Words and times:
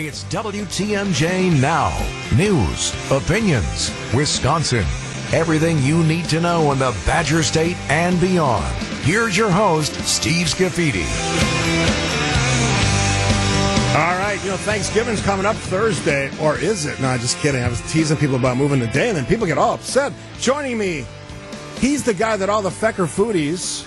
It's 0.00 0.22
WTMJ 0.26 1.60
Now. 1.60 1.90
News, 2.36 2.94
opinions, 3.10 3.90
Wisconsin. 4.14 4.84
Everything 5.32 5.82
you 5.82 6.04
need 6.04 6.26
to 6.26 6.40
know 6.40 6.70
in 6.70 6.78
the 6.78 6.96
Badger 7.04 7.42
State 7.42 7.76
and 7.90 8.20
beyond. 8.20 8.72
Here's 9.02 9.36
your 9.36 9.50
host, 9.50 9.92
Steve 10.06 10.46
Scafidi. 10.46 11.02
All 13.96 14.18
right, 14.20 14.38
you 14.44 14.50
know, 14.50 14.56
Thanksgiving's 14.58 15.20
coming 15.20 15.44
up 15.44 15.56
Thursday, 15.56 16.30
or 16.40 16.56
is 16.56 16.86
it? 16.86 17.00
No, 17.00 17.08
I'm 17.08 17.18
just 17.18 17.36
kidding. 17.38 17.60
I 17.60 17.68
was 17.68 17.80
teasing 17.92 18.16
people 18.18 18.36
about 18.36 18.56
moving 18.56 18.78
the 18.78 18.86
day, 18.86 19.08
and 19.08 19.18
then 19.18 19.26
people 19.26 19.48
get 19.48 19.58
all 19.58 19.74
upset. 19.74 20.12
Joining 20.38 20.78
me, 20.78 21.06
he's 21.80 22.04
the 22.04 22.14
guy 22.14 22.36
that 22.36 22.48
all 22.48 22.62
the 22.62 22.70
Feker 22.70 23.06
foodies, 23.06 23.84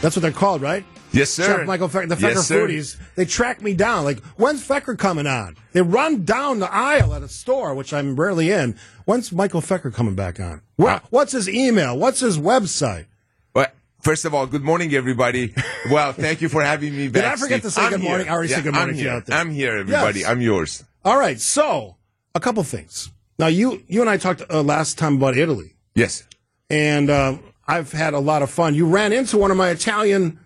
that's 0.00 0.16
what 0.16 0.22
they're 0.22 0.32
called, 0.32 0.62
right? 0.62 0.86
Yes, 1.14 1.30
sir. 1.30 1.44
Chef 1.58 1.66
Michael 1.66 1.88
Feker, 1.88 2.06
the 2.08 2.16
Feker 2.16 2.34
Yes, 2.34 2.50
foodies, 2.50 2.96
they 3.14 3.24
track 3.24 3.62
me 3.62 3.74
down. 3.74 4.04
Like, 4.04 4.20
when's 4.36 4.62
Feker 4.66 4.96
coming 4.98 5.26
on? 5.26 5.56
They 5.72 5.80
run 5.82 6.24
down 6.24 6.58
the 6.58 6.72
aisle 6.72 7.14
at 7.14 7.22
a 7.22 7.28
store, 7.28 7.74
which 7.74 7.92
I'm 7.92 8.16
rarely 8.16 8.50
in. 8.50 8.76
When's 9.04 9.30
Michael 9.32 9.60
Feker 9.60 9.90
coming 9.92 10.14
back 10.14 10.40
on? 10.40 10.62
What, 10.76 10.92
Uh, 11.04 11.06
what's 11.10 11.32
his 11.32 11.48
email? 11.48 11.96
What's 11.96 12.20
his 12.20 12.36
website? 12.38 13.06
Well, 13.54 13.66
first 14.00 14.24
of 14.24 14.34
all, 14.34 14.46
good 14.46 14.64
morning, 14.64 14.94
everybody. 14.94 15.54
Well, 15.90 16.14
thank 16.14 16.40
you 16.40 16.48
for 16.48 16.62
having 16.62 16.96
me 16.96 17.08
back. 17.08 17.22
Did 17.22 17.24
I 17.32 17.36
forget 17.36 17.58
Steve. 17.60 17.62
to 17.62 17.70
say 17.70 17.82
I'm 17.82 17.90
good 17.90 18.00
here. 18.00 18.08
morning? 18.08 18.28
I 18.28 18.32
already 18.32 18.48
Yeah, 18.48 18.54
said 18.56 18.64
good 18.64 18.74
morning 18.74 18.94
I'm 18.96 19.00
here. 19.02 19.10
out 19.12 19.26
there. 19.26 19.38
I'm 19.38 19.50
here, 19.50 19.76
everybody. 19.76 20.20
Yes. 20.20 20.28
I'm 20.30 20.40
yours. 20.40 20.84
All 21.04 21.18
right, 21.18 21.38
so 21.38 21.96
a 22.34 22.40
couple 22.40 22.62
things. 22.64 23.10
Now, 23.38 23.48
you 23.48 23.82
you 23.86 24.00
and 24.00 24.08
I 24.08 24.16
talked 24.16 24.42
uh, 24.48 24.62
last 24.62 24.96
time 24.96 25.16
about 25.16 25.36
Italy. 25.36 25.74
Yes. 25.94 26.24
and 26.70 27.10
uh, 27.10 27.36
I've 27.68 27.92
had 27.92 28.14
a 28.14 28.18
lot 28.18 28.40
of 28.42 28.48
fun. 28.50 28.74
You 28.74 28.86
ran 28.86 29.12
into 29.12 29.36
one 29.36 29.50
of 29.50 29.56
my 29.58 29.68
Italian. 29.68 30.38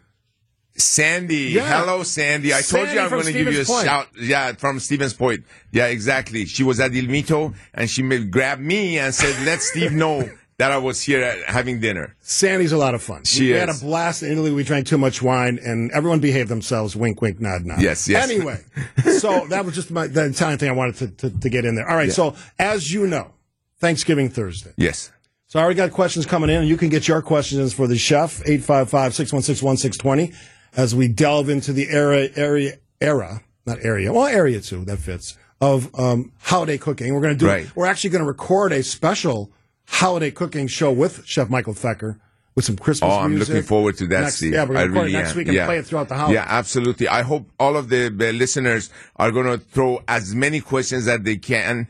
Sandy. 0.79 1.51
Yeah. 1.53 1.81
Hello, 1.81 2.03
Sandy. 2.03 2.55
I 2.55 2.61
told 2.61 2.89
you 2.89 3.01
I'm 3.01 3.11
going 3.11 3.25
to 3.25 3.33
give 3.33 3.53
you 3.53 3.63
a 3.63 3.65
Point. 3.65 3.87
shout. 3.87 4.09
Yeah, 4.21 4.53
from 4.53 4.81
Stevens 4.81 5.15
Point. 5.15 5.45
Yeah, 5.73 5.87
exactly. 5.87 6.45
She 6.47 6.63
was 6.63 6.81
at 6.81 6.95
Il 6.95 7.07
Mito 7.07 7.55
and 7.75 7.91
she 7.91 8.03
made, 8.03 8.31
grabbed 8.31 8.63
me 8.63 8.99
and 8.99 9.15
said, 9.15 9.45
let 9.45 9.61
Steve 9.61 9.93
know 9.93 10.29
that 10.59 10.73
I 10.73 10.79
was 10.79 11.03
here 11.03 11.23
at, 11.23 11.45
having 11.45 11.81
dinner. 11.81 12.17
Sandy's 12.21 12.73
a 12.73 12.77
lot 12.77 12.95
of 12.95 13.03
fun. 13.03 13.25
She 13.25 13.47
we 13.47 13.51
had 13.51 13.69
a 13.69 13.75
blast 13.75 14.23
in 14.23 14.33
Italy. 14.33 14.53
We 14.53 14.65
drank 14.65 14.87
too 14.87 14.99
much 14.99 15.23
wine, 15.23 15.59
and 15.65 15.91
everyone 15.93 16.19
behaved 16.21 16.49
themselves. 16.49 16.97
Wink, 16.97 17.23
wink, 17.23 17.41
nod, 17.41 17.65
nod. 17.65 17.81
Yes, 17.81 18.09
yes. 18.09 18.29
Anyway, 18.29 18.61
so 19.19 19.47
that 19.49 19.65
was 19.65 19.75
just 19.75 19.91
my, 19.91 20.09
the 20.09 20.27
Italian 20.27 20.59
thing 20.59 20.69
I 20.69 20.73
wanted 20.73 20.97
to, 20.97 21.31
to, 21.31 21.41
to 21.41 21.49
get 21.49 21.65
in 21.65 21.77
there. 21.77 21.89
All 21.89 21.97
right. 21.97 22.13
So 22.13 22.35
as 22.59 22.93
you 22.93 23.07
know, 23.07 23.33
Thanksgiving 23.79 24.29
Thursday. 24.29 24.73
Yes. 24.77 25.13
So 25.47 25.59
I 25.59 25.63
already 25.63 25.77
got 25.79 25.93
questions 25.93 26.27
coming 26.27 26.51
in. 26.51 26.67
You 26.67 26.77
can 26.77 26.91
get 26.91 27.09
your 27.09 27.23
questions 27.23 27.73
for 27.73 27.87
the 27.87 27.97
chef, 27.97 28.43
855-616-1620, 28.45 30.35
as 30.77 30.95
we 30.95 31.09
delve 31.09 31.49
into 31.49 31.73
the 31.73 31.89
era, 31.91 32.29
area, 32.37 32.79
era, 33.01 33.43
not 33.67 33.79
area, 33.85 34.13
well, 34.13 34.27
area 34.27 34.61
too, 34.61 34.85
that 34.85 34.99
fits, 34.99 35.37
of 35.61 35.93
um, 35.99 36.33
holiday 36.41 36.79
cooking. 36.79 37.15
We're 37.15 37.21
going 37.21 37.35
to 37.35 37.39
do, 37.39 37.47
Right. 37.47 37.77
we're 37.77 37.87
actually 37.87 38.11
going 38.11 38.23
to 38.23 38.29
record 38.29 38.73
a 38.73 38.83
special 38.83 39.51
holiday 39.87 40.31
cooking 40.31 40.67
show 40.69 40.93
with 40.93 41.25
Chef 41.27 41.49
Michael 41.51 41.75
Feker 41.75 42.21
with 42.55 42.65
some 42.65 42.77
Christmas 42.77 43.11
Oh, 43.13 43.19
I'm 43.21 43.35
music. 43.35 43.55
looking 43.55 43.67
forward 43.67 43.97
to 43.99 44.07
that, 44.09 44.21
Next, 44.23 44.37
Steve. 44.37 44.53
Yeah, 44.53 44.65
we're 44.65 44.75
going 44.75 44.81
to 44.81 44.89
record 44.89 45.01
really 45.05 45.13
next 45.13 45.31
am. 45.33 45.37
week 45.39 45.47
and 45.49 45.57
yeah. 45.57 45.67
play 45.67 45.79
it 45.79 45.87
throughout 45.87 46.09
the 46.09 46.17
holidays. 46.17 46.35
Yeah, 46.35 46.47
absolutely. 46.49 47.09
I 47.09 47.23
hope 47.23 47.49
all 47.59 47.77
of 47.77 47.89
the 47.89 48.07
uh, 48.07 48.33
listeners 48.33 48.91
are 49.17 49.31
going 49.31 49.47
to 49.47 49.59
throw 49.59 50.03
as 50.09 50.35
many 50.35 50.61
questions 50.61 51.05
that 51.07 51.25
they 51.25 51.37
can 51.37 51.89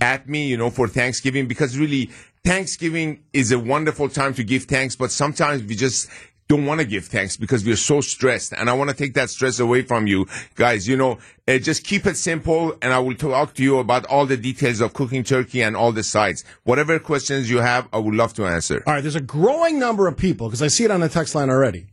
at 0.00 0.28
me, 0.28 0.46
you 0.46 0.56
know, 0.56 0.70
for 0.70 0.86
Thanksgiving 0.86 1.48
because 1.48 1.76
really 1.76 2.10
Thanksgiving 2.44 3.22
is 3.32 3.52
a 3.52 3.58
wonderful 3.58 4.08
time 4.08 4.32
to 4.34 4.44
give 4.44 4.64
thanks, 4.64 4.96
but 4.96 5.10
sometimes 5.10 5.62
we 5.62 5.74
just 5.74 6.08
don't 6.50 6.66
want 6.66 6.80
to 6.80 6.84
give 6.86 7.04
thanks 7.06 7.36
because 7.36 7.64
we're 7.64 7.76
so 7.76 8.00
stressed. 8.00 8.52
And 8.52 8.68
I 8.68 8.72
want 8.72 8.90
to 8.90 8.96
take 8.96 9.14
that 9.14 9.30
stress 9.30 9.60
away 9.60 9.82
from 9.82 10.08
you 10.08 10.26
guys. 10.56 10.88
You 10.88 10.96
know, 10.96 11.18
uh, 11.46 11.58
just 11.58 11.84
keep 11.84 12.06
it 12.06 12.16
simple 12.16 12.76
and 12.82 12.92
I 12.92 12.98
will 12.98 13.14
talk 13.14 13.54
to 13.54 13.62
you 13.62 13.78
about 13.78 14.04
all 14.06 14.26
the 14.26 14.36
details 14.36 14.80
of 14.80 14.92
cooking 14.92 15.22
turkey 15.22 15.62
and 15.62 15.76
all 15.76 15.92
the 15.92 16.02
sides. 16.02 16.44
Whatever 16.64 16.98
questions 16.98 17.48
you 17.48 17.58
have, 17.58 17.86
I 17.92 17.98
would 17.98 18.14
love 18.16 18.34
to 18.34 18.46
answer. 18.46 18.82
All 18.84 18.94
right, 18.94 19.00
there's 19.00 19.14
a 19.14 19.20
growing 19.20 19.78
number 19.78 20.08
of 20.08 20.16
people, 20.16 20.48
because 20.48 20.60
I 20.60 20.66
see 20.66 20.82
it 20.84 20.90
on 20.90 20.98
the 21.00 21.08
text 21.08 21.36
line 21.36 21.50
already, 21.50 21.86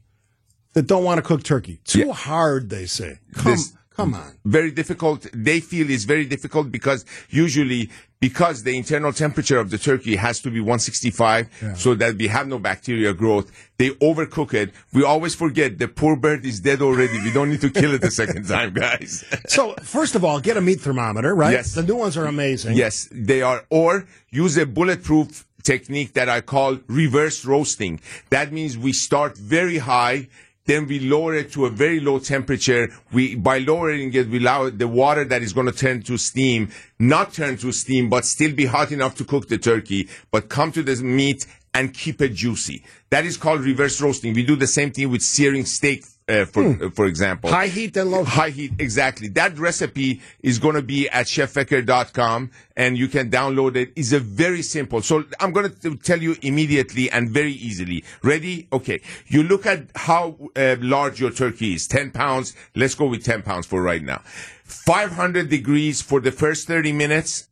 that 0.74 0.88
don't 0.88 1.04
want 1.04 1.20
to 1.20 1.22
cook 1.22 1.44
turkey. 1.44 1.80
Too 1.86 2.08
Yeah. 2.08 2.14
hard, 2.14 2.72
they 2.72 2.88
say. 2.88 3.20
Come, 3.36 3.52
This- 3.52 3.74
come 3.96 4.16
on. 4.16 4.38
very 4.44 4.72
difficult. 4.72 5.28
They 5.34 5.60
feel 5.60 5.90
it's 5.92 6.06
very 6.06 6.26
difficult 6.26 6.72
because 6.72 7.06
usually 7.30 7.92
because 8.20 8.64
the 8.64 8.76
internal 8.76 9.14
temperature 9.14 9.60
of 9.60 9.70
the 9.70 9.78
turkey 9.78 10.16
has 10.16 10.40
to 10.42 10.50
be 10.50 10.60
165 10.60 11.76
so 11.78 11.94
that 11.96 12.16
we 12.16 12.28
have 12.28 12.48
no 12.48 12.58
bacteria 12.60 13.14
growth. 13.14 13.52
They 13.78 13.92
overcook 13.92 14.54
it. 14.54 14.72
We 14.94 15.04
always 15.04 15.36
forget 15.36 15.78
the 15.78 15.88
poor 15.88 16.16
bird 16.16 16.46
is 16.46 16.60
dead 16.60 16.82
already. 16.82 17.20
We 17.24 17.32
don't 17.32 17.50
need 17.50 17.62
to 17.62 17.70
kill 17.70 17.94
it 17.94 18.02
the 18.02 18.12
second 18.12 18.48
time, 18.56 18.74
guys. 18.74 19.24
So, 19.48 19.74
first 19.82 20.16
of 20.16 20.24
all, 20.26 20.40
get 20.40 20.58
a 20.58 20.62
meat 20.62 20.82
thermometer, 20.82 21.34
right? 21.34 21.52
Yes. 21.54 21.74
The 21.74 21.84
new 21.84 21.96
ones 21.96 22.18
are 22.18 22.26
amazing. 22.26 22.76
Yes, 22.76 23.08
they 23.12 23.42
are. 23.42 23.66
Or 23.70 24.06
use 24.30 24.58
a 24.58 24.66
bulletproof 24.66 25.46
technique 25.64 26.14
that 26.14 26.28
I 26.30 26.42
call 26.42 26.80
reverse 26.88 27.46
roasting. 27.46 28.00
That 28.30 28.52
means 28.52 28.78
we 28.78 28.94
start 28.94 29.38
very 29.38 29.78
high. 29.78 30.28
Then 30.68 30.86
we 30.86 31.00
lower 31.00 31.34
it 31.34 31.52
to 31.54 31.66
a 31.66 31.70
very 31.70 32.00
low 32.00 32.20
temperature. 32.20 32.90
We, 33.12 33.36
by 33.36 33.60
lowering 33.60 34.14
it, 34.14 34.30
we 34.30 34.38
allow 34.38 34.70
the 34.70 34.88
water 34.88 35.24
that 35.26 35.42
is 35.42 35.54
going 35.54 35.68
to 35.68 35.74
turn 35.74 36.04
to 36.04 36.18
steam, 36.18 36.70
not 37.00 37.34
turn 37.34 37.58
to 37.58 37.72
steam, 37.72 38.10
but 38.10 38.26
still 38.26 38.54
be 38.54 38.66
hot 38.66 38.92
enough 38.92 39.16
to 39.16 39.26
cook 39.26 39.48
the 39.48 39.58
turkey, 39.58 40.10
but 40.30 40.50
come 40.50 40.72
to 40.74 40.84
the 40.84 41.02
meat 41.02 41.48
and 41.74 41.94
keep 41.94 42.22
it 42.22 42.34
juicy. 42.34 42.84
That 43.10 43.26
is 43.26 43.38
called 43.38 43.62
reverse 43.62 44.02
roasting. 44.02 44.34
We 44.34 44.44
do 44.44 44.56
the 44.56 44.68
same 44.68 44.92
thing 44.92 45.10
with 45.10 45.22
searing 45.22 45.66
steak, 45.66 46.04
uh, 46.28 46.46
for, 46.46 46.84
uh, 46.84 46.90
for 46.90 47.06
example. 47.06 47.50
High 47.50 47.68
heat, 47.68 47.96
and 47.98 48.12
low 48.12 48.24
heat. 48.24 48.34
High 48.34 48.50
heat, 48.50 48.74
exactly. 48.80 49.30
That 49.30 49.58
recipe 49.58 50.22
is 50.42 50.60
going 50.60 50.76
to 50.76 50.82
be 50.82 51.10
at 51.10 51.28
cheffecker.com 51.28 52.52
and 52.76 52.98
you 52.98 53.08
can 53.08 53.30
download 53.30 53.76
it. 53.76 53.94
It's 53.96 54.12
a 54.12 54.20
very 54.20 54.62
simple. 54.62 55.02
So 55.02 55.24
I'm 55.40 55.52
going 55.52 55.72
to 55.72 55.96
tell 55.98 56.22
you 56.22 56.36
immediately 56.42 57.10
and 57.12 57.30
very 57.30 57.54
easily. 57.54 58.04
Ready? 58.24 58.68
Okay. 58.74 59.02
You 59.28 59.44
look 59.44 59.66
at 59.66 59.88
how 59.96 60.38
uh, 60.56 60.76
large 60.80 61.20
your 61.20 61.32
turkey 61.32 61.76
is. 61.76 61.88
10 61.88 62.12
pounds. 62.12 62.56
Let's 62.76 62.96
go 62.96 63.08
with 63.08 63.24
10 63.24 63.44
pounds 63.44 63.66
for 63.66 63.82
right 63.82 64.04
now. 64.04 64.22
500 64.64 65.50
degrees 65.50 66.02
for 66.02 66.20
the 66.20 66.32
first 66.32 66.68
30 66.68 66.92
minutes. 66.92 67.48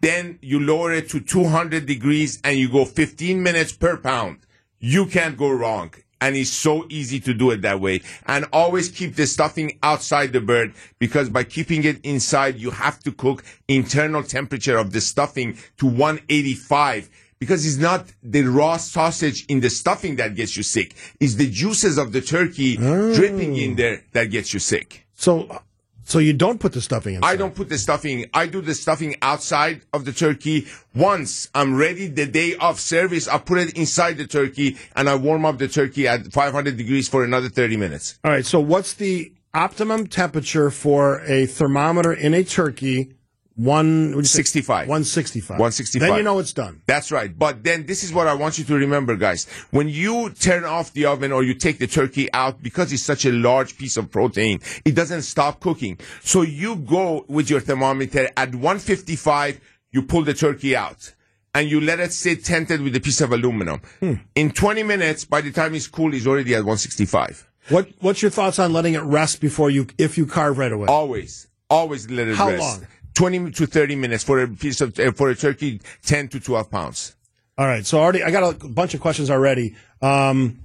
Then 0.00 0.38
you 0.42 0.60
lower 0.60 0.92
it 0.92 1.08
to 1.10 1.20
200 1.20 1.86
degrees 1.86 2.40
and 2.44 2.58
you 2.58 2.68
go 2.70 2.84
15 2.84 3.42
minutes 3.42 3.72
per 3.72 3.96
pound. 3.96 4.38
You 4.78 5.06
can't 5.06 5.36
go 5.36 5.50
wrong. 5.50 5.92
And 6.20 6.36
it's 6.36 6.50
so 6.50 6.86
easy 6.88 7.20
to 7.20 7.34
do 7.34 7.50
it 7.50 7.62
that 7.62 7.80
way. 7.80 8.02
And 8.26 8.46
always 8.52 8.88
keep 8.88 9.14
the 9.14 9.26
stuffing 9.26 9.78
outside 9.82 10.32
the 10.32 10.40
bird 10.40 10.74
because 10.98 11.28
by 11.28 11.44
keeping 11.44 11.84
it 11.84 12.04
inside, 12.04 12.58
you 12.58 12.70
have 12.70 12.98
to 13.00 13.12
cook 13.12 13.44
internal 13.68 14.22
temperature 14.22 14.78
of 14.78 14.92
the 14.92 15.00
stuffing 15.00 15.58
to 15.78 15.86
185 15.86 17.08
because 17.38 17.64
it's 17.66 17.76
not 17.76 18.06
the 18.22 18.42
raw 18.42 18.76
sausage 18.76 19.46
in 19.46 19.60
the 19.60 19.70
stuffing 19.70 20.16
that 20.16 20.34
gets 20.34 20.56
you 20.56 20.62
sick. 20.62 20.94
It's 21.20 21.34
the 21.34 21.48
juices 21.48 21.98
of 21.98 22.12
the 22.12 22.20
turkey 22.20 22.76
mm. 22.76 23.14
dripping 23.14 23.56
in 23.56 23.76
there 23.76 24.02
that 24.12 24.24
gets 24.24 24.52
you 24.52 24.60
sick. 24.60 25.06
So, 25.14 25.62
so 26.08 26.18
you 26.18 26.32
don't 26.32 26.58
put 26.58 26.72
the 26.72 26.80
stuffing 26.80 27.16
in. 27.16 27.22
I 27.22 27.36
don't 27.36 27.54
put 27.54 27.68
the 27.68 27.76
stuffing. 27.76 28.30
I 28.32 28.46
do 28.46 28.62
the 28.62 28.74
stuffing 28.74 29.16
outside 29.20 29.82
of 29.92 30.06
the 30.06 30.12
turkey. 30.12 30.66
Once 30.94 31.50
I'm 31.54 31.76
ready, 31.76 32.06
the 32.06 32.24
day 32.24 32.56
of 32.56 32.80
service, 32.80 33.28
I 33.28 33.36
put 33.36 33.58
it 33.58 33.76
inside 33.76 34.16
the 34.16 34.26
turkey 34.26 34.78
and 34.96 35.06
I 35.06 35.16
warm 35.16 35.44
up 35.44 35.58
the 35.58 35.68
turkey 35.68 36.08
at 36.08 36.32
500 36.32 36.78
degrees 36.78 37.10
for 37.10 37.24
another 37.24 37.50
30 37.50 37.76
minutes. 37.76 38.18
All 38.24 38.30
right. 38.30 38.46
So, 38.46 38.58
what's 38.58 38.94
the 38.94 39.32
optimum 39.52 40.06
temperature 40.06 40.70
for 40.70 41.20
a 41.26 41.44
thermometer 41.44 42.14
in 42.14 42.32
a 42.32 42.42
turkey? 42.42 43.12
One 43.58 44.12
you 44.12 44.22
say? 44.22 44.38
65. 44.38 44.86
165. 44.86 45.50
165. 45.58 46.08
Then 46.08 46.16
you 46.16 46.22
know 46.22 46.38
it's 46.38 46.52
done. 46.52 46.80
That's 46.86 47.10
right. 47.10 47.36
But 47.36 47.64
then 47.64 47.86
this 47.86 48.04
is 48.04 48.12
what 48.12 48.28
I 48.28 48.34
want 48.34 48.56
you 48.56 48.64
to 48.64 48.74
remember, 48.74 49.16
guys. 49.16 49.48
When 49.72 49.88
you 49.88 50.30
turn 50.30 50.64
off 50.64 50.92
the 50.92 51.06
oven 51.06 51.32
or 51.32 51.42
you 51.42 51.54
take 51.54 51.78
the 51.80 51.88
turkey 51.88 52.32
out, 52.32 52.62
because 52.62 52.92
it's 52.92 53.02
such 53.02 53.24
a 53.24 53.32
large 53.32 53.76
piece 53.76 53.96
of 53.96 54.12
protein, 54.12 54.60
it 54.84 54.94
doesn't 54.94 55.22
stop 55.22 55.58
cooking. 55.58 55.98
So 56.22 56.42
you 56.42 56.76
go 56.76 57.24
with 57.26 57.50
your 57.50 57.58
thermometer 57.58 58.28
at 58.36 58.54
155, 58.54 59.60
you 59.90 60.02
pull 60.02 60.22
the 60.22 60.34
turkey 60.34 60.76
out. 60.76 61.12
And 61.52 61.68
you 61.68 61.80
let 61.80 61.98
it 61.98 62.12
sit 62.12 62.44
tented 62.44 62.80
with 62.80 62.94
a 62.94 63.00
piece 63.00 63.20
of 63.20 63.32
aluminum. 63.32 63.80
Hmm. 63.98 64.14
In 64.36 64.52
20 64.52 64.84
minutes, 64.84 65.24
by 65.24 65.40
the 65.40 65.50
time 65.50 65.74
it's 65.74 65.88
cool, 65.88 66.14
it's 66.14 66.28
already 66.28 66.54
at 66.54 66.58
165. 66.58 67.48
What 67.70 67.88
What's 67.98 68.22
your 68.22 68.30
thoughts 68.30 68.60
on 68.60 68.72
letting 68.72 68.94
it 68.94 69.02
rest 69.02 69.40
before 69.40 69.68
you, 69.68 69.88
if 69.98 70.16
you 70.16 70.26
carve 70.26 70.58
right 70.58 70.70
away? 70.70 70.86
Always, 70.86 71.48
always 71.68 72.08
let 72.08 72.28
it 72.28 72.36
How 72.36 72.50
rest. 72.50 72.62
How 72.62 72.68
long? 72.68 72.86
20 73.18 73.50
to 73.50 73.66
30 73.66 73.96
minutes 73.96 74.22
for 74.22 74.40
a 74.40 74.46
piece 74.46 74.80
of, 74.80 74.96
uh, 75.00 75.10
for 75.10 75.28
a 75.28 75.34
turkey, 75.34 75.80
10 76.04 76.28
to 76.28 76.38
12 76.38 76.70
pounds. 76.70 77.16
All 77.58 77.66
right. 77.66 77.84
So 77.84 77.98
already, 77.98 78.22
I 78.22 78.30
got 78.30 78.62
a 78.62 78.68
bunch 78.68 78.94
of 78.94 79.00
questions 79.00 79.28
already. 79.28 79.74
Um, 80.00 80.60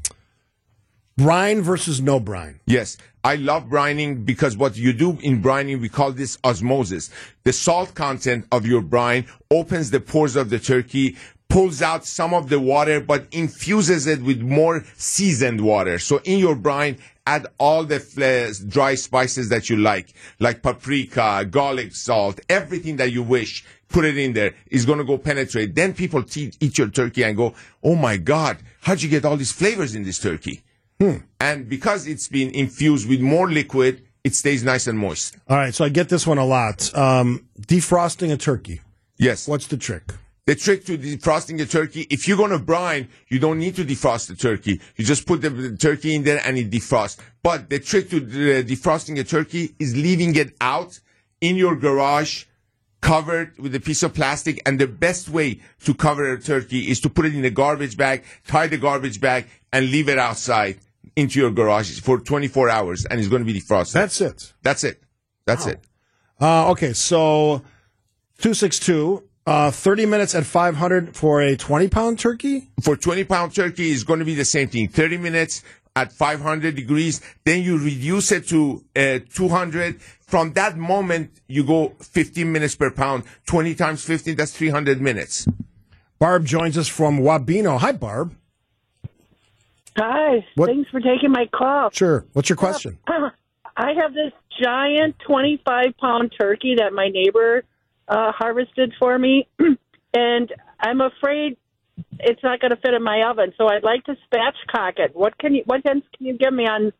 brine 1.17 1.63
versus 1.63 1.99
no 1.99 2.19
brine. 2.19 2.59
Yes, 2.67 2.97
I 3.23 3.37
love 3.37 3.69
brining 3.69 4.23
because 4.23 4.55
what 4.55 4.77
you 4.77 4.93
do 4.93 5.17
in 5.23 5.41
brining, 5.41 5.81
we 5.81 5.89
call 5.89 6.11
this 6.11 6.37
osmosis. 6.43 7.09
The 7.43 7.53
salt 7.53 7.95
content 7.95 8.45
of 8.51 8.67
your 8.67 8.83
brine 8.83 9.25
opens 9.49 9.89
the 9.89 9.99
pores 9.99 10.35
of 10.35 10.51
the 10.51 10.59
turkey, 10.59 11.17
pulls 11.49 11.81
out 11.81 12.05
some 12.05 12.33
of 12.33 12.49
the 12.49 12.59
water, 12.59 12.99
but 12.99 13.27
infuses 13.31 14.07
it 14.07 14.21
with 14.21 14.41
more 14.41 14.83
seasoned 14.97 15.61
water. 15.61 15.99
So 15.99 16.19
in 16.23 16.39
your 16.39 16.55
brine, 16.55 16.97
add 17.27 17.47
all 17.59 17.83
the 17.85 17.97
uh, 17.97 18.67
dry 18.67 18.95
spices 18.95 19.49
that 19.49 19.69
you 19.69 19.77
like, 19.77 20.13
like 20.39 20.61
paprika, 20.61 21.45
garlic, 21.49 21.95
salt, 21.95 22.39
everything 22.49 22.97
that 22.97 23.11
you 23.11 23.23
wish. 23.23 23.63
Put 23.89 24.05
it 24.05 24.17
in 24.17 24.33
there. 24.33 24.55
It's 24.67 24.85
going 24.85 24.97
to 24.97 25.03
go 25.03 25.19
penetrate. 25.19 25.75
Then 25.75 25.93
people 25.93 26.23
te- 26.23 26.53
eat 26.59 26.79
your 26.79 26.87
turkey 26.89 27.23
and 27.23 27.37
go, 27.37 27.53
"Oh 27.83 27.93
my 27.95 28.17
God, 28.17 28.57
how'd 28.81 29.03
you 29.03 29.09
get 29.09 29.23
all 29.23 29.37
these 29.37 29.51
flavors 29.51 29.93
in 29.93 30.03
this 30.03 30.17
turkey?" 30.17 30.63
And 31.39 31.69
because 31.69 32.07
it's 32.07 32.27
been 32.27 32.49
infused 32.51 33.07
with 33.07 33.21
more 33.21 33.51
liquid, 33.51 34.01
it 34.23 34.33
stays 34.33 34.63
nice 34.63 34.87
and 34.87 34.97
moist. 34.97 35.37
All 35.47 35.57
right, 35.57 35.75
so 35.75 35.85
I 35.85 35.89
get 35.89 36.09
this 36.09 36.25
one 36.25 36.39
a 36.39 36.45
lot. 36.45 36.95
Um, 36.97 37.47
defrosting 37.61 38.31
a 38.31 38.37
turkey. 38.37 38.81
Yes. 39.17 39.47
What's 39.47 39.67
the 39.67 39.77
trick? 39.77 40.13
The 40.45 40.55
trick 40.55 40.83
to 40.85 40.97
defrosting 40.97 41.61
a 41.61 41.65
turkey, 41.65 42.05
if 42.09 42.27
you're 42.27 42.35
going 42.35 42.51
to 42.51 42.59
brine, 42.59 43.07
you 43.29 43.39
don't 43.39 43.59
need 43.59 43.75
to 43.77 43.85
defrost 43.85 44.27
the 44.27 44.35
turkey. 44.35 44.81
You 44.97 45.05
just 45.05 45.25
put 45.25 45.41
the, 45.41 45.77
turkey 45.77 46.15
in 46.15 46.23
there 46.23 46.41
and 46.43 46.57
it 46.57 46.69
defrosts. 46.69 47.17
But 47.41 47.69
the 47.69 47.79
trick 47.79 48.09
to 48.09 48.17
uh, 48.17 48.63
defrosting 48.63 49.17
a 49.19 49.23
turkey 49.23 49.73
is 49.79 49.95
leaving 49.95 50.35
it 50.35 50.53
out 50.59 50.99
in 51.39 51.55
your 51.55 51.77
garage, 51.77 52.43
covered 52.99 53.57
with 53.57 53.73
a 53.73 53.79
piece 53.79 54.03
of 54.03 54.13
plastic. 54.13 54.61
And 54.65 54.79
the 54.79 54.87
best 54.87 55.29
way 55.29 55.61
to 55.85 55.93
cover 55.93 56.33
a 56.33 56.41
turkey 56.41 56.91
is 56.91 56.99
to 57.01 57.09
put 57.09 57.25
it 57.25 57.35
in 57.35 57.45
a 57.45 57.49
garbage 57.49 57.95
bag, 57.95 58.25
tie 58.45 58.67
the 58.67 58.77
garbage 58.77 59.21
bag, 59.21 59.45
and 59.71 59.91
leave 59.91 60.09
it 60.09 60.19
outside 60.19 60.77
into 61.15 61.39
your 61.39 61.51
garage 61.51 61.99
for 62.01 62.19
24 62.19 62.69
hours, 62.69 63.05
and 63.05 63.19
it's 63.19 63.29
going 63.29 63.45
to 63.45 63.51
be 63.51 63.59
defrosted. 63.59 63.93
That's 63.93 64.19
it. 64.21 64.53
That's 64.61 64.83
it. 64.83 65.03
That's 65.45 65.67
it. 65.67 65.79
Uh, 66.41 66.71
okay, 66.71 66.93
so 66.93 67.59
262, 68.39 69.23
uh, 69.45 69.71
30 69.71 70.05
minutes 70.05 70.35
at 70.35 70.45
500 70.45 71.15
for 71.15 71.41
a 71.41 71.55
20 71.55 71.89
pound 71.89 72.19
turkey? 72.19 72.69
for 72.81 72.95
20 72.95 73.23
pound 73.25 73.53
turkey 73.55 73.91
is 73.91 74.03
going 74.03 74.19
to 74.19 74.25
be 74.25 74.35
the 74.35 74.45
same 74.45 74.67
thing 74.67 74.87
30 74.87 75.17
minutes 75.17 75.63
at 75.95 76.11
500 76.11 76.75
degrees 76.75 77.21
then 77.43 77.61
you 77.63 77.77
reduce 77.77 78.31
it 78.31 78.47
to 78.47 78.83
uh, 78.95 79.19
200 79.33 80.01
from 80.01 80.53
that 80.53 80.77
moment 80.77 81.29
you 81.47 81.63
go 81.63 81.89
15 81.99 82.51
minutes 82.51 82.75
per 82.75 82.89
pound 82.91 83.23
20 83.47 83.75
times 83.75 84.03
15 84.03 84.35
that's 84.35 84.55
300 84.57 84.99
minutes 85.01 85.47
Barb 86.19 86.45
joins 86.45 86.77
us 86.77 86.87
from 86.87 87.19
Wabino. 87.19 87.77
Hi, 87.79 87.91
Barb. 87.91 88.33
Hi. 89.97 90.45
What- 90.55 90.67
Thanks 90.67 90.89
for 90.89 91.01
taking 91.01 91.31
my 91.31 91.47
call. 91.53 91.89
Sure. 91.91 92.25
What's 92.31 92.47
your 92.47 92.55
question? 92.55 92.97
I 93.07 93.91
have 94.01 94.13
this 94.13 94.31
giant 94.63 95.15
25 95.27 95.97
pound 95.99 96.31
turkey 96.39 96.75
that 96.77 96.93
my 96.93 97.09
neighbor 97.09 97.63
uh, 98.07 98.31
harvested 98.31 98.93
for 98.99 99.17
me, 99.17 99.47
and 100.13 100.51
I'm 100.79 101.01
afraid 101.01 101.57
it's 102.19 102.41
not 102.43 102.59
going 102.59 102.71
to 102.71 102.77
fit 102.77 102.93
in 102.93 103.03
my 103.03 103.23
oven. 103.29 103.53
So 103.57 103.67
I'd 103.67 103.83
like 103.83 104.03
to 104.05 104.15
spatchcock 104.31 104.93
it. 104.97 105.15
What 105.15 105.37
can 105.37 105.55
you? 105.55 105.63
What 105.65 105.81
hints 105.85 106.07
can 106.17 106.25
you 106.25 106.37
give 106.37 106.53
me 106.53 106.65
on 106.65 106.91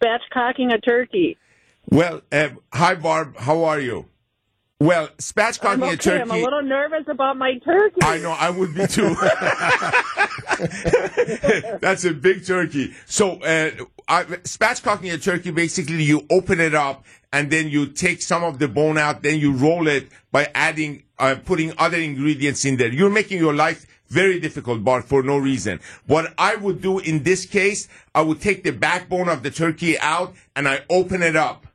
spatchcocking 0.00 0.72
a 0.72 0.80
turkey? 0.80 1.36
well 1.90 2.22
uh, 2.32 2.48
hi 2.72 2.94
barb 2.94 3.36
how 3.36 3.64
are 3.64 3.80
you 3.80 4.06
well 4.80 5.04
I'm 5.04 5.16
spatchcocking 5.18 5.92
a 5.92 5.96
turkey 5.96 6.22
I'm 6.22 6.30
a 6.30 6.42
little 6.42 6.62
nervous 6.62 7.04
about 7.08 7.36
my 7.36 7.58
turkey. 7.58 8.00
I 8.02 8.18
know, 8.18 8.32
I 8.32 8.50
would 8.50 8.74
be 8.74 8.86
too. 8.86 9.14
That's 11.80 12.04
a 12.04 12.12
big 12.12 12.44
turkey. 12.44 12.94
So, 13.06 13.40
uh, 13.40 13.70
I, 14.06 14.24
spatchcocking 14.24 15.14
a 15.14 15.18
turkey, 15.18 15.50
basically 15.50 16.02
you 16.02 16.26
open 16.28 16.60
it 16.60 16.74
up 16.74 17.06
and 17.36 17.50
then 17.50 17.68
you 17.68 17.86
take 17.86 18.22
some 18.22 18.42
of 18.42 18.58
the 18.58 18.66
bone 18.66 18.96
out, 18.96 19.22
then 19.22 19.38
you 19.38 19.52
roll 19.52 19.86
it 19.88 20.08
by 20.32 20.50
adding, 20.54 21.02
uh, 21.18 21.36
putting 21.44 21.70
other 21.76 21.98
ingredients 21.98 22.64
in 22.64 22.78
there. 22.78 22.90
You're 22.90 23.10
making 23.10 23.38
your 23.38 23.52
life 23.52 23.86
very 24.08 24.40
difficult, 24.40 24.82
Bart, 24.82 25.04
for 25.04 25.22
no 25.22 25.36
reason. 25.36 25.80
What 26.06 26.32
I 26.38 26.56
would 26.56 26.80
do 26.80 26.98
in 26.98 27.24
this 27.24 27.44
case, 27.44 27.88
I 28.14 28.22
would 28.22 28.40
take 28.40 28.64
the 28.64 28.70
backbone 28.72 29.28
of 29.28 29.42
the 29.42 29.50
turkey 29.50 29.98
out 29.98 30.34
and 30.54 30.66
I 30.66 30.84
open 30.88 31.22
it 31.22 31.36
up. 31.36 31.66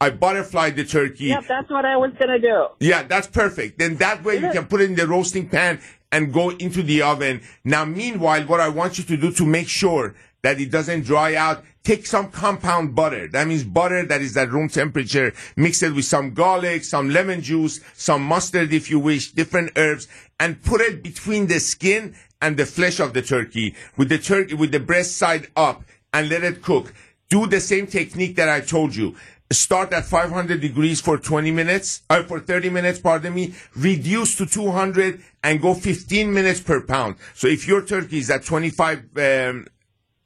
I 0.00 0.08
butterfly 0.08 0.70
the 0.70 0.84
turkey. 0.84 1.26
Yep, 1.26 1.44
that's 1.46 1.70
what 1.70 1.84
I 1.84 1.98
was 1.98 2.12
to 2.18 2.38
do. 2.38 2.68
Yeah, 2.80 3.02
that's 3.02 3.26
perfect. 3.26 3.78
Then 3.78 3.96
that 3.96 4.24
way 4.24 4.38
you 4.38 4.50
can 4.50 4.64
put 4.64 4.80
it 4.80 4.84
in 4.84 4.96
the 4.96 5.06
roasting 5.06 5.46
pan 5.46 5.78
and 6.10 6.32
go 6.32 6.50
into 6.50 6.82
the 6.82 7.02
oven. 7.02 7.42
Now, 7.64 7.84
meanwhile, 7.84 8.44
what 8.44 8.60
I 8.60 8.70
want 8.70 8.96
you 8.96 9.04
to 9.04 9.16
do 9.18 9.30
to 9.32 9.44
make 9.44 9.68
sure 9.68 10.14
that 10.42 10.60
it 10.60 10.70
doesn't 10.70 11.02
dry 11.02 11.34
out, 11.34 11.64
take 11.84 12.06
some 12.06 12.30
compound 12.30 12.94
butter. 12.94 13.28
That 13.28 13.46
means 13.46 13.64
butter 13.64 14.04
that 14.06 14.20
is 14.20 14.36
at 14.36 14.50
room 14.50 14.68
temperature, 14.68 15.32
mix 15.56 15.82
it 15.82 15.94
with 15.94 16.04
some 16.04 16.34
garlic, 16.34 16.84
some 16.84 17.10
lemon 17.10 17.42
juice, 17.42 17.80
some 17.94 18.22
mustard 18.22 18.72
if 18.72 18.90
you 18.90 18.98
wish, 18.98 19.32
different 19.32 19.72
herbs, 19.76 20.08
and 20.38 20.62
put 20.62 20.80
it 20.80 21.02
between 21.02 21.46
the 21.46 21.60
skin 21.60 22.14
and 22.40 22.56
the 22.56 22.66
flesh 22.66 22.98
of 22.98 23.14
the 23.14 23.22
turkey 23.22 23.74
with 23.96 24.08
the 24.08 24.18
turkey, 24.18 24.54
with 24.54 24.72
the 24.72 24.80
breast 24.80 25.16
side 25.16 25.48
up 25.56 25.84
and 26.12 26.28
let 26.28 26.42
it 26.42 26.62
cook. 26.62 26.92
Do 27.28 27.46
the 27.46 27.60
same 27.60 27.86
technique 27.86 28.36
that 28.36 28.48
I 28.48 28.60
told 28.60 28.94
you 28.94 29.16
start 29.52 29.92
at 29.92 30.04
500 30.04 30.60
degrees 30.60 31.00
for 31.00 31.18
20 31.18 31.50
minutes, 31.50 32.02
or 32.10 32.22
for 32.24 32.40
30 32.40 32.70
minutes, 32.70 32.98
pardon 32.98 33.34
me, 33.34 33.54
reduce 33.76 34.36
to 34.36 34.46
200 34.46 35.22
and 35.44 35.60
go 35.60 35.74
15 35.74 36.32
minutes 36.32 36.60
per 36.60 36.80
pound. 36.80 37.16
So 37.34 37.48
if 37.48 37.66
your 37.68 37.82
turkey 37.82 38.18
is 38.18 38.30
at 38.30 38.44
25 38.44 38.98
um, 39.16 39.66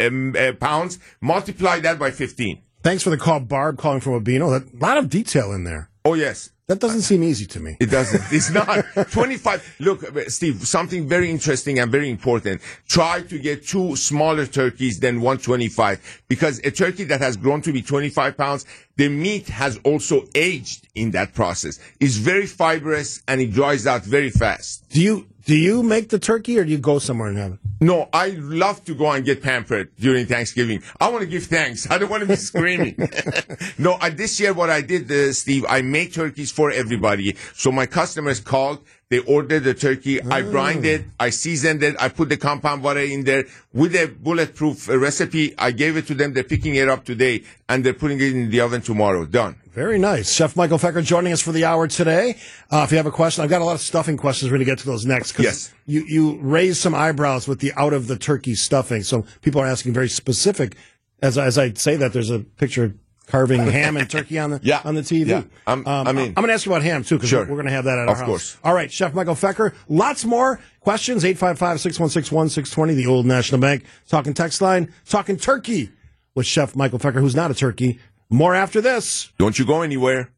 um, 0.00 0.34
uh, 0.38 0.52
pounds, 0.52 0.98
multiply 1.20 1.80
that 1.80 1.98
by 1.98 2.10
15. 2.10 2.62
Thanks 2.82 3.02
for 3.02 3.10
the 3.10 3.16
call, 3.16 3.40
Barb, 3.40 3.78
calling 3.78 4.00
from. 4.00 4.22
That, 4.22 4.68
a 4.72 4.76
lot 4.78 4.98
of 4.98 5.10
detail 5.10 5.52
in 5.52 5.64
there. 5.64 5.90
Oh, 6.04 6.14
yes. 6.14 6.50
That 6.68 6.80
doesn't 6.80 7.02
seem 7.02 7.22
easy 7.22 7.46
to 7.46 7.60
me. 7.60 7.76
It 7.78 7.90
doesn't. 7.90 8.22
It's 8.32 8.50
not. 8.50 8.84
25. 9.12 9.76
Look, 9.78 10.02
uh, 10.02 10.28
Steve, 10.28 10.66
something 10.66 11.08
very 11.08 11.30
interesting 11.30 11.78
and 11.78 11.92
very 11.92 12.10
important. 12.10 12.60
Try 12.88 13.22
to 13.22 13.38
get 13.38 13.64
two 13.64 13.94
smaller 13.94 14.46
turkeys 14.46 14.98
than 14.98 15.20
125 15.20 16.24
because 16.28 16.58
a 16.60 16.72
turkey 16.72 17.04
that 17.04 17.20
has 17.20 17.36
grown 17.36 17.62
to 17.62 17.72
be 17.72 17.82
25 17.82 18.36
pounds, 18.36 18.66
the 18.96 19.08
meat 19.08 19.48
has 19.48 19.78
also 19.84 20.24
aged 20.34 20.88
in 20.96 21.12
that 21.12 21.34
process. 21.34 21.78
It's 22.00 22.16
very 22.16 22.46
fibrous 22.46 23.22
and 23.28 23.40
it 23.40 23.52
dries 23.52 23.86
out 23.86 24.02
very 24.02 24.30
fast. 24.30 24.88
Do 24.90 25.00
you 25.00 25.26
do 25.46 25.54
you 25.54 25.84
make 25.84 26.08
the 26.08 26.18
turkey 26.18 26.58
or 26.58 26.64
do 26.64 26.72
you 26.72 26.78
go 26.78 26.98
somewhere 26.98 27.28
and 27.28 27.38
have 27.38 27.52
it? 27.52 27.58
No, 27.80 28.08
I 28.12 28.30
love 28.30 28.84
to 28.86 28.94
go 28.94 29.12
and 29.12 29.24
get 29.24 29.42
pampered 29.42 29.94
during 29.96 30.26
Thanksgiving. 30.26 30.82
I 31.00 31.08
want 31.08 31.20
to 31.22 31.26
give 31.26 31.44
thanks. 31.44 31.88
I 31.90 31.98
don't 31.98 32.10
want 32.10 32.22
to 32.22 32.28
be 32.28 32.34
screaming. 32.34 32.96
no, 33.78 33.96
I, 34.00 34.10
this 34.10 34.40
year 34.40 34.52
what 34.52 34.70
I 34.70 34.80
did, 34.80 35.10
uh, 35.10 35.32
Steve, 35.32 35.64
I 35.68 35.82
made 35.82 36.12
turkeys 36.12 36.50
for 36.50 36.72
everybody. 36.72 37.36
So 37.54 37.70
my 37.70 37.86
customers 37.86 38.40
called, 38.40 38.84
they 39.08 39.20
ordered 39.20 39.60
the 39.60 39.74
turkey. 39.74 40.20
I 40.20 40.42
brined 40.42 40.84
it. 40.84 41.04
I 41.20 41.30
seasoned 41.30 41.84
it. 41.84 41.94
I 42.00 42.08
put 42.08 42.28
the 42.28 42.36
compound 42.36 42.82
butter 42.82 43.00
in 43.00 43.22
there 43.22 43.44
with 43.72 43.94
a 43.94 44.06
bulletproof 44.08 44.90
uh, 44.90 44.98
recipe. 44.98 45.54
I 45.58 45.70
gave 45.70 45.96
it 45.96 46.08
to 46.08 46.14
them. 46.14 46.32
They're 46.32 46.42
picking 46.42 46.74
it 46.74 46.88
up 46.88 47.04
today 47.04 47.44
and 47.68 47.84
they're 47.84 47.94
putting 47.94 48.18
it 48.18 48.34
in 48.34 48.50
the 48.50 48.60
oven 48.62 48.80
tomorrow. 48.80 49.24
Done. 49.24 49.54
Very 49.76 49.98
nice. 49.98 50.32
Chef 50.32 50.56
Michael 50.56 50.78
Feker 50.78 51.02
joining 51.02 51.34
us 51.34 51.42
for 51.42 51.52
the 51.52 51.66
hour 51.66 51.86
today. 51.86 52.38
Uh, 52.72 52.78
if 52.84 52.90
you 52.92 52.96
have 52.96 53.04
a 53.04 53.10
question, 53.10 53.44
I've 53.44 53.50
got 53.50 53.60
a 53.60 53.64
lot 53.64 53.74
of 53.74 53.82
stuffing 53.82 54.16
questions. 54.16 54.50
We're 54.50 54.56
going 54.56 54.64
to 54.64 54.72
get 54.72 54.78
to 54.78 54.86
those 54.86 55.04
next. 55.04 55.32
'cause 55.32 55.44
Yes. 55.44 55.70
You, 55.84 56.02
you 56.08 56.38
raised 56.40 56.78
some 56.78 56.94
eyebrows 56.94 57.46
with 57.46 57.58
the 57.60 57.74
out 57.76 57.92
of 57.92 58.06
the 58.06 58.16
turkey 58.16 58.54
stuffing. 58.54 59.02
So 59.02 59.26
people 59.42 59.60
are 59.60 59.66
asking 59.66 59.92
very 59.92 60.08
specific. 60.08 60.76
As, 61.20 61.36
as 61.36 61.58
I 61.58 61.74
say 61.74 61.94
that, 61.96 62.14
there's 62.14 62.30
a 62.30 62.38
picture 62.38 62.94
carving 63.26 63.66
ham 63.70 63.98
and 63.98 64.08
turkey 64.08 64.38
on 64.38 64.48
the, 64.52 64.60
Yeah. 64.62 64.80
on 64.82 64.94
the 64.94 65.02
TV. 65.02 65.26
Yeah. 65.28 65.42
I'm- 65.66 65.82
I 65.86 66.10
mean- 66.12 66.28
I'm 66.28 66.32
going 66.36 66.46
to 66.48 66.54
ask 66.54 66.64
you 66.64 66.72
about 66.72 66.82
ham 66.82 67.04
too, 67.04 67.16
because 67.16 67.28
Sure. 67.28 67.40
we're, 67.40 67.46
going 67.56 67.66
to 67.66 67.72
have 67.72 67.84
that 67.84 67.98
at 67.98 68.04
Of 68.04 68.08
our 68.08 68.16
house. 68.16 68.26
course. 68.26 68.56
All 68.64 68.72
right. 68.72 68.90
Chef 68.90 69.12
Michael 69.12 69.34
Feker. 69.34 69.74
Lots 69.90 70.24
more 70.24 70.58
questions. 70.80 71.22
855-616-1620, 71.24 72.94
the 72.96 73.06
old 73.08 73.26
National 73.26 73.60
Bank. 73.60 73.84
Talking 74.08 74.32
text 74.32 74.62
line. 74.62 74.90
Talking 75.06 75.36
turkey 75.36 75.90
with 76.34 76.46
Chef 76.46 76.74
Michael 76.74 76.98
Feker, 76.98 77.20
who's 77.20 77.36
not 77.36 77.50
a 77.50 77.54
turkey. 77.54 77.98
More 78.28 78.54
after 78.56 78.80
this. 78.80 79.30
Don't 79.38 79.58
you 79.58 79.64
go 79.64 79.82
anywhere. 79.82 80.30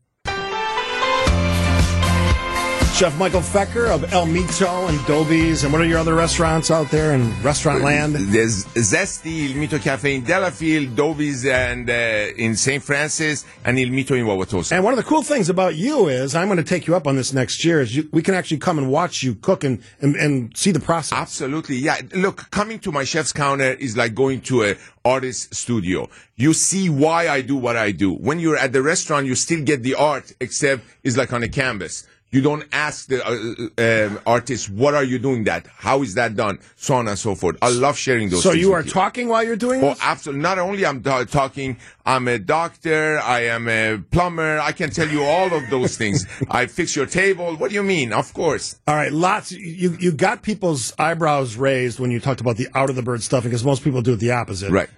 Chef 2.98 3.16
Michael 3.16 3.42
Feker 3.42 3.86
of 3.86 4.12
Il 4.12 4.26
Mito 4.26 4.88
and 4.88 4.98
Dobies, 5.06 5.62
and 5.62 5.72
what 5.72 5.80
are 5.80 5.84
your 5.84 5.98
other 5.98 6.16
restaurants 6.16 6.68
out 6.68 6.90
there 6.90 7.12
in 7.12 7.32
restaurant 7.44 7.84
land? 7.84 8.16
There's 8.16 8.64
Zesty, 8.74 9.50
Il 9.50 9.54
Mito 9.54 9.80
Cafe 9.80 10.16
in 10.16 10.24
Delafield, 10.24 10.96
Dobies 10.96 11.48
and 11.48 11.88
uh, 11.88 12.34
in 12.36 12.56
St. 12.56 12.82
Francis, 12.82 13.44
and 13.64 13.78
Il 13.78 13.90
Mito 13.90 14.18
in 14.18 14.26
Wauwatosa. 14.26 14.72
And 14.72 14.82
one 14.82 14.94
of 14.94 14.96
the 14.96 15.04
cool 15.04 15.22
things 15.22 15.48
about 15.48 15.76
you 15.76 16.08
is 16.08 16.34
I'm 16.34 16.48
going 16.48 16.56
to 16.56 16.64
take 16.64 16.88
you 16.88 16.96
up 16.96 17.06
on 17.06 17.14
this 17.14 17.32
next 17.32 17.64
year. 17.64 17.80
Is 17.80 17.94
you, 17.94 18.08
we 18.12 18.20
can 18.20 18.34
actually 18.34 18.58
come 18.58 18.78
and 18.78 18.90
watch 18.90 19.22
you 19.22 19.36
cook 19.36 19.62
and, 19.62 19.80
and, 20.00 20.16
and 20.16 20.56
see 20.56 20.72
the 20.72 20.80
process. 20.80 21.16
Absolutely, 21.16 21.76
yeah. 21.76 22.00
Look, 22.16 22.50
coming 22.50 22.80
to 22.80 22.90
my 22.90 23.04
chef's 23.04 23.32
counter 23.32 23.74
is 23.74 23.96
like 23.96 24.16
going 24.16 24.40
to 24.40 24.64
a 24.64 24.74
artist 25.04 25.54
studio. 25.54 26.08
You 26.34 26.52
see 26.52 26.90
why 26.90 27.28
I 27.28 27.42
do 27.42 27.54
what 27.54 27.76
I 27.76 27.92
do. 27.92 28.12
When 28.12 28.40
you're 28.40 28.56
at 28.56 28.72
the 28.72 28.82
restaurant, 28.82 29.26
you 29.26 29.36
still 29.36 29.62
get 29.62 29.84
the 29.84 29.94
art, 29.94 30.32
except 30.40 30.82
it's 31.04 31.16
like 31.16 31.32
on 31.32 31.44
a 31.44 31.48
canvas. 31.48 32.04
You 32.30 32.42
don't 32.42 32.64
ask 32.72 33.08
the 33.08 33.24
uh, 33.26 34.06
um, 34.12 34.20
artist, 34.26 34.68
what 34.68 34.94
are 34.94 35.02
you 35.02 35.18
doing 35.18 35.44
that? 35.44 35.66
How 35.66 36.02
is 36.02 36.12
that 36.14 36.36
done? 36.36 36.58
So 36.76 36.94
on 36.96 37.08
and 37.08 37.18
so 37.18 37.34
forth. 37.34 37.56
I 37.62 37.70
love 37.70 37.96
sharing 37.96 38.28
those 38.28 38.42
So 38.42 38.52
you 38.52 38.74
are 38.74 38.82
talking 38.82 39.28
while 39.28 39.42
you're 39.42 39.56
doing 39.56 39.82
Oh, 39.82 39.88
this? 39.90 39.98
absolutely. 40.02 40.42
Not 40.42 40.58
only 40.58 40.84
I'm 40.84 41.02
ta- 41.02 41.24
talking, 41.24 41.78
I'm 42.04 42.28
a 42.28 42.38
doctor, 42.38 43.18
I 43.20 43.44
am 43.44 43.66
a 43.66 43.96
plumber, 44.10 44.58
I 44.58 44.72
can 44.72 44.90
tell 44.90 45.08
you 45.08 45.24
all 45.24 45.54
of 45.54 45.70
those 45.70 45.96
things. 45.96 46.26
I 46.50 46.66
fix 46.66 46.94
your 46.94 47.06
table. 47.06 47.56
What 47.56 47.70
do 47.70 47.74
you 47.74 47.82
mean? 47.82 48.12
Of 48.12 48.34
course. 48.34 48.78
All 48.86 48.94
right, 48.94 49.10
lots. 49.12 49.50
You 49.52 49.96
you 49.98 50.12
got 50.12 50.42
people's 50.42 50.92
eyebrows 50.98 51.56
raised 51.56 51.98
when 51.98 52.10
you 52.10 52.20
talked 52.20 52.42
about 52.42 52.58
the 52.58 52.68
out 52.74 52.90
of 52.90 52.96
the 52.96 53.02
bird 53.02 53.22
stuffing 53.22 53.48
because 53.50 53.64
most 53.64 53.82
people 53.82 54.02
do 54.02 54.12
it 54.12 54.16
the 54.20 54.32
opposite. 54.32 54.70
Right. 54.70 54.90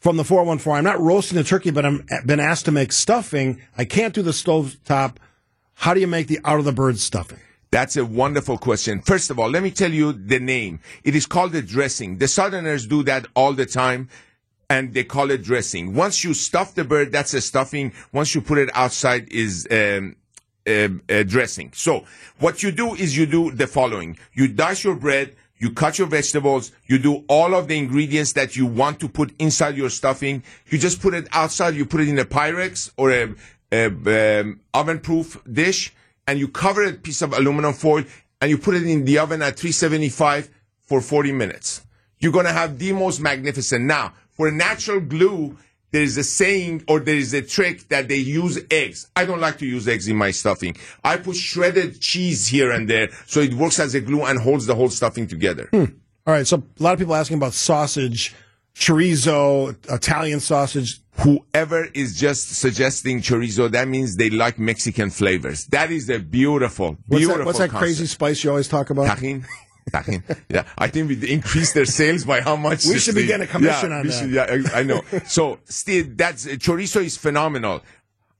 From 0.00 0.16
the 0.16 0.24
four 0.24 0.44
one 0.44 0.58
four, 0.58 0.76
I'm 0.76 0.84
not 0.84 1.00
roasting 1.00 1.36
the 1.36 1.44
turkey, 1.44 1.70
but 1.72 1.84
I'm 1.84 2.06
been 2.24 2.40
asked 2.40 2.66
to 2.66 2.70
make 2.72 2.92
stuffing. 2.92 3.60
I 3.76 3.84
can't 3.84 4.14
do 4.14 4.22
the 4.22 4.32
stove 4.32 4.76
top. 4.84 5.18
How 5.78 5.94
do 5.94 6.00
you 6.00 6.08
make 6.08 6.26
the 6.26 6.40
out 6.44 6.58
of 6.58 6.64
the 6.64 6.72
bird 6.72 6.98
stuffing? 6.98 7.38
That's 7.70 7.96
a 7.96 8.04
wonderful 8.04 8.58
question. 8.58 9.00
First 9.00 9.30
of 9.30 9.38
all, 9.38 9.48
let 9.48 9.62
me 9.62 9.70
tell 9.70 9.92
you 9.92 10.12
the 10.12 10.40
name. 10.40 10.80
It 11.04 11.14
is 11.14 11.24
called 11.24 11.52
the 11.52 11.62
dressing. 11.62 12.18
The 12.18 12.26
Southerners 12.26 12.84
do 12.84 13.04
that 13.04 13.26
all 13.36 13.52
the 13.52 13.64
time. 13.64 14.08
And 14.68 14.92
they 14.92 15.04
call 15.04 15.30
it 15.30 15.44
dressing. 15.44 15.94
Once 15.94 16.24
you 16.24 16.34
stuff 16.34 16.74
the 16.74 16.82
bird, 16.82 17.12
that's 17.12 17.32
a 17.32 17.40
stuffing. 17.40 17.92
Once 18.12 18.34
you 18.34 18.40
put 18.40 18.58
it 18.58 18.70
outside, 18.74 19.32
is 19.32 19.68
um, 19.70 20.16
uh, 20.66 20.88
uh, 21.08 21.22
dressing. 21.22 21.70
So 21.74 22.04
what 22.40 22.62
you 22.64 22.72
do 22.72 22.94
is 22.94 23.16
you 23.16 23.24
do 23.24 23.50
the 23.52 23.66
following: 23.66 24.18
you 24.34 24.48
dice 24.48 24.84
your 24.84 24.96
bread, 24.96 25.36
you 25.58 25.70
cut 25.70 25.98
your 25.98 26.08
vegetables, 26.08 26.72
you 26.86 26.98
do 26.98 27.24
all 27.28 27.54
of 27.54 27.68
the 27.68 27.78
ingredients 27.78 28.34
that 28.34 28.56
you 28.56 28.66
want 28.66 29.00
to 29.00 29.08
put 29.08 29.32
inside 29.38 29.76
your 29.76 29.90
stuffing. 29.90 30.42
You 30.66 30.76
just 30.76 31.00
put 31.00 31.14
it 31.14 31.28
outside. 31.32 31.74
You 31.74 31.86
put 31.86 32.00
it 32.00 32.08
in 32.08 32.18
a 32.18 32.26
Pyrex 32.26 32.90
or 32.98 33.10
a, 33.10 33.34
um, 33.72 34.60
oven-proof 34.74 35.42
dish, 35.50 35.92
and 36.26 36.38
you 36.38 36.48
cover 36.48 36.84
a 36.84 36.92
piece 36.92 37.22
of 37.22 37.32
aluminum 37.32 37.72
foil, 37.72 38.04
and 38.40 38.50
you 38.50 38.58
put 38.58 38.74
it 38.74 38.84
in 38.84 39.04
the 39.04 39.18
oven 39.18 39.42
at 39.42 39.58
375 39.58 40.50
for 40.80 41.00
40 41.00 41.32
minutes. 41.32 41.82
You're 42.18 42.32
gonna 42.32 42.52
have 42.52 42.78
the 42.78 42.92
most 42.92 43.20
magnificent. 43.20 43.84
Now, 43.84 44.12
for 44.30 44.50
natural 44.50 45.00
glue, 45.00 45.56
there 45.90 46.02
is 46.02 46.18
a 46.18 46.24
saying 46.24 46.84
or 46.88 47.00
there 47.00 47.16
is 47.16 47.32
a 47.32 47.42
trick 47.42 47.88
that 47.88 48.08
they 48.08 48.16
use 48.16 48.58
eggs. 48.70 49.08
I 49.16 49.24
don't 49.24 49.40
like 49.40 49.58
to 49.58 49.66
use 49.66 49.88
eggs 49.88 50.06
in 50.06 50.16
my 50.16 50.30
stuffing. 50.32 50.76
I 51.02 51.16
put 51.16 51.36
shredded 51.36 52.00
cheese 52.00 52.46
here 52.46 52.70
and 52.72 52.88
there 52.88 53.08
so 53.26 53.40
it 53.40 53.54
works 53.54 53.78
as 53.78 53.94
a 53.94 54.00
glue 54.00 54.24
and 54.24 54.38
holds 54.38 54.66
the 54.66 54.74
whole 54.74 54.90
stuffing 54.90 55.26
together. 55.26 55.68
All 55.72 56.34
right, 56.34 56.46
so 56.46 56.58
a 56.58 56.82
lot 56.82 56.92
of 56.92 56.98
people 56.98 57.14
asking 57.14 57.38
about 57.38 57.54
sausage, 57.54 58.34
chorizo, 58.74 59.74
Italian 59.90 60.40
sausage. 60.40 61.00
Whoever 61.20 61.84
is 61.94 62.18
just 62.18 62.50
suggesting 62.56 63.20
chorizo, 63.20 63.70
that 63.70 63.88
means 63.88 64.16
they 64.16 64.30
like 64.30 64.58
Mexican 64.58 65.10
flavors. 65.10 65.66
That 65.66 65.90
is 65.90 66.08
a 66.10 66.18
beautiful, 66.18 66.96
What's 67.06 67.20
beautiful 67.20 67.38
that, 67.38 67.46
what's 67.46 67.58
that 67.58 67.70
crazy 67.70 68.06
spice 68.06 68.44
you 68.44 68.50
always 68.50 68.68
talk 68.68 68.90
about? 68.90 69.06
Tajin. 69.08 69.44
Yeah, 70.50 70.64
I 70.76 70.88
think 70.88 71.08
we 71.08 71.30
increased 71.30 71.74
their 71.74 71.86
sales 71.86 72.24
by 72.24 72.40
how 72.40 72.56
much? 72.56 72.84
We 72.84 72.98
should 72.98 73.14
be 73.14 73.26
getting 73.26 73.46
a 73.46 73.50
commission 73.50 73.90
yeah, 73.90 73.98
on 73.98 74.06
that. 74.06 74.12
should- 74.12 74.30
yeah, 74.30 74.70
I, 74.74 74.80
I 74.80 74.82
know. 74.82 75.02
So, 75.26 75.60
still, 75.64 76.04
that's 76.10 76.46
chorizo 76.46 77.02
is 77.02 77.16
phenomenal. 77.16 77.82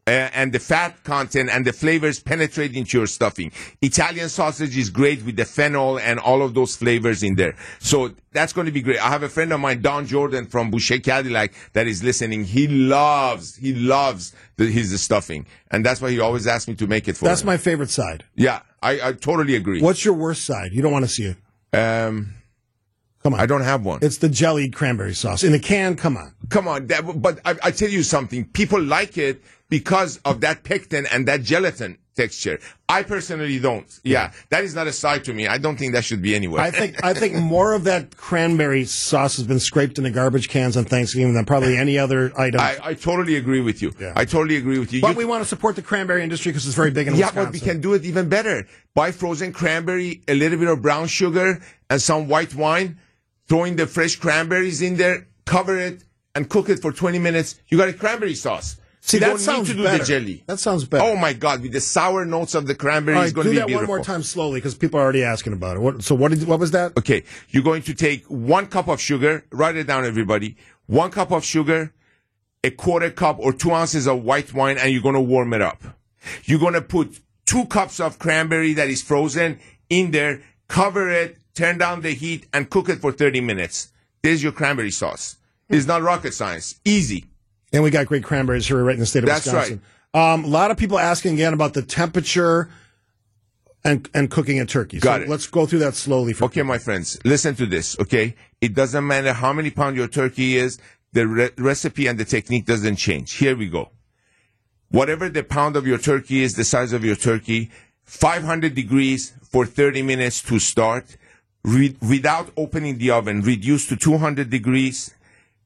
Uh, 0.09 0.31
and 0.33 0.55
the 0.55 0.59
fat 0.59 1.05
content 1.05 1.51
and 1.51 1.67
the 1.67 1.73
flavors 1.73 2.19
penetrate 2.19 2.75
into 2.75 2.97
your 2.97 3.07
stuffing. 3.07 3.53
Italian 3.83 4.31
sausage 4.31 4.75
is 4.75 4.89
great 4.89 5.23
with 5.23 5.37
the 5.37 5.45
fennel 5.45 5.99
and 5.99 6.19
all 6.19 6.41
of 6.41 6.55
those 6.55 6.75
flavors 6.75 7.23
in 7.23 7.35
there. 7.35 7.55
So 7.79 8.13
that's 8.33 8.55
going 8.55 8.65
to 8.65 8.73
be 8.73 8.81
great. 8.81 8.99
I 9.05 9.11
have 9.11 9.23
a 9.23 9.29
friend 9.29 9.53
of 9.53 9.61
mine, 9.61 9.83
Don 9.83 10.07
Jordan 10.07 10.47
from 10.47 10.71
Boucher 10.71 11.01
Cadillac, 11.01 11.53
that 11.75 11.87
is 11.87 12.03
listening. 12.03 12.45
He 12.45 12.69
loves, 12.69 13.57
he 13.57 13.75
loves 13.75 14.35
the, 14.57 14.71
his 14.71 14.99
stuffing, 14.99 15.45
and 15.71 15.85
that's 15.85 16.01
why 16.01 16.11
he 16.11 16.21
always 16.21 16.47
asks 16.47 16.69
me 16.69 16.75
to 16.77 16.87
make 16.87 17.07
it 17.07 17.19
for 17.19 17.27
him. 17.27 17.29
That's 17.29 17.43
him. 17.43 17.49
my 17.49 17.59
favorite 17.59 17.91
side. 17.91 18.25
yeah, 18.35 18.63
I, 18.83 19.09
I 19.09 19.13
totally 19.13 19.57
agree. 19.57 19.83
What's 19.83 20.07
your 20.07 20.15
worst 20.15 20.47
side? 20.47 20.73
You 20.73 20.81
don't 20.81 20.93
want 20.93 21.05
to 21.05 21.11
see 21.11 21.35
it. 21.35 21.79
Um, 21.79 22.33
Come 23.23 23.35
on. 23.35 23.41
I 23.41 23.47
don't 23.47 23.63
have 23.63 23.85
one. 23.85 23.99
It's 24.01 24.19
the 24.19 24.29
jellied 24.29 24.75
cranberry 24.75 25.13
sauce 25.13 25.43
in 25.43 25.53
a 25.53 25.59
can. 25.59 25.97
Come 25.97 26.17
on. 26.17 26.33
Come 26.49 26.69
on, 26.69 26.87
that, 26.87 27.21
but 27.21 27.41
I, 27.45 27.57
I 27.65 27.71
tell 27.73 27.91
you 27.91 28.03
something. 28.03 28.47
People 28.47 28.81
like 28.81 29.19
it 29.19 29.43
because 29.71 30.19
of 30.25 30.41
that 30.41 30.65
pectin 30.65 31.07
and 31.13 31.29
that 31.29 31.43
gelatin 31.43 31.99
texture. 32.17 32.59
I 32.89 33.03
personally 33.05 33.59
don't. 33.61 33.87
Yeah, 34.03 34.33
that 34.51 34.65
is 34.65 34.75
not 34.75 34.87
a 34.89 34.93
side 34.93 35.25
to 35.25 35.35
me. 35.35 35.47
I 35.47 35.59
don't 35.59 35.77
think 35.77 35.93
that 35.93 36.05
should 36.05 36.21
be 36.23 36.35
anywhere. 36.35 36.61
I 36.61 36.71
think 36.71 37.05
I 37.05 37.15
think 37.15 37.35
more 37.37 37.75
of 37.75 37.85
that 37.85 38.17
cranberry 38.17 38.85
sauce 38.87 39.37
has 39.37 39.47
been 39.47 39.61
scraped 39.61 39.99
into 39.99 40.11
garbage 40.11 40.49
cans 40.49 40.77
on 40.77 40.85
Thanksgiving 40.85 41.35
than 41.35 41.45
probably 41.45 41.77
any 41.77 41.97
other 41.99 42.33
item. 42.39 42.61
I, 42.61 42.79
I 42.83 42.95
totally 42.95 43.37
agree 43.37 43.61
with 43.61 43.81
you. 43.83 43.93
Yeah. 44.01 44.15
I 44.17 44.25
totally 44.25 44.57
agree 44.57 44.79
with 44.79 44.93
you. 44.93 45.01
but 45.01 45.11
You- 45.13 45.17
we 45.19 45.25
want 45.27 45.43
to 45.45 45.49
support 45.49 45.77
the 45.77 45.83
cranberry 45.83 46.23
industry 46.25 46.51
because 46.51 46.67
it's 46.67 46.75
very 46.77 46.91
big 46.91 47.07
in 47.07 47.15
yeah, 47.15 47.27
Wisconsin. 47.27 47.45
but 47.45 47.53
we 47.53 47.61
can 47.61 47.81
do 47.81 47.95
it 47.95 48.05
even 48.05 48.29
better. 48.29 48.67
Buy 48.95 49.13
frozen 49.13 49.53
cranberry, 49.53 50.23
a 50.27 50.35
little 50.35 50.59
bit 50.59 50.69
of 50.69 50.83
brown 50.83 51.07
sugar, 51.07 51.61
and 51.91 52.03
some 52.03 52.27
white 52.29 52.55
wine. 52.55 52.99
Throw 53.49 53.65
in 53.65 53.77
the 53.77 53.87
fresh 53.87 54.17
cranberries 54.17 54.83
in 54.83 54.97
there, 54.97 55.27
cover 55.47 55.79
it, 55.79 56.05
and 56.35 56.51
cook 56.51 56.69
it 56.69 56.81
for 56.83 56.93
20 56.93 57.19
minutes. 57.19 57.61
You 57.69 57.79
got 57.79 57.89
a 57.89 57.93
cranberry 57.95 58.35
sauce. 58.35 58.77
See, 59.09 59.19
that 59.19 59.41
sounds 59.41 59.69
need 59.69 59.75
to 59.75 59.79
do 59.79 59.85
better. 59.85 59.99
the 59.99 60.05
jelly. 60.05 60.45
That 60.47 60.59
sounds 60.59 60.85
better. 60.85 61.03
Oh 61.03 61.17
my 61.17 61.33
God! 61.33 61.63
With 61.63 61.73
the 61.73 61.81
sour 61.81 62.27
notes 62.27 62.55
of 62.55 62.67
the 62.67 62.75
cranberry, 62.75 63.17
All 63.17 63.23
is 63.23 63.33
going 63.33 63.47
to 63.47 63.51
be 63.51 63.57
beautiful. 63.57 63.69
Do 63.69 63.75
that 63.81 63.89
one 63.89 63.97
more 63.97 64.05
time 64.05 64.23
slowly 64.23 64.61
because 64.61 64.75
people 64.75 65.01
are 65.01 65.03
already 65.03 65.25
asking 65.25 65.55
about 65.55 65.79
it. 65.79 65.81
What, 65.81 66.03
so 66.03 66.15
what 66.15 66.31
did 66.31 66.47
what 66.47 66.61
was 66.61 66.73
that? 66.73 66.95
Okay, 66.99 67.25
you're 67.49 67.63
going 67.63 67.81
to 67.83 67.95
take 67.95 68.27
one 68.27 68.67
cup 68.67 68.87
of 68.87 69.01
sugar. 69.01 69.47
Write 69.51 69.77
it 69.77 69.87
down, 69.87 70.05
everybody. 70.05 70.57
One 70.87 71.11
cup 71.11 71.31
of 71.31 71.43
sugar, 71.43 71.95
a 72.63 72.71
quarter 72.71 73.11
cup 73.11 73.39
or 73.39 73.55
two 73.55 73.73
ounces 73.73 74.07
of 74.07 74.25
white 74.25 74.53
wine, 74.53 74.77
and 74.77 74.93
you're 74.93 75.03
going 75.03 75.15
to 75.15 75.21
warm 75.23 75.55
it 75.55 75.63
up. 75.63 75.83
You're 76.45 76.61
going 76.61 76.75
to 76.75 76.83
put 76.83 77.19
two 77.47 77.65
cups 77.65 78.01
of 78.01 78.19
cranberry 78.19 78.75
that 78.75 78.89
is 78.91 79.03
frozen 79.03 79.59
in 79.89 80.11
there, 80.11 80.43
cover 80.69 81.09
it, 81.11 81.39
turn 81.55 81.79
down 81.79 82.03
the 82.03 82.13
heat, 82.13 82.47
and 82.53 82.69
cook 82.69 82.91
it 82.91 83.01
for 83.01 83.11
30 83.11 83.41
minutes. 83.41 83.91
There's 84.23 84.43
your 84.43 84.53
cranberry 84.53 84.91
sauce. 84.91 85.37
It's 85.71 85.87
not 85.87 86.03
rocket 86.03 86.35
science. 86.35 86.79
Easy. 86.85 87.25
And 87.73 87.83
we 87.83 87.91
got 87.91 88.07
great 88.07 88.25
cranberries 88.25 88.67
here 88.67 88.83
right 88.83 88.95
in 88.95 89.01
the 89.01 89.07
state 89.07 89.25
of 89.25 89.27
That's 89.27 89.47
Wisconsin. 89.47 89.83
Um, 90.15 90.45
a 90.45 90.49
lot 90.49 90.71
of 90.71 90.77
people 90.77 90.99
asking 90.99 91.35
again 91.35 91.53
about 91.53 91.75
the 91.75 91.83
temperature 91.83 92.71
and 93.85 94.09
and 94.15 94.31
cooking 94.31 94.59
a 94.61 94.67
turkey. 94.67 95.01
Got 95.01 95.21
so 95.21 95.23
it. 95.25 95.29
let's 95.29 95.47
go 95.47 95.67
through 95.67 95.81
that 95.81 95.95
slowly. 95.95 96.33
For 96.33 96.45
Okay, 96.45 96.63
my 96.63 96.79
friends, 96.79 97.19
listen 97.25 97.55
to 97.57 97.67
this, 97.67 97.99
okay? 98.01 98.35
It 98.61 98.75
doesn't 98.75 99.07
matter 99.07 99.33
how 99.33 99.53
many 99.53 99.71
pounds 99.71 99.97
your 99.97 100.09
turkey 100.09 100.57
is, 100.57 100.79
the 101.13 101.27
re- 101.27 101.51
recipe 101.59 102.07
and 102.07 102.19
the 102.19 102.25
technique 102.25 102.67
doesn't 102.67 102.97
change. 102.97 103.35
Here 103.35 103.57
we 103.57 103.69
go. 103.69 103.91
Whatever 104.91 105.29
the 105.29 105.45
pound 105.45 105.77
of 105.77 105.87
your 105.87 105.99
turkey 105.99 106.43
is, 106.43 106.55
the 106.55 106.65
size 106.65 106.93
of 106.93 107.05
your 107.05 107.17
turkey, 107.17 107.71
500 108.05 108.75
degrees 108.75 109.35
for 109.43 109.67
30 109.67 110.03
minutes 110.03 110.43
to 110.43 110.59
start. 110.59 111.17
Re- 111.65 111.97
without 112.01 112.51
opening 112.57 112.97
the 112.99 113.11
oven, 113.11 113.43
reduce 113.43 113.87
to 113.89 113.97
200 113.97 114.49
degrees 114.49 115.15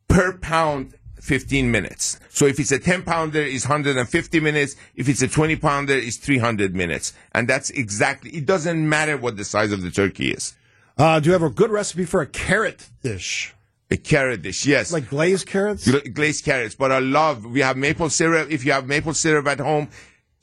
per 0.08 0.36
pound 0.36 0.94
15 1.22 1.70
minutes. 1.70 2.18
So 2.30 2.46
if 2.46 2.58
it's 2.58 2.72
a 2.72 2.80
10 2.80 3.02
pounder, 3.04 3.40
it's 3.40 3.64
150 3.64 4.40
minutes. 4.40 4.74
If 4.96 5.08
it's 5.08 5.22
a 5.22 5.28
20 5.28 5.54
pounder, 5.54 5.94
it's 5.94 6.16
300 6.16 6.74
minutes. 6.74 7.12
And 7.32 7.46
that's 7.46 7.70
exactly, 7.70 8.32
it 8.32 8.44
doesn't 8.44 8.88
matter 8.88 9.16
what 9.16 9.36
the 9.36 9.44
size 9.44 9.70
of 9.70 9.82
the 9.82 9.90
turkey 9.90 10.32
is. 10.32 10.54
Uh, 10.98 11.20
do 11.20 11.28
you 11.28 11.32
have 11.32 11.44
a 11.44 11.48
good 11.48 11.70
recipe 11.70 12.06
for 12.06 12.22
a 12.22 12.26
carrot 12.26 12.88
dish? 13.04 13.54
A 13.92 13.96
carrot 13.96 14.42
dish, 14.42 14.66
yes. 14.66 14.92
Like 14.92 15.08
glazed 15.10 15.46
carrots? 15.46 15.88
Gla- 15.88 16.08
glazed 16.08 16.44
carrots. 16.44 16.74
But 16.74 16.90
I 16.90 16.98
love, 16.98 17.44
we 17.44 17.60
have 17.60 17.76
maple 17.76 18.10
syrup. 18.10 18.50
If 18.50 18.64
you 18.64 18.72
have 18.72 18.88
maple 18.88 19.14
syrup 19.14 19.46
at 19.46 19.60
home, 19.60 19.90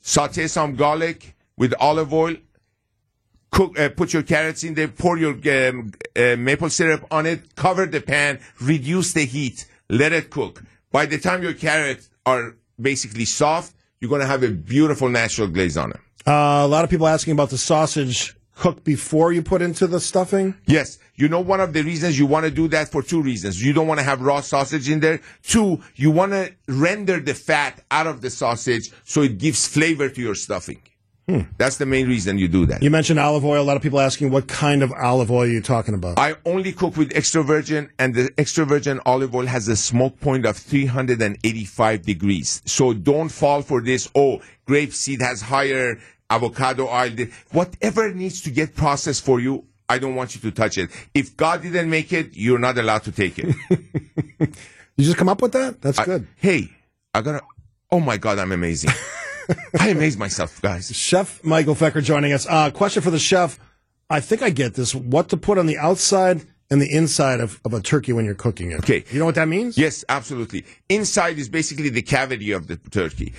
saute 0.00 0.46
some 0.46 0.76
garlic 0.76 1.36
with 1.58 1.74
olive 1.78 2.14
oil. 2.14 2.36
Cook, 3.50 3.78
uh, 3.78 3.90
put 3.90 4.14
your 4.14 4.22
carrots 4.22 4.64
in 4.64 4.72
there, 4.74 4.88
pour 4.88 5.18
your 5.18 5.34
um, 5.68 5.92
uh, 6.16 6.36
maple 6.36 6.70
syrup 6.70 7.04
on 7.10 7.26
it, 7.26 7.54
cover 7.54 7.84
the 7.84 8.00
pan, 8.00 8.38
reduce 8.62 9.12
the 9.12 9.26
heat, 9.26 9.66
let 9.90 10.12
it 10.12 10.30
cook. 10.30 10.62
By 10.92 11.06
the 11.06 11.18
time 11.18 11.42
your 11.42 11.52
carrots 11.52 12.10
are 12.26 12.56
basically 12.80 13.24
soft, 13.24 13.74
you're 14.00 14.08
going 14.08 14.22
to 14.22 14.26
have 14.26 14.42
a 14.42 14.50
beautiful 14.50 15.08
natural 15.08 15.46
glaze 15.46 15.76
on 15.76 15.92
it. 15.92 16.00
Uh, 16.26 16.62
a 16.64 16.68
lot 16.68 16.82
of 16.84 16.90
people 16.90 17.06
asking 17.06 17.32
about 17.32 17.50
the 17.50 17.58
sausage 17.58 18.34
cooked 18.56 18.82
before 18.84 19.32
you 19.32 19.40
put 19.40 19.62
into 19.62 19.86
the 19.86 20.00
stuffing. 20.00 20.54
Yes. 20.66 20.98
You 21.14 21.28
know, 21.28 21.40
one 21.40 21.60
of 21.60 21.72
the 21.72 21.82
reasons 21.82 22.18
you 22.18 22.26
want 22.26 22.44
to 22.44 22.50
do 22.50 22.66
that 22.68 22.88
for 22.88 23.02
two 23.02 23.22
reasons. 23.22 23.64
You 23.64 23.72
don't 23.72 23.86
want 23.86 24.00
to 24.00 24.04
have 24.04 24.20
raw 24.20 24.40
sausage 24.40 24.90
in 24.90 25.00
there. 25.00 25.20
Two, 25.42 25.80
you 25.94 26.10
want 26.10 26.32
to 26.32 26.52
render 26.66 27.20
the 27.20 27.34
fat 27.34 27.82
out 27.90 28.06
of 28.06 28.20
the 28.20 28.30
sausage 28.30 28.90
so 29.04 29.22
it 29.22 29.38
gives 29.38 29.66
flavor 29.66 30.08
to 30.08 30.20
your 30.20 30.34
stuffing. 30.34 30.82
Hmm. 31.30 31.42
That's 31.58 31.76
the 31.76 31.86
main 31.86 32.08
reason 32.08 32.38
you 32.38 32.48
do 32.48 32.66
that. 32.66 32.82
You 32.82 32.90
mentioned 32.90 33.20
olive 33.20 33.44
oil. 33.44 33.62
A 33.62 33.64
lot 33.64 33.76
of 33.76 33.82
people 33.82 34.00
asking 34.00 34.32
what 34.32 34.48
kind 34.48 34.82
of 34.82 34.90
olive 34.92 35.30
oil 35.30 35.46
you're 35.46 35.60
talking 35.62 35.94
about. 35.94 36.18
I 36.18 36.34
only 36.44 36.72
cook 36.72 36.96
with 36.96 37.12
extra 37.14 37.44
virgin, 37.44 37.88
and 38.00 38.16
the 38.16 38.30
extra 38.36 38.64
virgin 38.64 38.98
olive 39.06 39.32
oil 39.32 39.46
has 39.46 39.68
a 39.68 39.76
smoke 39.76 40.18
point 40.18 40.44
of 40.44 40.56
385 40.56 42.02
degrees. 42.02 42.62
So 42.64 42.92
don't 42.92 43.28
fall 43.28 43.62
for 43.62 43.80
this. 43.80 44.10
Oh, 44.16 44.40
grapeseed 44.66 45.20
has 45.20 45.40
higher 45.40 46.00
avocado 46.28 46.88
oil. 46.88 47.10
Whatever 47.52 48.12
needs 48.12 48.40
to 48.42 48.50
get 48.50 48.74
processed 48.74 49.24
for 49.24 49.38
you, 49.38 49.64
I 49.88 49.98
don't 49.98 50.16
want 50.16 50.34
you 50.34 50.40
to 50.42 50.50
touch 50.50 50.78
it. 50.78 50.90
If 51.14 51.36
God 51.36 51.62
didn't 51.62 51.90
make 51.90 52.12
it, 52.12 52.36
you're 52.36 52.58
not 52.58 52.76
allowed 52.76 53.04
to 53.04 53.12
take 53.12 53.38
it. 53.38 53.54
you 54.96 55.04
just 55.04 55.16
come 55.16 55.28
up 55.28 55.42
with 55.42 55.52
that? 55.52 55.80
That's 55.80 56.00
I- 56.00 56.04
good. 56.04 56.26
hey, 56.36 56.70
I 57.14 57.20
gotta. 57.20 57.42
Oh 57.92 58.00
my 58.00 58.16
God, 58.16 58.40
I'm 58.40 58.50
amazing. 58.50 58.90
I 59.78 59.88
amaze 59.88 60.16
myself, 60.16 60.60
guys. 60.62 60.94
Chef 60.94 61.42
Michael 61.44 61.74
Feker 61.74 62.00
joining 62.00 62.32
us. 62.32 62.46
Uh, 62.48 62.70
question 62.70 63.02
for 63.02 63.10
the 63.10 63.18
chef. 63.18 63.58
I 64.08 64.20
think 64.20 64.42
I 64.42 64.50
get 64.50 64.74
this. 64.74 64.94
What 64.94 65.28
to 65.30 65.36
put 65.36 65.58
on 65.58 65.66
the 65.66 65.78
outside 65.78 66.42
and 66.70 66.80
the 66.80 66.92
inside 66.92 67.40
of, 67.40 67.60
of 67.64 67.74
a 67.74 67.80
turkey 67.80 68.12
when 68.12 68.24
you're 68.24 68.34
cooking 68.34 68.70
it. 68.70 68.78
Okay. 68.78 69.04
You 69.10 69.18
know 69.18 69.24
what 69.24 69.34
that 69.34 69.48
means? 69.48 69.76
Yes, 69.76 70.04
absolutely. 70.08 70.64
Inside 70.88 71.38
is 71.38 71.48
basically 71.48 71.90
the 71.90 72.02
cavity 72.02 72.52
of 72.52 72.68
the 72.68 72.76
turkey. 72.76 73.34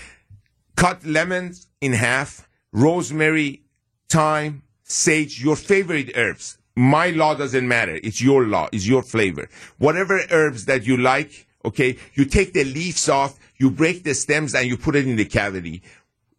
Cut 0.76 1.06
lemons 1.06 1.68
in 1.80 1.94
half, 1.94 2.50
rosemary, 2.74 3.62
thyme, 4.10 4.64
sage, 4.84 5.42
your 5.42 5.56
favorite 5.56 6.12
herbs. 6.16 6.58
My 6.76 7.10
law 7.12 7.36
doesn't 7.36 7.68
matter. 7.68 8.00
It's 8.04 8.22
your 8.22 8.46
law. 8.46 8.68
It's 8.72 8.88
your 8.88 9.04
flavor. 9.04 9.50
Whatever 9.78 10.22
herbs 10.30 10.66
that 10.66 10.86
you 10.86 10.98
like, 10.98 11.48
okay, 11.66 11.98
you 12.14 12.26
take 12.26 12.54
the 12.54 12.64
leaves 12.64 13.08
off, 13.10 13.38
you 13.58 13.70
break 13.70 14.04
the 14.04 14.14
stems 14.14 14.56
and 14.56 14.68
you 14.68 14.78
put 14.78 14.96
it 14.96 15.08
in 15.08 15.16
the 15.16 15.26
cavity. 15.26 15.84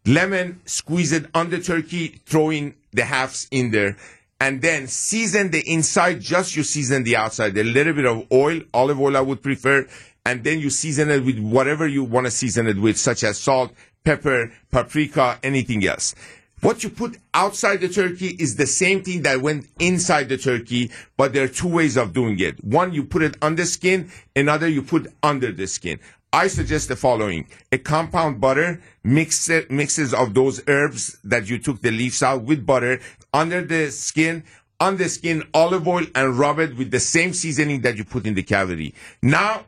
Lemon, 0.04 0.60
squeeze 0.64 1.12
it 1.12 1.26
on 1.34 1.50
the 1.50 1.60
turkey, 1.60 2.20
throw 2.26 2.50
in 2.50 2.74
the 2.92 3.04
halves 3.04 3.46
in 3.50 3.70
there 3.70 3.96
and 4.42 4.60
then 4.60 4.88
season 4.88 5.52
the 5.52 5.62
inside, 5.70 6.20
just 6.20 6.56
you 6.56 6.64
season 6.64 7.04
the 7.04 7.14
outside. 7.14 7.56
A 7.56 7.62
little 7.62 7.92
bit 7.92 8.06
of 8.06 8.26
oil, 8.32 8.60
olive 8.74 9.00
oil 9.00 9.16
I 9.16 9.20
would 9.20 9.40
prefer, 9.40 9.86
and 10.26 10.42
then 10.42 10.58
you 10.58 10.68
season 10.68 11.10
it 11.12 11.24
with 11.24 11.38
whatever 11.38 11.86
you 11.86 12.02
want 12.02 12.26
to 12.26 12.32
season 12.32 12.66
it 12.66 12.76
with, 12.76 12.98
such 12.98 13.22
as 13.22 13.38
salt, 13.38 13.72
pepper, 14.02 14.52
paprika, 14.72 15.38
anything 15.44 15.86
else. 15.86 16.16
What 16.60 16.82
you 16.82 16.90
put 16.90 17.18
outside 17.32 17.82
the 17.82 17.88
turkey 17.88 18.30
is 18.36 18.56
the 18.56 18.66
same 18.66 19.04
thing 19.04 19.22
that 19.22 19.40
went 19.42 19.68
inside 19.78 20.28
the 20.28 20.38
turkey, 20.38 20.90
but 21.16 21.32
there 21.32 21.44
are 21.44 21.48
two 21.48 21.68
ways 21.68 21.96
of 21.96 22.12
doing 22.12 22.40
it. 22.40 22.64
One, 22.64 22.92
you 22.92 23.04
put 23.04 23.22
it 23.22 23.36
on 23.42 23.54
the 23.54 23.64
skin, 23.64 24.10
another 24.34 24.66
you 24.66 24.82
put 24.82 25.06
under 25.22 25.52
the 25.52 25.68
skin. 25.68 26.00
I 26.32 26.46
suggest 26.48 26.88
the 26.88 26.96
following. 26.96 27.46
A 27.72 27.78
compound 27.78 28.40
butter 28.40 28.80
mix 29.04 29.50
it, 29.50 29.70
mixes 29.70 30.14
of 30.14 30.32
those 30.32 30.62
herbs 30.66 31.18
that 31.24 31.50
you 31.50 31.58
took 31.58 31.82
the 31.82 31.90
leaves 31.90 32.22
out 32.22 32.42
with 32.42 32.64
butter 32.64 33.00
under 33.34 33.62
the 33.62 33.90
skin, 33.90 34.44
on 34.80 34.96
the 34.96 35.08
skin, 35.08 35.44
olive 35.52 35.86
oil 35.86 36.06
and 36.14 36.38
rub 36.38 36.58
it 36.58 36.76
with 36.76 36.90
the 36.90 37.00
same 37.00 37.34
seasoning 37.34 37.82
that 37.82 37.96
you 37.96 38.04
put 38.04 38.26
in 38.26 38.34
the 38.34 38.42
cavity. 38.42 38.94
Now 39.20 39.66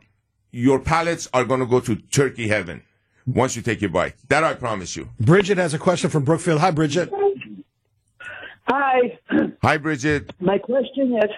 your 0.51 0.79
palates 0.79 1.29
are 1.33 1.45
going 1.45 1.59
to 1.59 1.65
go 1.67 1.79
to 1.81 1.95
turkey 1.95 2.47
heaven 2.47 2.81
once 3.27 3.55
you 3.55 3.61
take 3.61 3.81
your 3.81 3.91
bite. 3.91 4.15
That 4.29 4.43
I 4.43 4.55
promise 4.55 4.95
you. 4.95 5.09
Bridget 5.19 5.57
has 5.57 5.73
a 5.73 5.79
question 5.79 6.09
from 6.09 6.23
Brookfield. 6.23 6.61
Hi, 6.61 6.71
Bridget. 6.71 7.11
Hi. 8.67 9.19
Hi, 9.61 9.77
Bridget. 9.77 10.33
My 10.39 10.57
question 10.57 11.15
is, 11.17 11.29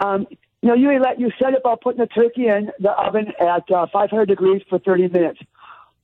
um, 0.00 0.26
you 0.62 0.68
know, 0.68 0.74
you 0.74 0.98
let 1.00 1.18
you 1.18 1.30
said 1.42 1.54
about 1.54 1.80
putting 1.80 2.00
the 2.00 2.06
turkey 2.06 2.46
in 2.46 2.70
the 2.78 2.90
oven 2.92 3.26
at 3.40 3.70
uh, 3.70 3.86
500 3.92 4.26
degrees 4.26 4.62
for 4.70 4.78
30 4.78 5.08
minutes. 5.08 5.40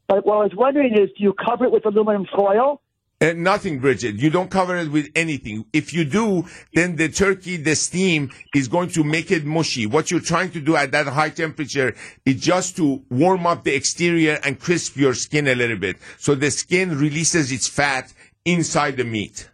But 0.09 0.27
what 0.27 0.39
I 0.39 0.43
was 0.43 0.53
wondering 0.55 0.95
is, 0.95 1.11
do 1.17 1.23
you 1.23 1.33
cover 1.33 1.65
it 1.65 1.73
with 1.73 1.87
aluminum 1.87 2.27
foil? 2.35 2.83
Uh, 3.21 3.33
nothing, 3.37 3.79
Bridget. 3.79 4.17
You 4.17 4.31
don't 4.31 4.51
cover 4.51 4.77
it 4.77 4.91
with 4.91 5.11
anything. 5.15 5.65
If 5.73 5.93
you 5.93 6.05
do, 6.05 6.45
then 6.73 6.97
the 6.97 7.09
turkey, 7.09 7.57
the 7.57 7.75
steam 7.75 8.31
is 8.55 8.69
going 8.69 8.91
to 8.91 9.05
make 9.05 9.31
it 9.31 9.45
mushy. 9.45 9.87
What 9.87 10.11
you're 10.11 10.21
trying 10.21 10.51
to 10.53 10.61
do 10.61 10.77
at 10.77 10.93
that 10.93 11.07
high 11.09 11.31
temperature 11.31 11.95
is 12.25 12.41
just 12.41 12.77
to 12.77 13.03
warm 13.11 13.47
up 13.47 13.65
the 13.65 13.75
exterior 13.75 14.39
and 14.45 14.59
crisp 14.59 14.97
your 14.97 15.15
skin 15.15 15.49
a 15.49 15.55
little 15.55 15.79
bit. 15.79 15.97
So 16.19 16.35
the 16.35 16.51
skin 16.51 16.99
releases 16.99 17.51
its 17.53 17.69
fat 17.69 18.13
inside 18.45 18.97
the 18.97 19.05
meat. 19.05 19.49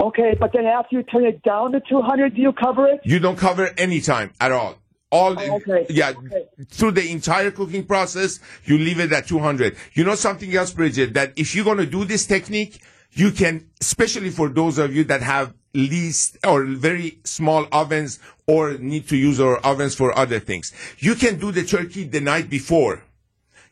Okay, 0.00 0.34
but 0.38 0.52
then 0.52 0.64
after 0.64 0.96
you 0.96 1.02
turn 1.02 1.26
it 1.26 1.42
down 1.42 1.72
to 1.72 1.80
200, 1.88 2.34
do 2.34 2.40
you 2.40 2.52
cover 2.52 2.86
it? 2.88 3.00
You 3.04 3.18
don't 3.18 3.36
cover 3.36 3.70
any 3.76 4.00
time 4.00 4.32
at 4.40 4.50
all. 4.50 4.76
All, 5.12 5.38
Oh, 5.38 5.56
okay. 5.56 5.86
yeah, 5.90 6.10
Okay. 6.16 6.46
through 6.70 6.92
the 6.92 7.10
entire 7.10 7.50
cooking 7.50 7.84
process, 7.84 8.38
you 8.64 8.78
leave 8.78 9.00
it 9.00 9.12
at 9.12 9.26
200. 9.26 9.76
You 9.92 10.04
know 10.04 10.14
something 10.14 10.54
else, 10.54 10.72
Bridget, 10.72 11.14
that 11.14 11.32
if 11.36 11.54
you're 11.54 11.64
going 11.64 11.78
to 11.78 11.86
do 11.86 12.04
this 12.04 12.26
technique, 12.26 12.80
you 13.12 13.32
can, 13.32 13.68
especially 13.80 14.30
for 14.30 14.48
those 14.48 14.78
of 14.78 14.94
you 14.94 15.04
that 15.04 15.20
have 15.20 15.52
least 15.74 16.38
or 16.46 16.64
very 16.64 17.18
small 17.24 17.66
ovens 17.72 18.20
or 18.46 18.74
need 18.78 19.08
to 19.08 19.16
use 19.16 19.40
our 19.40 19.58
ovens 19.58 19.94
for 19.94 20.16
other 20.16 20.38
things. 20.40 20.72
You 20.98 21.14
can 21.14 21.38
do 21.38 21.52
the 21.52 21.64
turkey 21.64 22.04
the 22.04 22.20
night 22.20 22.48
before. 22.48 23.02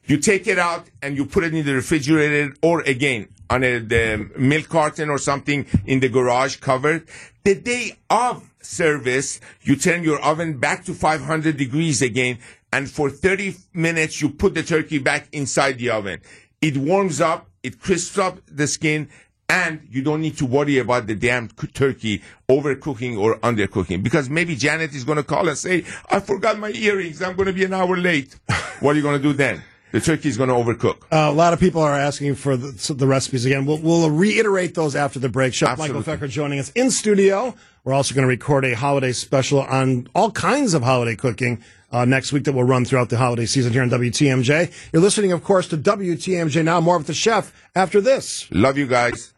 You 0.06 0.18
take 0.18 0.46
it 0.46 0.58
out 0.58 0.88
and 1.02 1.16
you 1.16 1.24
put 1.24 1.44
it 1.44 1.54
in 1.54 1.64
the 1.64 1.74
refrigerator 1.74 2.54
or 2.62 2.80
again 2.82 3.28
on 3.50 3.64
a 3.64 3.78
the 3.78 4.30
milk 4.36 4.68
carton 4.68 5.10
or 5.10 5.18
something 5.18 5.66
in 5.86 6.00
the 6.00 6.08
garage 6.08 6.56
covered. 6.56 7.08
The 7.44 7.54
day 7.54 7.98
of 8.10 8.48
service, 8.60 9.40
you 9.62 9.76
turn 9.76 10.02
your 10.02 10.20
oven 10.20 10.58
back 10.58 10.84
to 10.84 10.94
500 10.94 11.56
degrees 11.56 12.02
again 12.02 12.38
and 12.72 12.90
for 12.90 13.08
30 13.10 13.56
minutes 13.72 14.20
you 14.20 14.28
put 14.28 14.54
the 14.54 14.62
turkey 14.62 14.98
back 14.98 15.28
inside 15.32 15.78
the 15.78 15.90
oven. 15.90 16.20
It 16.60 16.76
warms 16.76 17.20
up, 17.20 17.48
it 17.62 17.80
crisps 17.80 18.18
up 18.18 18.40
the 18.46 18.66
skin 18.66 19.08
and 19.48 19.80
you 19.90 20.02
don't 20.02 20.20
need 20.20 20.36
to 20.36 20.46
worry 20.46 20.78
about 20.78 21.06
the 21.06 21.14
damn 21.14 21.48
turkey 21.48 22.22
overcooking 22.50 23.18
or 23.18 23.38
undercooking 23.38 24.02
because 24.02 24.28
maybe 24.28 24.54
Janet 24.54 24.94
is 24.94 25.04
going 25.04 25.16
to 25.16 25.22
call 25.22 25.48
and 25.48 25.56
say, 25.56 25.84
I 26.10 26.20
forgot 26.20 26.58
my 26.58 26.70
earrings. 26.70 27.22
I'm 27.22 27.34
going 27.34 27.46
to 27.46 27.54
be 27.54 27.64
an 27.64 27.72
hour 27.72 27.96
late. 27.96 28.36
what 28.80 28.92
are 28.92 28.96
you 28.96 29.02
going 29.02 29.16
to 29.16 29.22
do 29.22 29.32
then? 29.32 29.62
The 29.92 30.00
turkey 30.00 30.28
is 30.28 30.36
going 30.36 30.50
to 30.50 30.54
overcook. 30.54 31.02
Uh, 31.10 31.30
a 31.30 31.32
lot 31.32 31.52
of 31.52 31.60
people 31.60 31.80
are 31.80 31.94
asking 31.94 32.34
for 32.34 32.56
the, 32.56 32.94
the 32.94 33.06
recipes 33.06 33.46
again. 33.46 33.64
We'll, 33.64 33.78
we'll 33.78 34.10
reiterate 34.10 34.74
those 34.74 34.94
after 34.94 35.18
the 35.18 35.28
break. 35.28 35.54
Chef 35.54 35.78
Michael 35.78 36.02
Feker 36.02 36.28
joining 36.28 36.58
us 36.58 36.70
in 36.74 36.90
studio. 36.90 37.54
We're 37.84 37.94
also 37.94 38.14
going 38.14 38.24
to 38.24 38.28
record 38.28 38.66
a 38.66 38.74
holiday 38.74 39.12
special 39.12 39.60
on 39.60 40.08
all 40.14 40.30
kinds 40.30 40.74
of 40.74 40.82
holiday 40.82 41.16
cooking 41.16 41.62
uh, 41.90 42.04
next 42.04 42.32
week 42.32 42.44
that 42.44 42.52
will 42.52 42.64
run 42.64 42.84
throughout 42.84 43.08
the 43.08 43.16
holiday 43.16 43.46
season 43.46 43.72
here 43.72 43.82
on 43.82 43.88
WTMJ. 43.88 44.90
You're 44.92 45.00
listening, 45.00 45.32
of 45.32 45.42
course, 45.42 45.68
to 45.68 45.78
WTMJ 45.78 46.64
now. 46.64 46.80
More 46.80 46.98
with 46.98 47.06
the 47.06 47.14
chef 47.14 47.52
after 47.74 48.02
this. 48.02 48.46
Love 48.50 48.76
you 48.76 48.86
guys. 48.86 49.32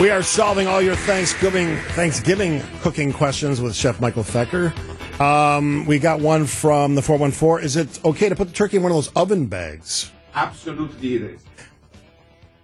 We 0.00 0.10
are 0.10 0.22
solving 0.22 0.66
all 0.66 0.82
your 0.82 0.96
Thanksgiving 0.96 1.76
Thanksgiving 1.90 2.62
cooking 2.80 3.12
questions 3.12 3.60
with 3.60 3.74
Chef 3.74 4.00
Michael 4.00 4.24
Feker. 4.24 4.72
Um, 5.20 5.86
we 5.86 6.00
got 6.00 6.20
one 6.20 6.46
from 6.46 6.96
the 6.96 7.02
414. 7.02 7.64
Is 7.64 7.76
it 7.76 8.04
okay 8.04 8.28
to 8.28 8.34
put 8.34 8.48
the 8.48 8.54
turkey 8.54 8.78
in 8.78 8.82
one 8.82 8.90
of 8.90 8.96
those 8.96 9.12
oven 9.14 9.46
bags? 9.46 10.10
Absolutely 10.34 11.14
it 11.14 11.22
is. 11.22 11.44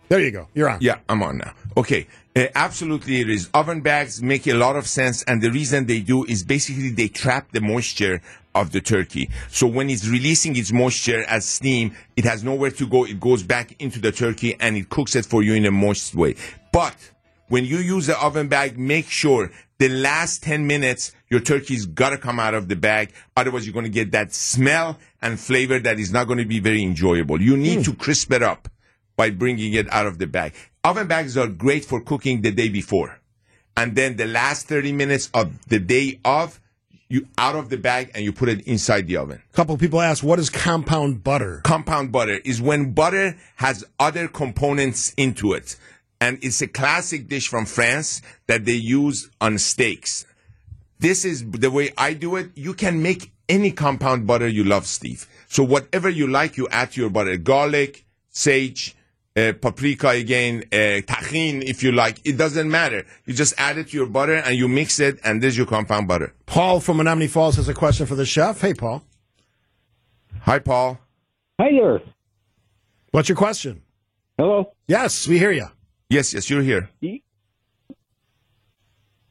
There 0.09 0.19
you 0.19 0.33
go. 0.33 0.49
You're 0.55 0.69
on. 0.69 0.79
Yeah, 0.81 0.99
I'm 1.09 1.23
on 1.23 1.39
now. 1.39 1.53
Okay. 1.77 2.09
Uh, 2.35 2.47
absolutely 2.57 3.21
it 3.21 3.31
is. 3.31 3.49
Oven 3.55 3.81
bags 3.81 4.21
make 4.21 4.49
a 4.49 4.55
lot 4.55 4.75
of 4.75 4.89
sense 4.89 5.23
and 5.25 5.41
the 5.41 5.51
reason 5.51 5.87
they 5.87 6.01
do 6.01 6.25
is 6.25 6.43
basically 6.43 6.91
they 6.91 7.07
trap 7.07 7.53
the 7.53 7.61
moisture 7.61 8.21
of 8.57 8.73
the 8.73 8.81
turkey. 8.81 9.31
So 9.49 9.69
when 9.69 9.89
it's 9.89 10.09
releasing 10.09 10.57
its 10.57 10.73
moisture 10.73 11.23
as 11.29 11.47
steam, 11.47 11.95
it 12.17 12.25
has 12.25 12.43
nowhere 12.43 12.73
to 12.73 12.87
go. 12.89 13.05
It 13.05 13.21
goes 13.21 13.45
back 13.45 13.81
into 13.81 14.01
the 14.01 14.11
turkey 14.11 14.57
and 14.59 14.77
it 14.77 14.89
cooks 14.89 15.15
it 15.15 15.25
for 15.25 15.45
you 15.45 15.55
in 15.55 15.67
a 15.67 15.71
moist 15.71 16.17
way. 16.17 16.35
But 16.73 16.97
when 17.51 17.65
you 17.65 17.79
use 17.79 18.07
the 18.07 18.19
oven 18.19 18.49
bag, 18.49 18.79
make 18.79 19.11
sure 19.11 19.51
the 19.79 19.89
last 19.89 20.43
10 20.45 20.67
minutes, 20.67 21.13
your 21.29 21.41
turkey's 21.41 21.85
gotta 21.85 22.17
come 22.17 22.39
out 22.39 22.55
of 22.55 22.69
the 22.69 22.77
bag. 22.77 23.13
Otherwise, 23.37 23.67
you're 23.67 23.75
gonna 23.75 23.89
get 23.89 24.13
that 24.13 24.33
smell 24.33 24.99
and 25.21 25.39
flavor 25.39 25.79
that 25.81 25.99
is 25.99 26.13
not 26.13 26.29
gonna 26.29 26.45
be 26.45 26.61
very 26.61 26.83
enjoyable. 26.83 27.43
You 27.43 27.57
need 27.57 27.79
hmm. 27.79 27.83
to 27.83 27.95
crisp 27.95 28.33
it 28.33 28.43
up 28.43 28.69
by 29.17 29.31
bringing 29.31 29.75
it 29.75 29.93
out 29.93 30.07
of 30.07 30.19
the 30.19 30.27
bag. 30.27 30.55
Oven 30.85 31.09
bags 31.09 31.37
are 31.37 31.49
great 31.49 31.85
for 31.85 32.01
cooking 32.01 32.41
the 32.41 32.53
day 32.53 32.69
before. 32.69 33.19
And 33.77 33.97
then 33.97 34.17
the 34.17 34.27
last 34.27 34.69
30 34.69 34.93
minutes 34.93 35.29
of 35.35 35.67
the 35.67 35.79
day 35.81 36.21
of, 36.25 36.61
you 37.09 37.27
out 37.37 37.57
of 37.57 37.69
the 37.69 37.77
bag 37.77 38.13
and 38.15 38.25
you 38.25 38.33
put 38.33 38.49
it 38.49 38.61
inside 38.69 39.09
the 39.09 39.17
oven. 39.17 39.43
A 39.53 39.57
couple 39.57 39.77
people 39.77 40.01
ask, 40.01 40.23
what 40.23 40.39
is 40.39 40.49
compound 40.49 41.25
butter? 41.25 41.61
Compound 41.65 42.13
butter 42.13 42.39
is 42.45 42.63
when 42.63 42.93
butter 42.93 43.37
has 43.57 43.85
other 43.99 44.29
components 44.29 45.13
into 45.17 45.53
it. 45.53 45.77
And 46.21 46.39
it's 46.43 46.61
a 46.61 46.67
classic 46.67 47.29
dish 47.29 47.49
from 47.49 47.65
France 47.67 48.21
that 48.47 48.65
they 48.65 48.75
use 48.75 49.31
on 49.41 49.59
steaks. 49.59 50.27
This 50.99 51.25
is 51.25 51.51
the 51.51 51.71
way 51.71 51.93
I 51.97 52.13
do 52.13 52.37
it. 52.37 52.51
You 52.55 52.75
can 52.75 53.03
make 53.03 53.33
any 53.49 53.71
compound 53.73 54.27
butter 54.27 54.47
you 54.47 54.65
love, 54.65 54.87
Steve. 54.87 55.27
So 55.49 55.65
whatever 55.65 56.11
you 56.11 56.27
like, 56.27 56.57
you 56.57 56.69
add 56.71 56.93
to 56.93 57.01
your 57.01 57.11
butter. 57.11 57.37
Garlic, 57.39 58.05
sage, 58.29 58.95
uh, 59.35 59.55
paprika 59.61 60.09
again, 60.11 60.65
uh, 60.73 61.01
tajin 61.03 61.63
if 61.63 61.83
you 61.83 61.93
like. 61.93 62.21
It 62.25 62.37
doesn't 62.37 62.71
matter. 62.71 63.07
You 63.25 63.35
just 63.35 63.55
add 63.59 63.79
it 63.79 63.89
to 63.89 63.97
your 63.97 64.07
butter 64.07 64.37
and 64.37 64.57
you 64.57 64.69
mix 64.69 65.01
it 65.01 65.19
and 65.25 65.43
there's 65.43 65.57
your 65.57 65.67
compound 65.67 66.07
butter. 66.07 66.35
Paul 66.47 66.81
from 66.81 66.99
Menomonee 66.99 67.31
Falls 67.31 67.57
has 67.57 67.69
a 67.69 67.75
question 67.75 68.07
for 68.07 68.15
the 68.15 68.27
chef. 68.27 68.61
Hey, 68.61 68.75
Paul. 68.75 69.03
Hi, 70.43 70.59
Paul. 70.59 70.99
Hi 71.61 71.71
there. 71.73 72.03
What's 73.11 73.29
your 73.29 73.37
question? 73.37 73.83
Hello. 74.39 74.73
Yes, 74.87 75.27
we 75.27 75.39
hear 75.39 75.53
you. 75.53 75.67
Yes, 76.11 76.35
yes, 76.35 76.51
you're 76.51 76.63
here. 76.63 76.91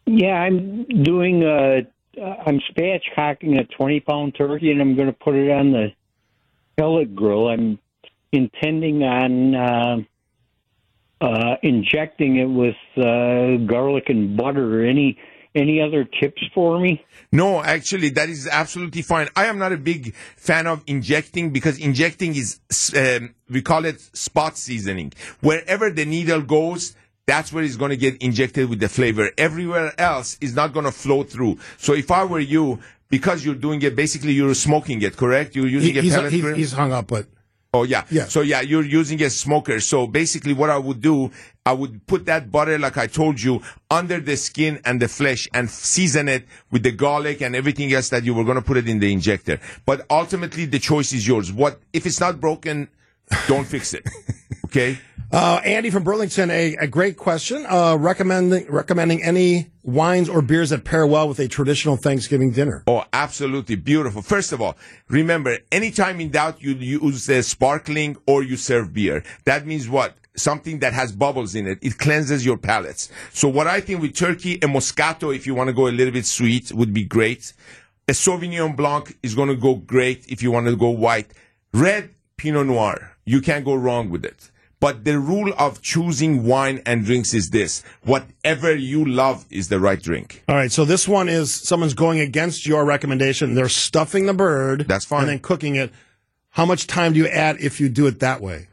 Yeah, 0.06 0.34
I'm 0.34 0.86
doing 1.04 1.44
uh 1.44 1.82
I'm 2.46 2.60
spatchcocking 2.72 3.60
a 3.60 3.66
20 3.66 4.00
pound 4.00 4.36
turkey 4.36 4.72
and 4.72 4.82
I'm 4.82 4.96
going 4.96 5.08
to 5.08 5.14
put 5.14 5.36
it 5.36 5.52
on 5.52 5.72
the 5.72 5.90
pellet 6.78 7.16
grill. 7.16 7.50
I'm 7.50 7.80
intending 8.32 9.04
on 9.04 9.56
uh, 9.56 9.98
uh, 11.22 11.56
injecting 11.64 12.38
it 12.38 12.46
with 12.46 12.76
uh, 12.98 13.58
garlic 13.66 14.06
and 14.08 14.36
butter. 14.36 14.82
Or 14.82 14.86
any 14.86 15.18
Any 15.56 15.82
other 15.82 16.04
tips 16.04 16.42
for 16.54 16.80
me? 16.80 17.04
No, 17.32 17.62
actually, 17.64 18.10
that 18.10 18.30
is 18.30 18.48
absolutely 18.48 19.02
fine. 19.02 19.28
I 19.36 19.46
am 19.46 19.58
not 19.58 19.72
a 19.74 19.78
big 19.78 20.14
fan 20.38 20.68
of 20.68 20.84
injecting 20.86 21.50
because 21.52 21.80
injecting 21.80 22.36
is, 22.36 22.60
um, 22.96 23.34
we 23.50 23.62
call 23.62 23.86
it 23.86 24.00
spot 24.16 24.58
seasoning. 24.58 25.12
Wherever 25.42 25.90
the 25.90 26.06
needle 26.06 26.42
goes, 26.42 26.96
that's 27.26 27.52
where 27.52 27.64
it's 27.64 27.78
going 27.78 27.90
to 27.90 27.98
get 27.98 28.18
injected 28.22 28.70
with 28.70 28.80
the 28.80 28.90
flavor. 28.90 29.32
Everywhere 29.38 29.94
else 30.00 30.38
is 30.40 30.56
not 30.56 30.72
going 30.74 30.86
to 30.86 30.92
flow 30.92 31.24
through. 31.24 31.58
So 31.78 31.94
if 31.94 32.12
I 32.12 32.24
were 32.26 32.40
you, 32.40 32.80
because 33.10 33.44
you're 33.44 33.56
doing 33.56 33.82
it, 33.82 33.96
basically 33.96 34.34
you're 34.34 34.54
smoking 34.54 35.02
it, 35.02 35.18
correct? 35.18 35.56
You're 35.56 35.68
using 35.68 35.94
He- 35.96 36.10
a 36.10 36.12
pellet 36.12 36.32
he's, 36.32 36.56
he's 36.56 36.72
hung 36.74 36.92
up, 36.92 37.08
but 37.08 37.26
Oh 37.72 37.84
yeah. 37.84 38.06
Yeah. 38.10 38.26
So 38.26 38.42
yeah, 38.42 38.62
you're 38.62 38.84
using 38.84 39.22
a 39.22 39.30
smoker. 39.30 39.80
So 39.80 40.08
basically 40.08 40.54
what 40.54 40.72
I 40.72 40.78
would 40.78 41.02
do, 41.02 41.32
I 41.66 41.74
would 41.74 42.06
put 42.08 42.26
that 42.26 42.52
butter, 42.52 42.80
like 42.80 42.98
I 42.98 43.06
told 43.06 43.40
you, 43.40 43.62
under 43.92 44.20
the 44.20 44.38
skin 44.38 44.82
and 44.86 45.00
the 45.00 45.08
flesh 45.08 45.48
and 45.54 45.70
season 45.70 46.28
it 46.28 46.46
with 46.72 46.82
the 46.82 46.92
garlic 46.92 47.42
and 47.42 47.56
everything 47.56 47.94
else 47.94 48.10
that 48.10 48.24
you 48.24 48.34
were 48.34 48.44
going 48.44 48.56
to 48.56 48.64
put 48.64 48.78
it 48.78 48.90
in 48.90 49.00
the 49.00 49.14
injector. 49.14 49.60
But 49.86 50.06
ultimately 50.10 50.66
the 50.66 50.80
choice 50.80 51.14
is 51.14 51.28
yours. 51.28 51.54
What, 51.54 51.80
if 51.94 52.08
it's 52.08 52.20
not 52.20 52.42
broken, 52.42 52.90
don't 53.48 53.66
fix 53.66 53.94
it. 53.94 54.08
Okay. 54.70 55.00
Uh, 55.32 55.60
Andy 55.64 55.90
from 55.90 56.04
Burlington, 56.04 56.52
a, 56.52 56.76
a 56.76 56.88
great 56.88 57.18
question. 57.18 57.66
Uh, 57.68 57.96
recommending 58.00 58.68
recommending 58.70 59.24
any 59.24 59.72
wines 59.84 60.30
or 60.30 60.44
beers 60.44 60.70
that 60.70 60.84
pair 60.84 61.08
well 61.08 61.28
with 61.28 61.40
a 61.40 61.48
traditional 61.48 61.98
Thanksgiving 61.98 62.52
dinner. 62.52 62.84
Oh, 62.86 63.04
absolutely 63.12 63.76
beautiful. 63.76 64.22
First 64.22 64.52
of 64.54 64.62
all, 64.62 64.78
remember, 65.08 65.58
anytime 65.72 66.20
in 66.20 66.30
doubt, 66.30 66.62
you 66.62 66.74
use 66.74 67.28
uh, 67.30 67.42
sparkling 67.42 68.18
or 68.28 68.44
you 68.44 68.58
serve 68.58 68.94
beer. 68.94 69.24
That 69.46 69.66
means 69.66 69.90
what? 69.90 70.16
Something 70.36 70.80
that 70.80 70.94
has 70.94 71.12
bubbles 71.12 71.56
in 71.56 71.66
it. 71.66 71.80
It 71.82 71.98
cleanses 71.98 72.46
your 72.46 72.58
palates. 72.58 73.10
So 73.34 73.50
what 73.50 73.66
I 73.66 73.82
think 73.82 74.02
with 74.02 74.16
turkey, 74.16 74.56
a 74.56 74.68
Moscato, 74.68 75.36
if 75.36 75.48
you 75.48 75.56
want 75.56 75.70
to 75.70 75.74
go 75.74 75.88
a 75.88 75.90
little 75.90 76.14
bit 76.14 76.28
sweet, 76.28 76.72
would 76.72 76.94
be 76.94 77.04
great. 77.04 77.54
A 78.08 78.12
Sauvignon 78.12 78.76
Blanc 78.76 79.18
is 79.24 79.34
going 79.34 79.50
to 79.50 79.56
go 79.56 79.76
great 79.76 80.28
if 80.28 80.44
you 80.44 80.52
want 80.52 80.68
to 80.68 80.76
go 80.76 80.90
white. 80.90 81.34
Red 81.74 82.14
Pinot 82.38 82.68
Noir, 82.68 83.16
you 83.26 83.42
can't 83.42 83.66
go 83.66 83.74
wrong 83.74 84.10
with 84.12 84.26
it. 84.26 84.52
But 84.80 85.04
the 85.04 85.20
rule 85.20 85.54
of 85.58 85.82
choosing 85.82 86.46
wine 86.46 86.82
and 86.86 87.04
drinks 87.04 87.34
is 87.34 87.50
this. 87.50 87.84
Whatever 88.04 88.74
you 88.74 89.04
love 89.04 89.46
is 89.50 89.68
the 89.68 89.80
right 89.80 90.02
drink. 90.02 90.44
All 90.48 90.56
right, 90.56 90.72
so 90.72 90.86
this 90.86 91.08
one 91.08 91.28
is 91.28 91.54
someone's 91.54 91.94
going 91.94 92.22
against 92.22 92.66
your 92.66 92.86
recommendation. 92.86 93.56
They're 93.56 93.68
stuffing 93.68 94.26
the 94.26 94.34
bird. 94.34 94.86
That's 94.88 95.04
fine. 95.04 95.22
And 95.22 95.30
then 95.30 95.40
cooking 95.40 95.76
it. 95.76 95.92
How 96.52 96.66
much 96.66 96.88
time 96.88 97.14
do 97.14 97.20
you 97.20 97.28
add 97.28 97.58
if 97.60 97.82
you 97.82 97.90
do 97.90 98.08
it 98.08 98.20
that 98.22 98.42
way? 98.42 98.68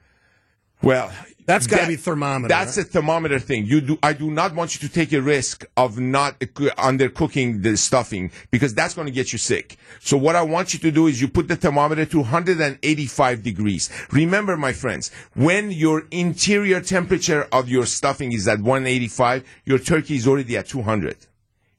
Well, 0.81 1.13
That's 1.47 1.67
gotta 1.69 1.83
that- 1.83 1.89
be 1.89 1.97
thermometer, 1.97 2.49
That's 2.49 2.77
a 2.77 2.85
thermometer 2.85 3.39
thing. 3.39 3.67
You 3.67 3.81
do. 3.81 3.99
I 4.03 4.13
do 4.13 4.31
not 4.31 4.55
want 4.55 4.75
you 4.75 4.89
to 4.89 4.93
take 4.93 5.13
a 5.13 5.23
risk 5.23 5.65
of 5.77 5.99
not 5.99 6.39
undercooking 6.41 7.63
the 7.63 7.77
stuffing 7.77 8.33
because 8.51 8.75
that's 8.75 8.95
going 8.95 9.07
to 9.07 9.13
get 9.13 9.33
you 9.33 9.39
sick. 9.39 9.77
So 10.01 10.17
what 10.17 10.35
I 10.35 10.43
want 10.43 10.75
you 10.75 10.81
to 10.81 10.91
do 10.91 11.07
is 11.07 11.21
you 11.21 11.29
put 11.29 11.47
the 11.49 11.57
thermometer 11.57 12.05
to 12.07 12.19
185 12.19 13.43
degrees. 13.43 13.91
Remember, 14.11 14.57
my 14.57 14.73
friends, 14.73 15.13
when 15.35 15.71
your 15.71 16.05
interior 16.11 16.81
temperature 16.81 17.47
of 17.53 17.69
your 17.69 17.87
stuffing 17.87 18.33
is 18.33 18.49
at 18.49 18.61
185, 18.61 19.45
your 19.65 19.79
turkey 19.79 20.17
is 20.17 20.27
already 20.27 20.57
at 20.57 20.67
200 20.67 21.17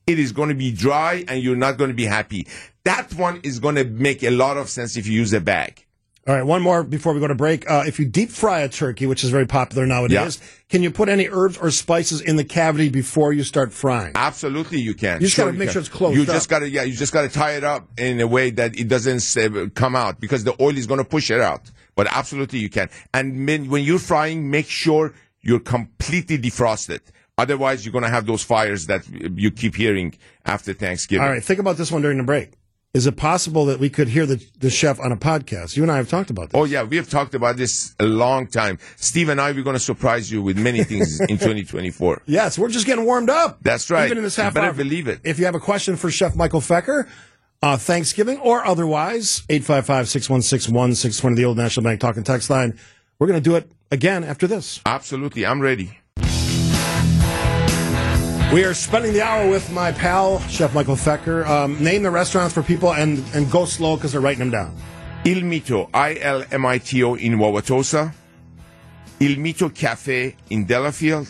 it 0.07 0.17
is 0.17 0.31
going 0.31 0.47
to 0.49 0.55
be 0.55 0.71
dry 0.71 1.25
and 1.27 1.43
you're 1.43 1.57
not 1.57 1.77
going 1.77 1.89
to 1.89 1.93
be 1.93 2.05
happy. 2.05 2.47
That 2.85 3.13
one 3.15 3.41
is 3.43 3.59
going 3.59 3.75
to 3.75 3.83
make 3.83 4.23
a 4.23 4.31
lot 4.31 4.55
of 4.55 4.69
sense 4.69 4.95
if 4.95 5.05
you 5.05 5.13
use 5.13 5.33
a 5.33 5.41
bag. 5.41 5.85
All 6.27 6.33
right, 6.35 6.43
one 6.43 6.61
more 6.61 6.83
before 6.83 7.13
we 7.13 7.21
go 7.21 7.27
to 7.27 7.35
break. 7.35 7.69
Uh, 7.71 7.85
if 7.87 7.99
you 7.99 8.05
deep 8.05 8.29
fry 8.29 8.59
a 8.59 8.67
turkey, 8.67 9.05
which 9.05 9.23
is 9.23 9.29
very 9.29 9.47
popular 9.47 9.85
nowadays, 9.85 10.41
can 10.67 10.83
you 10.83 10.91
put 10.91 11.07
any 11.07 11.29
herbs 11.29 11.57
or 11.57 11.71
spices 11.71 12.19
in 12.19 12.35
the 12.35 12.43
cavity 12.43 12.89
before 12.89 13.31
you 13.31 13.43
start 13.45 13.71
frying? 13.71 14.11
Absolutely, 14.13 14.81
you 14.81 14.93
can. 14.93 15.21
You 15.21 15.27
just 15.27 15.37
gotta 15.37 15.53
make 15.53 15.67
can. 15.67 15.73
sure 15.73 15.79
it's 15.79 15.87
closed 15.87 16.17
You 16.17 16.23
up. 16.23 16.27
just 16.27 16.49
gotta, 16.49 16.69
yeah, 16.69 16.83
you 16.83 16.93
just 16.93 17.13
gotta 17.13 17.29
tie 17.29 17.53
it 17.53 17.63
up 17.63 17.87
in 17.97 18.19
a 18.19 18.27
way 18.27 18.49
that 18.49 18.77
it 18.77 18.89
doesn't 18.89 19.37
uh, 19.55 19.69
come 19.73 19.95
out 19.95 20.19
because 20.19 20.43
the 20.43 20.53
oil 20.61 20.77
is 20.77 20.85
gonna 20.85 21.05
push 21.05 21.31
it 21.31 21.39
out. 21.39 21.71
But 21.95 22.07
absolutely, 22.11 22.59
you 22.59 22.69
can. 22.69 22.89
And 23.13 23.47
when, 23.47 23.69
when 23.69 23.85
you're 23.85 23.97
frying, 23.97 24.51
make 24.51 24.67
sure 24.67 25.13
you're 25.41 25.61
completely 25.61 26.37
defrosted. 26.37 26.99
Otherwise, 27.37 27.85
you're 27.85 27.93
gonna 27.93 28.09
have 28.09 28.25
those 28.25 28.43
fires 28.43 28.87
that 28.87 29.07
you 29.07 29.49
keep 29.49 29.75
hearing 29.75 30.13
after 30.45 30.73
Thanksgiving. 30.73 31.23
All 31.23 31.31
right, 31.31 31.41
think 31.43 31.61
about 31.61 31.77
this 31.77 31.89
one 31.89 32.01
during 32.01 32.17
the 32.17 32.23
break. 32.25 32.51
Is 32.97 33.05
it 33.05 33.15
possible 33.15 33.65
that 33.67 33.79
we 33.79 33.91
could 33.91 34.07
hear 34.07 34.25
the, 34.25 34.43
the 34.57 34.71
chef 34.71 34.99
on 34.99 35.11
a 35.11 35.15
podcast? 35.15 35.77
You 35.77 35.83
and 35.83 35.91
I 35.91 35.97
have 35.97 36.09
talked 36.09 36.31
about 36.31 36.49
this. 36.49 36.59
Oh 36.59 36.63
yeah, 36.63 36.81
we 36.81 36.95
have 36.95 37.07
talked 37.07 37.35
about 37.35 37.55
this 37.55 37.93
a 37.99 38.05
long 38.05 38.47
time. 38.47 38.79
Steve 38.95 39.29
and 39.29 39.39
I, 39.39 39.51
we're 39.51 39.63
gonna 39.63 39.77
surprise 39.77 40.31
you 40.31 40.41
with 40.41 40.57
many 40.57 40.83
things 40.83 41.19
in 41.29 41.37
2024. 41.37 42.23
Yes, 42.25 42.57
we're 42.57 42.69
just 42.69 42.87
getting 42.87 43.05
warmed 43.05 43.29
up. 43.29 43.59
That's 43.61 43.91
right. 43.91 44.05
Even 44.07 44.17
in 44.17 44.23
this 44.23 44.35
You 44.37 44.45
half 44.45 44.55
better 44.55 44.67
hour. 44.67 44.73
believe 44.73 45.07
it. 45.07 45.19
If 45.23 45.37
you 45.37 45.45
have 45.45 45.53
a 45.53 45.59
question 45.59 45.95
for 45.95 46.09
Chef 46.09 46.35
Michael 46.35 46.59
Feker, 46.59 47.07
uh, 47.61 47.77
Thanksgiving 47.77 48.39
or 48.39 48.65
otherwise, 48.65 49.43
855-616-1620, 49.49 51.35
the 51.35 51.45
old 51.45 51.57
National 51.57 51.83
Bank 51.83 51.99
talking 51.99 52.23
text 52.23 52.49
line. 52.49 52.79
We're 53.19 53.27
going 53.27 53.41
to 53.43 53.47
do 53.49 53.55
it 53.57 53.71
again 53.91 54.23
after 54.23 54.47
this. 54.47 54.81
Absolutely, 54.87 55.45
I'm 55.45 55.61
ready. 55.61 55.99
We 58.53 58.63
are 58.63 58.73
spending 58.73 59.11
the 59.11 59.21
hour 59.21 59.49
with 59.49 59.69
my 59.73 59.91
pal, 59.91 60.39
Chef 60.47 60.73
Michael 60.73 60.95
Feker. 60.95 61.45
Um, 61.45 61.83
name 61.83 62.01
the 62.01 62.09
restaurants 62.09 62.53
for 62.53 62.63
people 62.63 62.93
and, 62.93 63.21
and 63.33 63.51
go 63.51 63.65
slow 63.65 63.97
because 63.97 64.13
they're 64.13 64.21
writing 64.21 64.39
them 64.39 64.51
down. 64.51 64.73
Il 65.25 65.41
Mito, 65.41 65.89
I-L-M-I-T-O 65.93 67.15
in 67.15 67.33
Wauwatosa, 67.33 68.13
Il 69.19 69.35
Mito 69.35 69.69
Cafe 69.75 70.37
in 70.49 70.65
Delafield, 70.65 71.27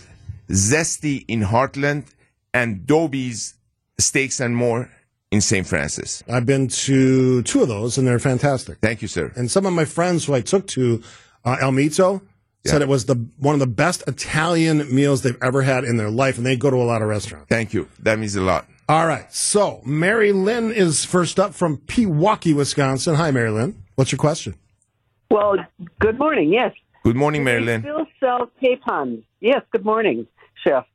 Zesti 0.52 1.26
in 1.28 1.42
Hartland, 1.42 2.06
and 2.54 2.86
Dobie's 2.86 3.56
Steaks 4.00 4.40
and 4.40 4.56
More 4.56 4.92
in 5.32 5.42
St. 5.42 5.66
Francis. 5.66 6.24
I've 6.30 6.46
been 6.46 6.68
to 6.68 7.42
two 7.42 7.64
of 7.64 7.68
those 7.68 7.98
and 7.98 8.08
they're 8.08 8.20
fantastic. 8.20 8.78
Thank 8.78 9.02
you, 9.02 9.08
sir. 9.08 9.34
And 9.36 9.50
some 9.50 9.66
of 9.66 9.74
my 9.74 9.86
friends 9.86 10.26
who 10.26 10.36
I 10.36 10.42
took 10.42 10.68
to 10.68 11.02
uh, 11.44 11.58
Il 11.64 11.72
Mito 11.72 12.22
said 12.66 12.82
it 12.82 12.88
was 12.88 13.06
the 13.06 13.16
one 13.38 13.54
of 13.54 13.60
the 13.60 13.68
best 13.68 14.04
Italian 14.08 14.94
meals 14.94 15.22
they've 15.22 15.42
ever 15.42 15.62
had 15.62 15.84
in 15.84 15.98
their 15.98 16.10
life, 16.10 16.38
and 16.38 16.46
they 16.46 16.56
go 16.58 16.70
to 16.70 16.78
a 16.78 16.84
lot 16.84 17.02
of 17.02 17.08
restaurants. 17.08 17.48
Thank 17.50 17.74
you. 17.74 17.88
That 18.00 18.20
means 18.20 18.36
a 18.36 18.42
lot. 18.42 18.68
All 18.90 19.06
right, 19.06 19.32
so 19.34 19.82
Mary 19.86 20.32
Lynn 20.32 20.72
is 20.72 21.04
first 21.04 21.40
up 21.40 21.54
from 21.54 21.78
Pewaukee, 21.78 22.56
Wisconsin. 22.56 23.16
Hi, 23.16 23.32
Mary 23.32 23.52
Lynn. 23.52 23.84
What's 23.96 24.12
your 24.12 24.20
question? 24.20 24.56
Well, 25.30 25.56
good 26.00 26.18
morning. 26.18 26.54
Yes. 26.54 26.74
Good 27.04 27.16
morning, 27.18 27.42
They 27.44 27.52
Marilyn. 27.60 27.82
still 27.82 28.06
sell 28.20 28.50
capons. 28.62 29.24
Yes, 29.42 29.62
good 29.72 29.84
morning, 29.86 30.26
Chef. 30.64 30.86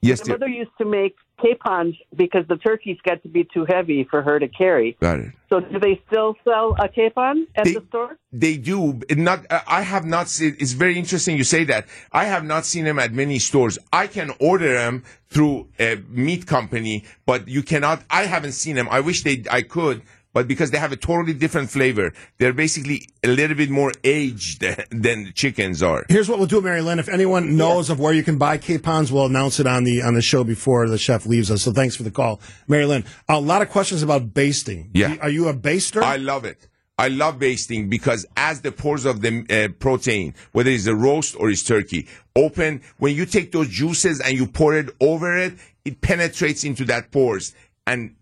Yes, 0.00 0.20
My 0.20 0.24
dear. 0.26 0.34
mother 0.38 0.48
used 0.48 0.70
to 0.78 0.84
make 0.84 1.16
capons 1.40 1.96
because 2.16 2.44
the 2.48 2.56
turkeys 2.56 2.98
got 3.04 3.22
to 3.22 3.28
be 3.28 3.44
too 3.54 3.64
heavy 3.68 4.04
for 4.10 4.22
her 4.22 4.38
to 4.38 4.48
carry. 4.48 4.96
Got 5.00 5.20
it. 5.20 5.32
So, 5.48 5.60
do 5.60 5.78
they 5.78 6.00
still 6.06 6.36
sell 6.44 6.76
a 6.78 6.88
capon 6.88 7.46
at 7.54 7.64
They- 7.64 7.74
the 7.74 7.84
store? 7.88 8.16
They 8.32 8.56
do. 8.58 9.00
Not. 9.16 9.46
I 9.66 9.80
have 9.82 10.04
not 10.04 10.28
seen. 10.28 10.56
It's 10.58 10.72
very 10.72 10.98
interesting 10.98 11.36
you 11.36 11.44
say 11.44 11.64
that. 11.64 11.86
I 12.12 12.24
have 12.24 12.44
not 12.44 12.66
seen 12.66 12.84
them 12.84 12.98
at 12.98 13.12
many 13.12 13.38
stores. 13.38 13.78
I 13.92 14.06
can 14.06 14.32
order 14.38 14.70
them 14.74 15.04
through 15.30 15.68
a 15.80 15.96
meat 16.10 16.46
company, 16.46 17.04
but 17.24 17.48
you 17.48 17.62
cannot. 17.62 18.02
I 18.10 18.24
haven't 18.26 18.52
seen 18.52 18.76
them. 18.76 18.88
I 18.90 19.00
wish 19.00 19.22
they. 19.22 19.44
I 19.50 19.62
could, 19.62 20.02
but 20.38 20.46
because 20.46 20.70
they 20.70 20.78
have 20.78 20.92
a 20.92 20.96
totally 20.96 21.34
different 21.34 21.68
flavor, 21.68 22.12
they're 22.36 22.52
basically 22.52 23.08
a 23.24 23.26
little 23.26 23.56
bit 23.56 23.70
more 23.70 23.90
aged 24.04 24.60
than 24.92 25.32
chickens 25.34 25.82
are. 25.82 26.06
Here's 26.08 26.28
what 26.28 26.38
we'll 26.38 26.46
do, 26.46 26.60
Mary 26.60 26.80
Lynn. 26.80 27.00
If 27.00 27.08
anyone 27.08 27.56
knows 27.56 27.90
of 27.90 27.98
where 27.98 28.12
you 28.12 28.22
can 28.22 28.38
buy 28.38 28.56
capons, 28.56 29.10
we'll 29.10 29.26
announce 29.26 29.58
it 29.58 29.66
on 29.66 29.82
the 29.82 30.00
on 30.00 30.14
the 30.14 30.22
show 30.22 30.44
before 30.44 30.88
the 30.88 30.96
chef 30.96 31.26
leaves 31.26 31.50
us. 31.50 31.62
So 31.62 31.72
thanks 31.72 31.96
for 31.96 32.04
the 32.04 32.12
call, 32.12 32.40
Mary 32.68 32.84
Lynn. 32.84 33.04
A 33.28 33.40
lot 33.40 33.62
of 33.62 33.70
questions 33.70 34.04
about 34.04 34.32
basting. 34.32 34.90
Yeah. 34.94 35.16
Are 35.20 35.28
you 35.28 35.48
a 35.48 35.54
baster? 35.54 36.02
I 36.02 36.18
love 36.18 36.44
it. 36.44 36.68
I 36.96 37.08
love 37.08 37.40
basting 37.40 37.88
because 37.88 38.24
as 38.36 38.60
the 38.60 38.70
pores 38.70 39.06
of 39.06 39.20
the 39.20 39.44
uh, 39.50 39.72
protein, 39.80 40.36
whether 40.52 40.70
it's 40.70 40.86
a 40.86 40.94
roast 40.94 41.34
or 41.34 41.50
it's 41.50 41.64
turkey, 41.64 42.06
open, 42.36 42.82
when 42.98 43.16
you 43.16 43.26
take 43.26 43.50
those 43.50 43.68
juices 43.68 44.20
and 44.20 44.38
you 44.38 44.46
pour 44.46 44.76
it 44.76 44.90
over 45.00 45.36
it, 45.36 45.54
it 45.84 46.00
penetrates 46.00 46.62
into 46.62 46.84
that 46.84 47.10
pores 47.10 47.56
and 47.88 48.14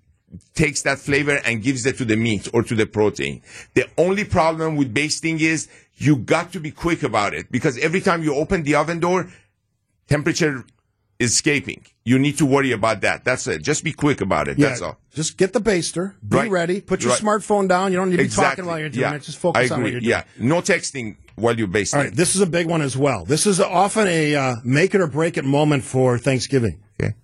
takes 0.55 0.83
that 0.83 0.99
flavor 0.99 1.41
and 1.45 1.63
gives 1.63 1.87
it 1.87 1.99
to 1.99 2.05
the 2.05 2.17
meat 2.17 2.49
or 2.53 2.63
to 2.63 2.75
the 2.75 2.87
protein. 2.87 3.43
The 3.75 3.87
only 3.97 4.25
problem 4.25 4.77
with 4.77 4.93
basting 4.95 5.41
is 5.41 5.69
you 5.97 6.17
got 6.17 6.53
to 6.53 6.61
be 6.61 6.71
quick 6.71 7.03
about 7.03 7.35
it 7.35 7.51
because 7.51 7.79
every 7.79 8.01
time 8.01 8.23
you 8.23 8.35
open 8.35 8.63
the 8.63 8.75
oven 8.75 9.01
door, 9.01 9.29
temperature 10.09 10.65
is 11.19 11.33
escaping. 11.33 11.85
You 12.05 12.19
need 12.19 12.37
to 12.39 12.47
worry 12.47 12.73
about 12.73 13.01
that. 13.01 13.25
That's 13.25 13.47
it. 13.47 13.63
Just 13.63 13.83
be 13.83 13.93
quick 13.93 14.21
about 14.21 14.49
it. 14.49 14.59
yeah, 14.59 14.69
That's 14.69 14.83
all. 14.83 14.99
Just 15.15 15.39
get 15.39 15.53
the 15.55 15.61
baster. 15.61 16.13
Be 16.29 16.37
Right. 16.37 16.51
ready. 16.51 16.81
Put 16.83 17.03
your 17.03 17.13
Right. 17.13 17.21
smartphone 17.23 17.67
down. 17.69 17.91
You 17.93 17.99
don't 17.99 18.11
need 18.11 18.17
to 18.19 18.23
be 18.23 18.25
Exactly. 18.27 18.51
talking 18.51 18.67
while 18.67 18.79
you're 18.79 18.91
doing 18.91 19.01
yeah. 19.11 19.15
it. 19.15 19.23
Just 19.23 19.39
focus 19.39 19.71
on 19.71 19.83
what 19.83 19.91
you're 19.93 20.01
doing. 20.01 20.11
Yeah. 20.11 20.25
No 20.39 20.61
texting 20.61 21.17
while 21.37 21.57
you're 21.59 21.67
basting. 21.69 21.99
All 21.99 22.05
right, 22.05 22.15
this 22.15 22.35
is 22.37 22.43
a 22.43 22.47
big 22.47 22.67
one 22.67 22.83
as 22.83 22.97
well. 22.99 23.25
This 23.25 23.47
is 23.47 23.61
often 23.61 24.07
a 24.09 24.35
uh, 24.35 24.57
make 24.63 24.95
it 24.95 25.01
or 25.01 25.07
break 25.07 25.39
it 25.39 25.45
moment 25.47 25.85
for 25.85 26.19
Thanksgiving. 26.19 26.81
Okay. 27.01 27.15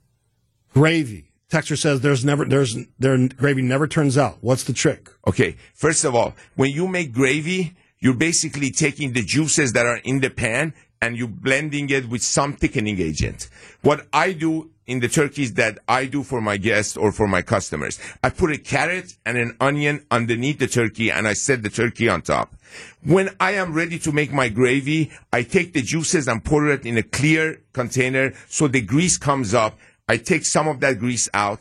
Gravy. 0.73 1.32
Texture 1.53 1.77
says 1.77 2.01
there's 2.01 2.25
never 2.25 2.47
there's 2.47 2.79
their 2.99 3.29
gravy 3.29 3.61
never 3.61 3.87
turns 3.87 4.17
out. 4.17 4.39
What's 4.41 4.65
the 4.65 4.73
trick? 4.73 5.11
Okay. 5.27 5.55
First 5.75 6.03
of 6.03 6.15
all, 6.15 6.35
when 6.57 6.71
you 6.71 6.89
make 6.89 7.13
gravy, 7.13 7.77
you're 7.99 8.15
basically 8.15 8.71
taking 8.71 9.13
the 9.13 9.21
juices 9.21 9.75
that 9.75 9.85
are 9.85 9.99
in 9.99 10.21
the 10.21 10.31
pan 10.31 10.73
and 11.03 11.15
you're 11.15 11.29
blending 11.29 11.91
it 11.91 12.09
with 12.09 12.23
some 12.23 12.55
thickening 12.55 12.99
agent. 12.99 13.51
What 13.83 14.07
I 14.15 14.33
do 14.33 14.71
in 14.87 15.01
the 15.01 15.09
turkeys 15.09 15.53
that 15.55 15.79
I 15.87 16.07
do 16.07 16.23
for 16.23 16.41
my 16.41 16.57
guests 16.57 16.97
or 16.97 17.13
for 17.13 17.29
my 17.29 17.43
customers. 17.43 18.01
I 18.23 18.31
put 18.31 18.51
a 18.51 18.59
carrot 18.59 19.17
and 19.25 19.37
an 19.37 19.57
onion 19.61 20.05
underneath 20.11 20.59
the 20.59 20.67
turkey 20.67 21.11
and 21.11 21.29
I 21.29 21.35
set 21.35 21.63
the 21.63 21.71
turkey 21.71 22.09
on 22.09 22.23
top. 22.23 22.55
When 23.05 23.31
I 23.39 23.53
am 23.53 23.75
ready 23.75 23.99
to 24.01 24.13
make 24.13 24.33
my 24.33 24.49
gravy, 24.49 25.13
I 25.33 25.43
take 25.43 25.73
the 25.73 25.83
juices 25.83 26.29
and 26.29 26.45
pour 26.45 26.69
it 26.71 26.87
in 26.87 26.97
a 26.99 27.03
clear 27.03 27.61
container 27.73 28.33
so 28.49 28.69
the 28.69 28.81
grease 28.81 29.19
comes 29.19 29.55
up. 29.55 29.79
I 30.13 30.19
take 30.19 30.45
some 30.45 30.69
of 30.69 30.81
that 30.81 30.99
grease 30.99 31.31
out 31.33 31.61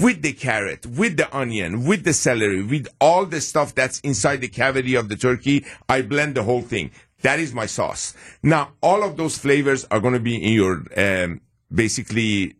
with 0.00 0.22
the 0.22 0.32
carrot, 0.32 0.86
with 0.86 1.16
the 1.16 1.36
onion, 1.36 1.84
with 1.84 2.04
the 2.04 2.12
celery, 2.12 2.62
with 2.62 2.86
all 3.00 3.26
the 3.26 3.40
stuff 3.40 3.74
that's 3.74 3.98
inside 4.00 4.40
the 4.40 4.46
cavity 4.46 4.94
of 4.94 5.08
the 5.08 5.16
turkey. 5.16 5.66
I 5.88 6.02
blend 6.02 6.36
the 6.36 6.44
whole 6.44 6.62
thing. 6.62 6.92
That 7.22 7.40
is 7.40 7.52
my 7.52 7.66
sauce. 7.66 8.14
Now, 8.40 8.70
all 8.80 9.02
of 9.02 9.16
those 9.16 9.36
flavors 9.36 9.84
are 9.90 9.98
going 9.98 10.14
to 10.14 10.20
be 10.20 10.36
in 10.36 10.52
your 10.52 10.84
um, 10.96 11.40
basically 11.74 12.54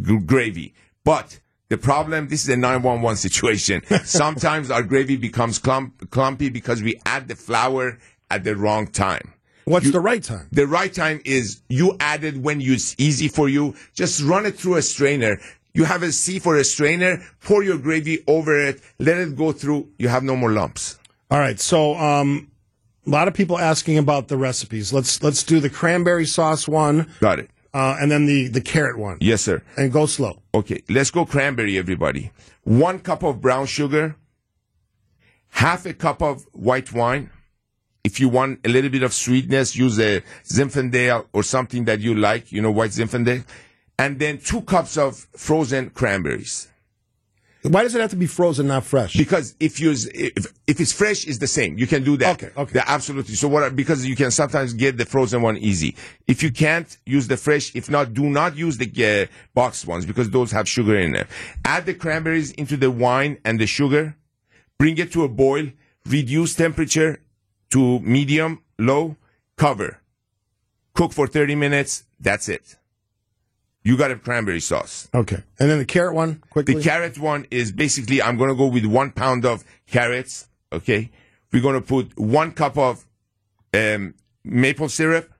g- 0.00 0.18
gravy. 0.24 0.72
But 1.04 1.40
the 1.68 1.76
problem, 1.76 2.28
this 2.28 2.44
is 2.44 2.48
a 2.48 2.56
911 2.56 3.16
situation. 3.28 3.82
Sometimes 4.04 4.70
our 4.70 4.82
gravy 4.82 5.16
becomes 5.16 5.58
clump, 5.58 6.08
clumpy 6.10 6.48
because 6.48 6.82
we 6.82 6.98
add 7.04 7.28
the 7.28 7.36
flour 7.36 7.98
at 8.30 8.44
the 8.44 8.56
wrong 8.56 8.86
time. 8.86 9.34
What's 9.64 9.90
the 9.90 10.00
right 10.00 10.22
time? 10.22 10.48
The 10.52 10.66
right 10.66 10.92
time 10.92 11.20
is 11.24 11.60
you 11.68 11.96
add 12.00 12.24
it 12.24 12.36
when 12.36 12.60
it's 12.60 12.94
easy 12.98 13.28
for 13.28 13.48
you. 13.48 13.74
Just 13.94 14.22
run 14.22 14.46
it 14.46 14.56
through 14.58 14.76
a 14.76 14.82
strainer. 14.82 15.38
You 15.74 15.84
have 15.84 16.02
a 16.02 16.10
sieve 16.10 16.46
or 16.46 16.56
a 16.56 16.64
strainer, 16.64 17.22
pour 17.42 17.62
your 17.62 17.78
gravy 17.78 18.24
over 18.26 18.58
it, 18.58 18.80
let 18.98 19.18
it 19.18 19.36
go 19.36 19.52
through. 19.52 19.88
You 19.98 20.08
have 20.08 20.24
no 20.24 20.34
more 20.34 20.50
lumps. 20.50 20.98
All 21.30 21.38
right. 21.38 21.60
So, 21.60 21.94
um, 21.96 22.50
a 23.06 23.10
lot 23.10 23.28
of 23.28 23.34
people 23.34 23.58
asking 23.58 23.96
about 23.96 24.28
the 24.28 24.36
recipes. 24.36 24.92
Let's 24.92 25.22
let's 25.22 25.42
do 25.44 25.60
the 25.60 25.70
cranberry 25.70 26.26
sauce 26.26 26.66
one, 26.68 27.06
Got 27.20 27.38
it. 27.38 27.50
uh, 27.72 27.96
and 28.00 28.10
then 28.10 28.26
the 28.26 28.48
the 28.48 28.60
carrot 28.60 28.98
one. 28.98 29.18
Yes, 29.20 29.42
sir. 29.42 29.62
And 29.76 29.92
go 29.92 30.06
slow. 30.06 30.42
Okay, 30.54 30.82
let's 30.88 31.10
go 31.12 31.24
cranberry, 31.24 31.78
everybody. 31.78 32.30
One 32.64 32.98
cup 32.98 33.22
of 33.22 33.40
brown 33.40 33.66
sugar, 33.66 34.16
half 35.50 35.86
a 35.86 35.94
cup 35.94 36.20
of 36.22 36.46
white 36.52 36.92
wine. 36.92 37.30
If 38.02 38.18
you 38.18 38.28
want 38.28 38.60
a 38.64 38.68
little 38.68 38.90
bit 38.90 39.02
of 39.02 39.12
sweetness, 39.12 39.76
use 39.76 39.98
a 39.98 40.22
Zinfandel 40.44 41.26
or 41.32 41.42
something 41.42 41.84
that 41.84 42.00
you 42.00 42.14
like, 42.14 42.50
you 42.50 42.62
know, 42.62 42.70
white 42.70 42.90
Zinfandel. 42.90 43.44
And 43.98 44.18
then 44.18 44.38
two 44.38 44.62
cups 44.62 44.96
of 44.96 45.26
frozen 45.36 45.90
cranberries. 45.90 46.70
Why 47.62 47.82
does 47.82 47.94
it 47.94 48.00
have 48.00 48.10
to 48.10 48.16
be 48.16 48.26
frozen, 48.26 48.68
not 48.68 48.84
fresh? 48.84 49.14
Because 49.14 49.54
if 49.60 49.80
you 49.80 49.90
if 49.90 50.46
if 50.66 50.80
it's 50.80 50.92
fresh, 50.92 51.26
it's 51.26 51.36
the 51.36 51.46
same. 51.46 51.76
You 51.76 51.86
can 51.86 52.02
do 52.02 52.16
that. 52.16 52.42
Okay, 52.42 52.50
okay. 52.56 52.72
Yeah, 52.76 52.84
absolutely. 52.86 53.34
So 53.34 53.48
what? 53.48 53.76
Because 53.76 54.06
you 54.06 54.16
can 54.16 54.30
sometimes 54.30 54.72
get 54.72 54.96
the 54.96 55.04
frozen 55.04 55.42
one 55.42 55.58
easy. 55.58 55.94
If 56.26 56.42
you 56.42 56.50
can't 56.50 56.96
use 57.04 57.28
the 57.28 57.36
fresh, 57.36 57.74
if 57.74 57.90
not, 57.90 58.14
do 58.14 58.24
not 58.30 58.56
use 58.56 58.78
the 58.78 58.88
uh, 59.04 59.26
boxed 59.52 59.86
ones 59.86 60.06
because 60.06 60.30
those 60.30 60.52
have 60.52 60.66
sugar 60.66 60.98
in 60.98 61.12
them. 61.12 61.26
Add 61.66 61.84
the 61.84 61.92
cranberries 61.92 62.50
into 62.52 62.78
the 62.78 62.90
wine 62.90 63.36
and 63.44 63.60
the 63.60 63.66
sugar. 63.66 64.16
Bring 64.78 64.96
it 64.96 65.12
to 65.12 65.24
a 65.24 65.28
boil. 65.28 65.66
Reduce 66.06 66.54
temperature 66.54 67.20
to 67.70 68.00
medium, 68.00 68.62
low. 68.78 69.16
Cover. 69.56 70.00
Cook 70.94 71.12
for 71.12 71.26
thirty 71.26 71.54
minutes. 71.54 72.04
That's 72.18 72.48
it. 72.48 72.76
You 73.82 73.96
got 73.96 74.10
a 74.10 74.16
cranberry 74.16 74.60
sauce. 74.60 75.08
okay. 75.14 75.42
And 75.58 75.70
then 75.70 75.78
the 75.78 75.86
carrot 75.86 76.14
one, 76.14 76.42
quickly. 76.50 76.74
The 76.74 76.82
carrot 76.82 77.18
one 77.18 77.46
is 77.50 77.72
basically 77.72 78.20
I'm 78.20 78.36
going 78.36 78.50
to 78.50 78.56
go 78.56 78.66
with 78.66 78.84
one 78.84 79.10
pound 79.10 79.44
of 79.44 79.64
carrots. 79.86 80.48
Okay, 80.72 81.10
we're 81.52 81.62
going 81.62 81.74
to 81.74 81.86
put 81.86 82.18
one 82.18 82.52
cup 82.52 82.76
of 82.78 83.04
um, 83.74 84.14
maple 84.44 84.88
syrup. 84.88 85.32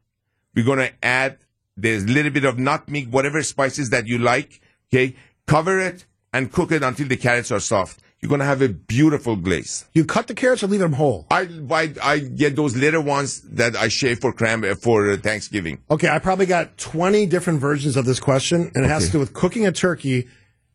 We're 0.54 0.64
going 0.64 0.78
to 0.78 0.92
add 1.02 1.38
there's 1.76 2.04
a 2.04 2.08
little 2.08 2.32
bit 2.32 2.44
of 2.44 2.58
nutmeg, 2.58 3.10
whatever 3.10 3.42
spices 3.42 3.90
that 3.90 4.06
you 4.06 4.18
like. 4.18 4.60
Okay, 4.92 5.16
cover 5.46 5.78
it 5.80 6.04
and 6.32 6.52
cook 6.52 6.72
it 6.72 6.82
until 6.82 7.08
the 7.08 7.16
carrots 7.16 7.50
are 7.50 7.60
soft. 7.60 8.00
You're 8.20 8.28
going 8.28 8.40
to 8.40 8.44
have 8.44 8.60
a 8.60 8.68
beautiful 8.68 9.34
glaze. 9.34 9.86
you 9.94 10.04
cut 10.04 10.26
the 10.26 10.34
carrots 10.34 10.62
or 10.62 10.66
leave 10.66 10.80
them 10.80 10.92
whole? 10.92 11.26
I 11.30 11.48
I, 11.70 11.94
I 12.02 12.18
get 12.18 12.54
those 12.54 12.76
little 12.76 13.02
ones 13.02 13.40
that 13.52 13.74
I 13.76 13.88
shave 13.88 14.20
for 14.20 14.32
cranberry 14.32 14.74
for 14.74 15.10
uh, 15.10 15.16
Thanksgiving. 15.16 15.82
Okay, 15.90 16.08
I 16.08 16.18
probably 16.18 16.44
got 16.46 16.76
20 16.76 17.24
different 17.26 17.60
versions 17.60 17.96
of 17.96 18.04
this 18.04 18.20
question, 18.20 18.70
and 18.74 18.84
it 18.84 18.88
has 18.88 19.06
to 19.06 19.12
do 19.12 19.18
with 19.18 19.32
cooking 19.32 19.66
a 19.66 19.72
turkey 19.72 20.28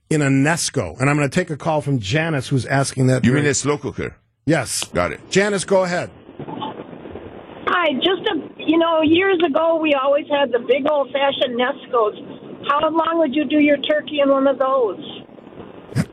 in 0.09 0.23
a 0.23 0.27
Nesco. 0.27 0.99
And 0.99 1.07
I'm 1.07 1.17
going 1.17 1.29
to 1.29 1.35
take 1.35 1.51
a 1.51 1.57
call 1.57 1.81
from 1.81 1.99
Janice, 1.99 2.47
who's 2.47 2.65
asking 2.65 3.07
that. 3.07 3.23
You 3.23 3.31
very- 3.31 3.43
mean 3.43 3.51
a 3.51 3.53
slow 3.53 3.77
cooker? 3.77 4.15
Yes. 4.47 4.83
Got 4.85 5.11
it. 5.11 5.29
Janice, 5.29 5.65
go 5.65 5.83
ahead. 5.83 6.09
Hi, 7.67 7.93
just 7.93 8.27
a 8.29 8.55
you 8.65 8.77
know, 8.79 9.01
years 9.03 9.39
ago 9.45 9.77
we 9.81 9.93
always 9.93 10.25
had 10.29 10.51
the 10.51 10.59
big 10.59 10.89
old 10.89 11.11
fashioned 11.11 11.59
Nescos. 11.59 12.67
How 12.67 12.89
long 12.89 13.19
would 13.19 13.35
you 13.35 13.45
do 13.45 13.59
your 13.59 13.77
turkey 13.77 14.19
in 14.21 14.29
one 14.29 14.47
of 14.47 14.57
those? 14.57 15.24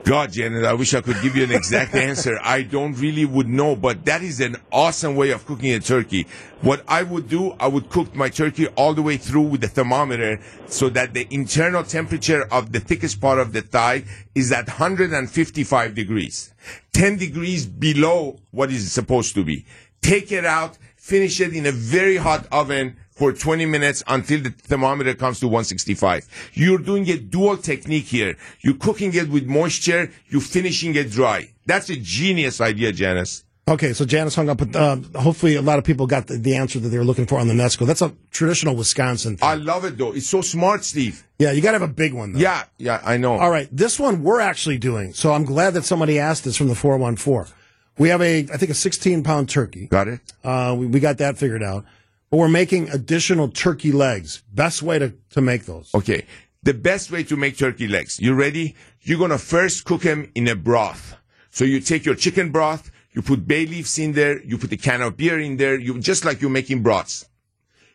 God, 0.04 0.32
Janet, 0.32 0.64
I 0.64 0.72
wish 0.74 0.94
I 0.94 1.00
could 1.00 1.20
give 1.22 1.36
you 1.36 1.44
an 1.44 1.52
exact 1.52 1.94
answer. 1.94 2.38
I 2.42 2.62
don't 2.62 2.94
really 2.94 3.24
would 3.24 3.48
know, 3.48 3.76
but 3.76 4.04
that 4.04 4.22
is 4.22 4.40
an 4.40 4.56
awesome 4.72 5.14
way 5.16 5.30
of 5.30 5.46
cooking 5.46 5.72
a 5.72 5.80
turkey. 5.80 6.26
What 6.60 6.84
I 6.88 7.02
would 7.02 7.28
do, 7.28 7.52
I 7.52 7.68
would 7.68 7.88
cook 7.88 8.14
my 8.14 8.28
turkey 8.28 8.66
all 8.68 8.94
the 8.94 9.02
way 9.02 9.16
through 9.16 9.42
with 9.42 9.60
the 9.60 9.68
thermometer 9.68 10.40
so 10.66 10.88
that 10.90 11.14
the 11.14 11.26
internal 11.30 11.84
temperature 11.84 12.46
of 12.50 12.72
the 12.72 12.80
thickest 12.80 13.20
part 13.20 13.38
of 13.38 13.52
the 13.52 13.62
thigh 13.62 14.04
is 14.34 14.52
at 14.52 14.66
155 14.66 15.94
degrees. 15.94 16.52
10 16.92 17.16
degrees 17.16 17.66
below 17.66 18.38
what 18.50 18.70
is 18.70 18.90
supposed 18.92 19.34
to 19.34 19.44
be. 19.44 19.64
Take 20.00 20.32
it 20.32 20.44
out, 20.44 20.78
finish 20.96 21.40
it 21.40 21.54
in 21.54 21.66
a 21.66 21.72
very 21.72 22.16
hot 22.16 22.46
oven 22.50 22.96
for 23.22 23.32
20 23.32 23.66
minutes 23.66 24.02
until 24.08 24.40
the 24.42 24.50
thermometer 24.50 25.14
comes 25.14 25.38
to 25.38 25.46
165. 25.46 26.50
You're 26.54 26.78
doing 26.78 27.08
a 27.08 27.16
dual 27.16 27.56
technique 27.56 28.06
here. 28.06 28.34
You're 28.62 28.74
cooking 28.74 29.14
it 29.14 29.28
with 29.28 29.46
moisture, 29.46 30.10
you're 30.26 30.40
finishing 30.40 30.96
it 30.96 31.12
dry. 31.12 31.50
That's 31.64 31.88
a 31.88 31.94
genius 31.94 32.60
idea, 32.60 32.90
Janice. 32.90 33.44
Okay, 33.68 33.92
so 33.92 34.04
Janice 34.04 34.34
hung 34.34 34.48
up. 34.48 34.58
But, 34.58 34.74
uh, 34.74 34.96
hopefully, 35.14 35.54
a 35.54 35.62
lot 35.62 35.78
of 35.78 35.84
people 35.84 36.08
got 36.08 36.26
the, 36.26 36.36
the 36.36 36.56
answer 36.56 36.80
that 36.80 36.88
they 36.88 36.98
were 36.98 37.04
looking 37.04 37.26
for 37.26 37.38
on 37.38 37.46
the 37.46 37.54
Nesco. 37.54 37.86
That's 37.86 38.02
a 38.02 38.12
traditional 38.32 38.74
Wisconsin 38.74 39.36
thing. 39.36 39.48
I 39.48 39.54
love 39.54 39.84
it 39.84 39.96
though. 39.98 40.10
It's 40.10 40.26
so 40.28 40.40
smart, 40.40 40.82
Steve. 40.82 41.24
yeah, 41.38 41.52
you 41.52 41.62
got 41.62 41.70
to 41.70 41.78
have 41.78 41.88
a 41.88 41.94
big 41.94 42.14
one, 42.14 42.32
though. 42.32 42.40
Yeah, 42.40 42.64
yeah, 42.78 43.00
I 43.04 43.18
know. 43.18 43.34
All 43.38 43.50
right, 43.50 43.68
this 43.70 44.00
one 44.00 44.24
we're 44.24 44.40
actually 44.40 44.78
doing. 44.78 45.12
So 45.14 45.32
I'm 45.32 45.44
glad 45.44 45.74
that 45.74 45.84
somebody 45.84 46.18
asked 46.18 46.42
this 46.42 46.56
from 46.56 46.66
the 46.66 46.74
414. 46.74 47.54
We 47.98 48.08
have 48.08 48.20
a, 48.20 48.38
I 48.52 48.56
think, 48.56 48.72
a 48.72 48.74
16 48.74 49.22
pound 49.22 49.48
turkey. 49.48 49.86
Got 49.86 50.08
it? 50.08 50.20
Uh, 50.42 50.74
we, 50.76 50.86
we 50.86 50.98
got 50.98 51.18
that 51.18 51.38
figured 51.38 51.62
out. 51.62 51.84
But 52.32 52.38
we're 52.38 52.48
making 52.48 52.88
additional 52.88 53.48
turkey 53.48 53.92
legs. 53.92 54.42
Best 54.50 54.82
way 54.82 54.98
to, 54.98 55.12
to 55.32 55.42
make 55.42 55.66
those. 55.66 55.90
Okay. 55.94 56.24
The 56.62 56.72
best 56.72 57.10
way 57.10 57.24
to 57.24 57.36
make 57.36 57.58
turkey 57.58 57.86
legs. 57.86 58.18
You 58.18 58.32
ready? 58.32 58.74
You're 59.02 59.18
gonna 59.18 59.36
first 59.36 59.84
cook 59.84 60.00
them 60.00 60.32
in 60.34 60.48
a 60.48 60.56
broth. 60.56 61.14
So 61.50 61.66
you 61.66 61.78
take 61.78 62.06
your 62.06 62.14
chicken 62.14 62.50
broth, 62.50 62.90
you 63.12 63.20
put 63.20 63.46
bay 63.46 63.66
leaves 63.66 63.98
in 63.98 64.12
there, 64.12 64.42
you 64.44 64.56
put 64.56 64.72
a 64.72 64.78
can 64.78 65.02
of 65.02 65.18
beer 65.18 65.38
in 65.38 65.58
there, 65.58 65.78
you 65.78 65.98
just 65.98 66.24
like 66.24 66.40
you're 66.40 66.50
making 66.50 66.82
broths. 66.82 67.26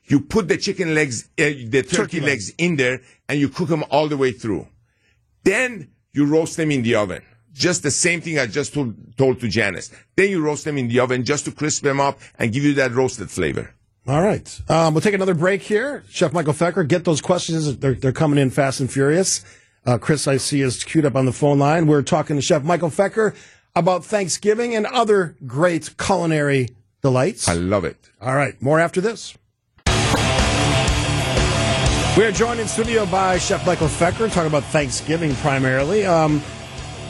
You 0.04 0.22
put 0.22 0.48
the 0.48 0.58
chicken 0.58 0.94
legs, 0.94 1.30
uh, 1.40 1.58
the 1.70 1.82
turkey, 1.82 2.20
legs 2.20 2.54
in 2.60 2.76
there, 2.76 3.02
and 3.28 3.40
you 3.40 3.50
cook 3.50 3.70
them 3.70 3.84
all 3.90 4.08
the 4.08 4.18
way 4.18 4.34
through. 4.34 4.68
Then 5.46 5.90
you 6.14 6.28
roast 6.28 6.58
them 6.58 6.70
in 6.70 6.84
the 6.84 6.94
oven. 6.94 7.24
Just 7.54 7.82
the 7.82 7.90
same 7.90 8.22
thing 8.22 8.38
I 8.38 8.46
just 8.46 8.76
told, 8.76 9.18
told 9.18 9.40
to 9.40 9.48
Janice. 9.48 9.90
Then 10.16 10.30
you 10.30 10.44
roast 10.44 10.64
them 10.64 10.78
in 10.78 10.90
the 10.90 11.00
oven 11.00 11.24
just 11.24 11.46
to 11.46 11.52
crisp 11.52 11.82
them 11.82 12.00
up 12.00 12.20
and 12.38 12.54
give 12.54 12.64
you 12.64 12.76
that 12.76 12.92
roasted 12.92 13.32
flavor. 13.32 13.74
All 14.08 14.22
right. 14.22 14.62
Um, 14.70 14.94
we'll 14.94 15.02
take 15.02 15.14
another 15.14 15.34
break 15.34 15.62
here. 15.62 16.04
Chef 16.10 16.32
Michael 16.32 16.54
Feker, 16.54 16.84
get 16.84 17.04
those 17.04 17.20
questions. 17.20 17.78
They're, 17.78 17.94
they're 17.94 18.14
coming 18.14 18.40
in 18.40 18.50
fast 18.50 18.80
and 18.80 18.90
furious. 18.92 19.44
Uh, 19.86 19.98
Chris, 19.98 20.28
I 20.28 20.38
see, 20.38 20.62
is 20.62 20.84
queued 20.84 21.06
up 21.06 21.16
on 21.16 21.26
the 21.26 21.34
phone 21.34 21.60
line. 21.60 21.88
We're 21.88 22.04
talking 22.04 22.38
to 22.38 22.42
Chef 22.42 22.64
Michael 22.64 22.90
Feker 22.90 23.36
about 23.76 24.06
Thanksgiving 24.06 24.76
and 24.76 24.86
other 24.86 25.36
great 25.46 25.98
culinary 25.98 26.70
delights. 27.02 27.50
I 27.50 27.54
love 27.54 27.84
it. 27.84 27.98
All 28.22 28.36
right. 28.36 28.60
More 28.62 28.80
after 28.80 29.02
this. 29.02 29.38
We 32.18 32.24
are 32.24 32.32
joined 32.32 32.60
in 32.60 32.68
studio 32.68 33.06
by 33.06 33.38
Chef 33.38 33.66
Michael 33.68 33.88
Feker, 33.88 34.28
talking 34.30 34.48
about 34.48 34.64
Thanksgiving 34.64 35.36
primarily. 35.36 36.06
Um, 36.06 36.42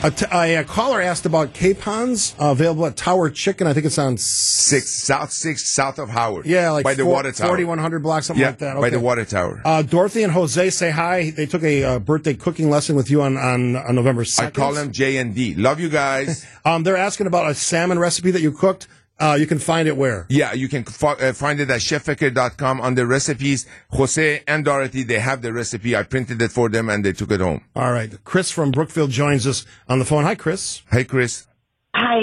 a, 0.02 0.10
t- 0.10 0.26
a 0.30 0.64
caller 0.64 1.00
asked 1.00 1.26
about 1.26 1.52
capons 1.52 2.34
uh, 2.40 2.46
available 2.50 2.86
at 2.86 2.96
Tower 2.96 3.30
Chicken. 3.30 3.66
I 3.66 3.72
think 3.72 3.84
it's 3.86 3.98
on 3.98 4.16
Six, 4.16 4.90
South 4.90 5.32
Six, 5.32 5.64
south 5.72 5.98
of 5.98 6.08
Howard. 6.08 6.46
yeah, 6.46 6.70
like 6.70 6.84
by 6.84 6.94
the 6.94 7.04
water 7.04 7.32
tower. 7.32 7.48
4100 7.48 7.98
block, 8.02 8.22
something 8.22 8.40
Yeah, 8.40 8.48
like 8.50 8.58
that. 8.58 8.80
by 8.80 8.90
the 8.90 9.00
water 9.00 9.24
tower. 9.24 9.60
Uh, 9.64 9.82
Dorothy 9.82 10.22
and 10.22 10.32
Jose 10.32 10.70
say 10.70 10.90
hi. 10.90 11.30
They 11.30 11.46
took 11.46 11.62
a 11.62 11.82
uh, 11.84 11.98
birthday 11.98 12.34
cooking 12.34 12.70
lesson 12.70 12.94
with 12.96 13.10
you 13.10 13.22
on, 13.22 13.36
on, 13.36 13.76
on 13.76 13.94
November 13.94 14.24
2nd. 14.24 14.44
I 14.46 14.50
call 14.50 14.72
them 14.74 14.92
J 14.92 15.16
and 15.16 15.34
D. 15.34 15.54
Love 15.54 15.80
you 15.80 15.88
guys. 15.88 16.44
Um, 16.68 16.82
they're 16.82 16.98
asking 16.98 17.26
about 17.26 17.50
a 17.50 17.54
salmon 17.54 17.98
recipe 17.98 18.30
that 18.32 18.42
you 18.42 18.52
cooked. 18.52 18.88
Uh, 19.20 19.36
you 19.38 19.46
can 19.46 19.58
find 19.58 19.88
it 19.88 19.96
where? 19.96 20.26
yeah, 20.28 20.52
you 20.52 20.68
can 20.68 20.84
fo- 20.84 21.08
uh, 21.18 21.32
find 21.32 21.58
it 21.60 21.68
at 21.70 21.80
chefecker.com 21.80 22.80
under 22.80 23.04
recipes. 23.06 23.66
Jose 23.90 24.42
and 24.46 24.64
Dorothy, 24.64 25.02
they 25.02 25.18
have 25.18 25.42
the 25.42 25.52
recipe. 25.52 25.96
I 25.96 26.04
printed 26.04 26.40
it 26.40 26.52
for 26.52 26.68
them 26.68 26.88
and 26.88 27.04
they 27.04 27.12
took 27.12 27.30
it 27.32 27.40
home. 27.40 27.64
All 27.74 27.92
right. 27.92 28.12
Chris 28.24 28.50
from 28.50 28.70
Brookfield 28.70 29.10
joins 29.10 29.46
us 29.46 29.66
on 29.88 29.98
the 29.98 30.04
phone. 30.04 30.24
Hi, 30.24 30.34
Chris. 30.36 30.82
Hey, 30.90 31.04
Chris. 31.04 31.46
Hi. 31.94 32.22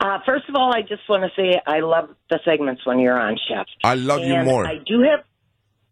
Uh, 0.00 0.18
first 0.26 0.48
of 0.48 0.56
all, 0.56 0.74
I 0.74 0.82
just 0.82 1.08
want 1.08 1.22
to 1.22 1.30
say 1.40 1.60
I 1.66 1.78
love 1.80 2.10
the 2.28 2.40
segments 2.44 2.84
when 2.84 2.98
you're 2.98 3.18
on, 3.18 3.38
Chef. 3.48 3.66
I 3.84 3.94
love 3.94 4.20
you 4.24 4.36
more. 4.42 4.66
I 4.66 4.78
do 4.84 5.02
have, 5.02 5.20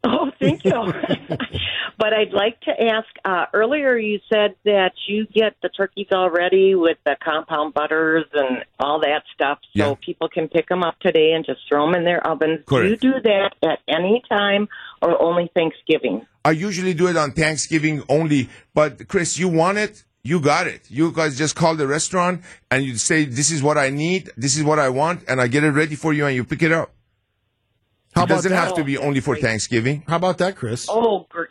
Oh, 0.04 0.30
thank 0.40 0.64
you. 0.64 0.72
but 1.98 2.12
I'd 2.12 2.32
like 2.32 2.60
to 2.62 2.70
ask 2.82 3.06
uh, 3.24 3.46
earlier 3.52 3.96
you 3.96 4.18
said 4.32 4.56
that 4.64 4.92
you 5.06 5.26
get 5.26 5.54
the 5.62 5.68
turkeys 5.68 6.08
already 6.12 6.74
with 6.74 6.98
the 7.04 7.16
compound 7.22 7.74
butters 7.74 8.24
and 8.34 8.64
all 8.80 9.00
that 9.00 9.22
stuff 9.34 9.58
so 9.76 9.90
Yeah. 9.90 9.94
people 10.04 10.28
can 10.28 10.48
pick 10.48 10.68
them 10.68 10.82
up 10.82 10.98
today 11.00 11.32
and 11.32 11.44
just 11.44 11.60
throw 11.68 11.86
them 11.86 11.94
in 11.94 12.04
their 12.04 12.26
ovens. 12.26 12.64
Correct. 12.66 13.00
Do 13.00 13.08
you 13.08 13.14
do 13.14 13.20
that 13.22 13.54
at 13.62 13.78
any 13.88 14.22
time 14.28 14.68
or 15.00 15.20
only 15.22 15.50
Thanksgiving? 15.54 16.26
I 16.44 16.50
usually 16.50 16.94
do 16.94 17.06
it 17.06 17.16
on 17.16 17.30
Thanksgiving 17.32 18.02
only, 18.08 18.48
but 18.74 19.06
Chris, 19.06 19.38
you 19.38 19.48
want 19.48 19.78
it? 19.78 20.02
You 20.24 20.40
got 20.40 20.66
it. 20.66 20.82
You 20.90 21.12
guys 21.12 21.38
just 21.38 21.54
call 21.54 21.76
the 21.76 21.86
restaurant 21.86 22.42
and 22.70 22.84
you 22.84 22.96
say, 22.96 23.24
this 23.24 23.50
is 23.52 23.62
what 23.62 23.78
I 23.78 23.90
need, 23.90 24.30
this 24.36 24.56
is 24.56 24.64
what 24.64 24.78
I 24.80 24.88
want, 24.88 25.22
and 25.28 25.40
I 25.40 25.46
get 25.46 25.62
it 25.62 25.70
ready 25.70 25.94
for 25.94 26.12
you 26.12 26.26
and 26.26 26.34
you 26.34 26.44
pick 26.44 26.62
it 26.62 26.72
up. 26.72 26.90
How 28.14 28.22
it 28.22 28.25
about 28.25 28.35
doesn't 28.37 28.53
that? 28.53 28.57
have 28.68 28.75
to 28.77 28.85
be 28.85 28.98
only 28.98 29.20
for 29.20 29.37
Thanksgiving. 29.37 30.05
How 30.07 30.16
about 30.16 30.38
that, 30.38 30.57
Chris? 30.57 30.87
Oh, 30.88 31.27
gr- 31.31 31.44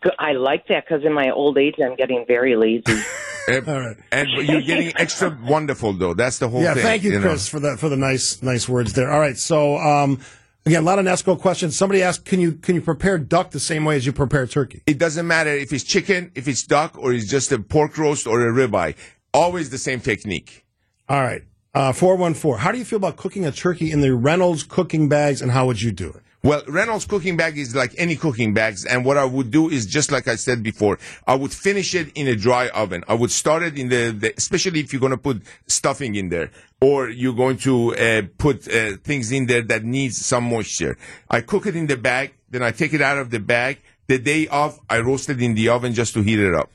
gr- 0.00 0.08
I 0.18 0.32
like 0.32 0.66
that 0.68 0.84
because 0.88 1.04
in 1.04 1.12
my 1.12 1.30
old 1.30 1.58
age 1.58 1.74
I'm 1.82 1.96
getting 1.96 2.24
very 2.26 2.56
lazy. 2.56 2.84
Uh, 3.48 3.60
All 3.66 3.80
right. 3.80 3.96
And 4.12 4.28
but 4.36 4.44
you're 4.44 4.60
getting 4.60 4.92
extra 4.96 5.36
wonderful 5.44 5.94
though. 5.94 6.12
That's 6.12 6.38
the 6.38 6.48
whole 6.48 6.60
thing. 6.60 6.66
Yeah, 6.66 6.74
thing. 6.74 6.82
thank 6.82 7.02
you, 7.02 7.12
know. 7.18 7.22
Chris, 7.22 7.48
for 7.48 7.58
the 7.58 7.76
for 7.78 7.88
the 7.88 7.96
nice 7.96 8.42
nice 8.42 8.68
words 8.68 8.92
there. 8.92 9.10
All 9.10 9.18
right, 9.18 9.36
so 9.36 9.78
um, 9.78 10.20
again, 10.66 10.82
a 10.82 10.86
lot 10.86 10.98
of 10.98 11.06
Nesco 11.06 11.40
questions. 11.40 11.74
Somebody 11.76 12.02
asked, 12.02 12.26
can 12.26 12.38
you 12.38 12.52
can 12.52 12.74
you 12.74 12.82
prepare 12.82 13.16
duck 13.18 13.50
the 13.50 13.58
same 13.58 13.86
way 13.86 13.96
as 13.96 14.04
you 14.04 14.12
prepare 14.12 14.46
turkey? 14.46 14.82
It 14.86 14.98
doesn't 14.98 15.26
matter 15.26 15.50
if 15.50 15.72
it's 15.72 15.82
chicken, 15.84 16.30
if 16.34 16.46
it's 16.48 16.62
duck, 16.64 16.96
or 16.98 17.14
it's 17.14 17.26
just 17.28 17.50
a 17.50 17.58
pork 17.58 17.96
roast 17.96 18.26
or 18.26 18.46
a 18.46 18.52
ribeye. 18.52 18.94
Always 19.32 19.70
the 19.70 19.78
same 19.78 20.00
technique. 20.00 20.66
All 21.08 21.22
right, 21.22 21.42
uh, 21.74 21.92
four 21.92 22.16
one 22.16 22.34
four. 22.34 22.58
How 22.58 22.72
do 22.72 22.78
you 22.78 22.84
feel 22.84 22.98
about 22.98 23.16
cooking 23.16 23.46
a 23.46 23.52
turkey 23.52 23.90
in 23.90 24.00
the 24.00 24.14
Reynolds 24.14 24.62
cooking 24.62 25.08
bags, 25.08 25.42
and 25.42 25.50
how 25.50 25.66
would 25.66 25.80
you 25.80 25.92
do 25.92 26.08
it? 26.08 26.22
Well, 26.42 26.62
Reynolds 26.66 27.04
cooking 27.04 27.36
bag 27.36 27.58
is 27.58 27.74
like 27.74 27.94
any 27.98 28.16
cooking 28.16 28.54
bags, 28.54 28.86
and 28.86 29.04
what 29.04 29.18
I 29.18 29.26
would 29.26 29.50
do 29.50 29.68
is 29.68 29.84
just 29.84 30.10
like 30.10 30.26
I 30.26 30.36
said 30.36 30.62
before, 30.62 30.98
I 31.26 31.34
would 31.34 31.52
finish 31.52 31.94
it 31.94 32.10
in 32.14 32.26
a 32.28 32.34
dry 32.34 32.68
oven. 32.68 33.04
I 33.08 33.14
would 33.14 33.30
start 33.30 33.62
it 33.62 33.78
in 33.78 33.90
the, 33.90 34.10
the 34.10 34.34
especially 34.38 34.80
if 34.80 34.90
you're 34.90 35.00
going 35.00 35.10
to 35.10 35.18
put 35.18 35.42
stuffing 35.66 36.14
in 36.14 36.30
there, 36.30 36.50
or 36.80 37.10
you're 37.10 37.34
going 37.34 37.58
to 37.58 37.94
uh, 37.94 38.22
put 38.38 38.66
uh, 38.68 38.96
things 39.04 39.32
in 39.32 39.46
there 39.46 39.60
that 39.62 39.84
needs 39.84 40.24
some 40.24 40.44
moisture. 40.44 40.96
I 41.28 41.42
cook 41.42 41.66
it 41.66 41.76
in 41.76 41.86
the 41.88 41.98
bag, 41.98 42.32
then 42.48 42.62
I 42.62 42.70
take 42.70 42.94
it 42.94 43.02
out 43.02 43.18
of 43.18 43.30
the 43.30 43.40
bag. 43.40 43.78
The 44.06 44.18
day 44.18 44.48
off, 44.48 44.80
I 44.88 45.00
roast 45.00 45.28
it 45.28 45.42
in 45.42 45.54
the 45.54 45.68
oven 45.68 45.92
just 45.92 46.14
to 46.14 46.22
heat 46.22 46.40
it 46.40 46.54
up. 46.54 46.70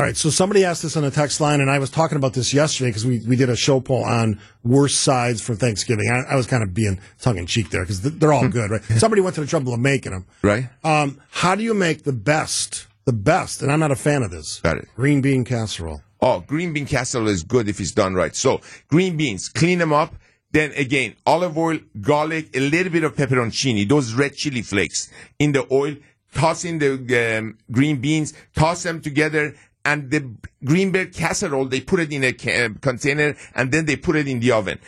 All 0.00 0.06
right, 0.06 0.16
so 0.16 0.30
somebody 0.30 0.64
asked 0.64 0.80
this 0.80 0.96
on 0.96 1.02
the 1.02 1.10
text 1.10 1.42
line, 1.42 1.60
and 1.60 1.70
I 1.70 1.78
was 1.78 1.90
talking 1.90 2.16
about 2.16 2.32
this 2.32 2.54
yesterday 2.54 2.88
because 2.88 3.04
we, 3.04 3.18
we 3.28 3.36
did 3.36 3.50
a 3.50 3.54
show 3.54 3.80
poll 3.80 4.02
on 4.02 4.40
worst 4.64 5.02
sides 5.02 5.42
for 5.42 5.54
Thanksgiving. 5.54 6.08
I, 6.08 6.32
I 6.32 6.36
was 6.36 6.46
kind 6.46 6.62
of 6.62 6.72
being 6.72 6.98
tongue 7.20 7.36
in 7.36 7.44
cheek 7.44 7.68
there 7.68 7.82
because 7.82 8.00
they're 8.00 8.32
all 8.32 8.48
good, 8.48 8.70
right? 8.70 8.82
Somebody 8.96 9.20
went 9.20 9.34
to 9.34 9.42
the 9.42 9.46
trouble 9.46 9.74
of 9.74 9.80
making 9.80 10.12
them. 10.12 10.24
Right? 10.40 10.70
Um, 10.82 11.20
how 11.28 11.54
do 11.54 11.62
you 11.62 11.74
make 11.74 12.04
the 12.04 12.14
best, 12.14 12.86
the 13.04 13.12
best? 13.12 13.60
And 13.60 13.70
I'm 13.70 13.78
not 13.78 13.90
a 13.90 13.96
fan 13.96 14.22
of 14.22 14.30
this. 14.30 14.60
Got 14.60 14.78
it. 14.78 14.88
Green 14.96 15.20
bean 15.20 15.44
casserole. 15.44 16.00
Oh, 16.22 16.40
green 16.40 16.72
bean 16.72 16.86
casserole 16.86 17.28
is 17.28 17.42
good 17.42 17.68
if 17.68 17.78
it's 17.78 17.92
done 17.92 18.14
right. 18.14 18.34
So 18.34 18.62
green 18.88 19.18
beans, 19.18 19.50
clean 19.50 19.78
them 19.78 19.92
up. 19.92 20.14
Then 20.52 20.72
again, 20.78 21.14
olive 21.26 21.58
oil, 21.58 21.78
garlic, 22.00 22.56
a 22.56 22.60
little 22.60 22.90
bit 22.90 23.04
of 23.04 23.16
pepperoncini, 23.16 23.86
those 23.86 24.14
red 24.14 24.34
chili 24.34 24.62
flakes 24.62 25.10
in 25.38 25.52
the 25.52 25.66
oil. 25.70 25.94
Toss 26.32 26.64
in 26.64 26.78
the 26.78 27.38
um, 27.38 27.58
green 27.72 28.00
beans, 28.00 28.34
toss 28.54 28.84
them 28.84 29.00
together, 29.00 29.52
and 29.84 30.10
the 30.10 30.30
green 30.64 30.92
bean 30.92 31.10
casserole 31.10 31.64
they 31.66 31.80
put 31.80 32.00
it 32.00 32.12
in 32.12 32.22
a 32.24 32.32
ca- 32.32 32.68
container 32.80 33.34
and 33.54 33.72
then 33.72 33.86
they 33.86 33.96
put 33.96 34.16
it 34.16 34.28
in 34.28 34.40
the 34.40 34.52
oven. 34.52 34.78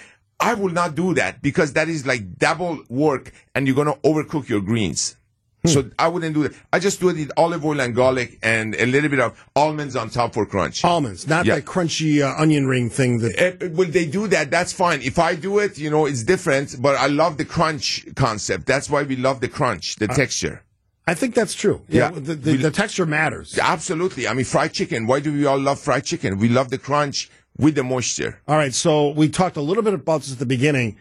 I 0.41 0.55
will 0.55 0.71
not 0.73 0.95
do 0.97 1.15
that 1.15 1.41
because 1.41 1.73
that 1.75 1.89
is 1.89 2.05
like 2.05 2.37
double 2.37 2.83
work, 2.89 3.33
and 3.55 3.67
you're 3.67 3.77
gonna 3.77 3.95
overcook 4.05 4.49
your 4.49 4.61
greens. 4.61 5.17
So 5.65 5.89
I 5.97 6.09
wouldn't 6.09 6.35
do 6.35 6.43
that. 6.43 6.55
I 6.73 6.81
just 6.81 6.99
do 6.99 7.09
it 7.11 7.17
with 7.17 7.31
olive 7.37 7.65
oil 7.65 7.81
and 7.81 7.95
garlic 7.95 8.37
and 8.43 8.75
a 8.75 8.85
little 8.85 9.09
bit 9.09 9.21
of 9.21 9.41
almonds 9.55 9.95
on 9.95 10.11
top 10.11 10.35
for 10.35 10.45
crunch. 10.45 10.85
Almonds, 10.85 11.29
not 11.29 11.47
Yeah. 11.47 11.55
that 11.55 11.65
crunchy 11.67 12.21
uh, 12.21 12.35
onion 12.43 12.67
ring 12.67 12.91
thing 12.91 13.19
that. 13.19 13.63
Uh, 13.63 13.69
will 13.69 13.89
they 13.89 14.05
do 14.05 14.27
that? 14.27 14.51
That's 14.51 14.73
fine. 14.73 15.01
If 15.03 15.21
I 15.21 15.37
do 15.37 15.61
it, 15.61 15.79
you 15.79 15.89
know, 15.89 16.07
it's 16.07 16.25
different, 16.25 16.83
but 16.83 16.97
I 16.97 17.07
love 17.07 17.37
the 17.37 17.45
crunch 17.45 18.05
concept. 18.17 18.67
That's 18.67 18.91
why 18.91 19.05
we 19.05 19.15
love 19.15 19.41
the 19.41 19.47
crunch, 19.49 19.95
the 19.97 20.09
texture. 20.09 20.65
I 21.07 21.15
think 21.15 21.35
that's 21.35 21.55
true. 21.55 21.83
Yeah. 21.89 22.11
the, 22.11 22.35
the, 22.35 22.57
the 22.57 22.71
texture 22.71 23.07
matters. 23.07 23.59
Absolutely. 23.59 24.29
I 24.29 24.35
mean, 24.35 24.45
fried 24.45 24.73
chicken. 24.73 25.07
Why 25.07 25.21
do 25.21 25.33
we 25.33 25.47
all 25.47 25.59
love 25.59 25.81
fried 25.81 26.05
chicken? 26.05 26.39
We 26.39 26.49
love 26.49 26.71
the 26.71 26.79
crunch 26.79 27.29
with 27.59 27.75
the 27.75 27.83
moisture. 27.83 28.41
All 28.47 28.57
right, 28.57 28.73
so 28.73 29.11
we 29.11 29.29
talked 29.29 29.57
a 29.57 29.61
little 29.63 29.83
bit 29.83 29.95
about 29.95 30.21
this 30.23 30.33
at 30.33 30.39
the 30.39 30.47
beginning. 30.47 30.97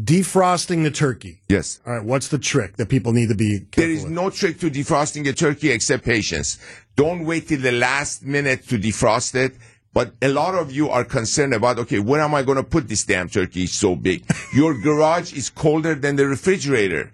Defrosting 0.00 0.82
the 0.84 0.90
turkey. 0.90 1.40
Yes. 1.48 1.80
All 1.86 1.94
right, 1.94 2.04
what's 2.04 2.28
the 2.28 2.38
trick 2.38 2.76
that 2.76 2.88
people 2.88 3.12
need 3.12 3.30
to 3.30 3.34
be 3.34 3.60
careful 3.60 3.82
There 3.82 3.90
is 3.90 4.04
with? 4.04 4.12
no 4.12 4.30
trick 4.30 4.60
to 4.60 4.70
defrosting 4.70 5.26
a 5.26 5.32
turkey 5.32 5.70
except 5.70 6.04
patience. 6.04 6.58
Don't 6.94 7.24
wait 7.24 7.48
till 7.48 7.60
the 7.60 7.72
last 7.72 8.22
minute 8.22 8.68
to 8.68 8.78
defrost 8.78 9.34
it. 9.34 9.54
But 9.94 10.12
a 10.20 10.28
lot 10.28 10.54
of 10.54 10.70
you 10.70 10.90
are 10.90 11.02
concerned 11.04 11.54
about, 11.54 11.78
okay, 11.80 11.98
where 11.98 12.20
am 12.20 12.34
I 12.34 12.42
going 12.42 12.58
to 12.58 12.62
put 12.62 12.88
this 12.88 13.04
damn 13.04 13.28
turkey? 13.28 13.64
It's 13.64 13.72
so 13.72 13.96
big. 13.96 14.24
Your 14.54 14.78
garage 14.78 15.32
is 15.32 15.48
colder 15.48 15.94
than 15.94 16.14
the 16.16 16.26
refrigerator 16.28 17.10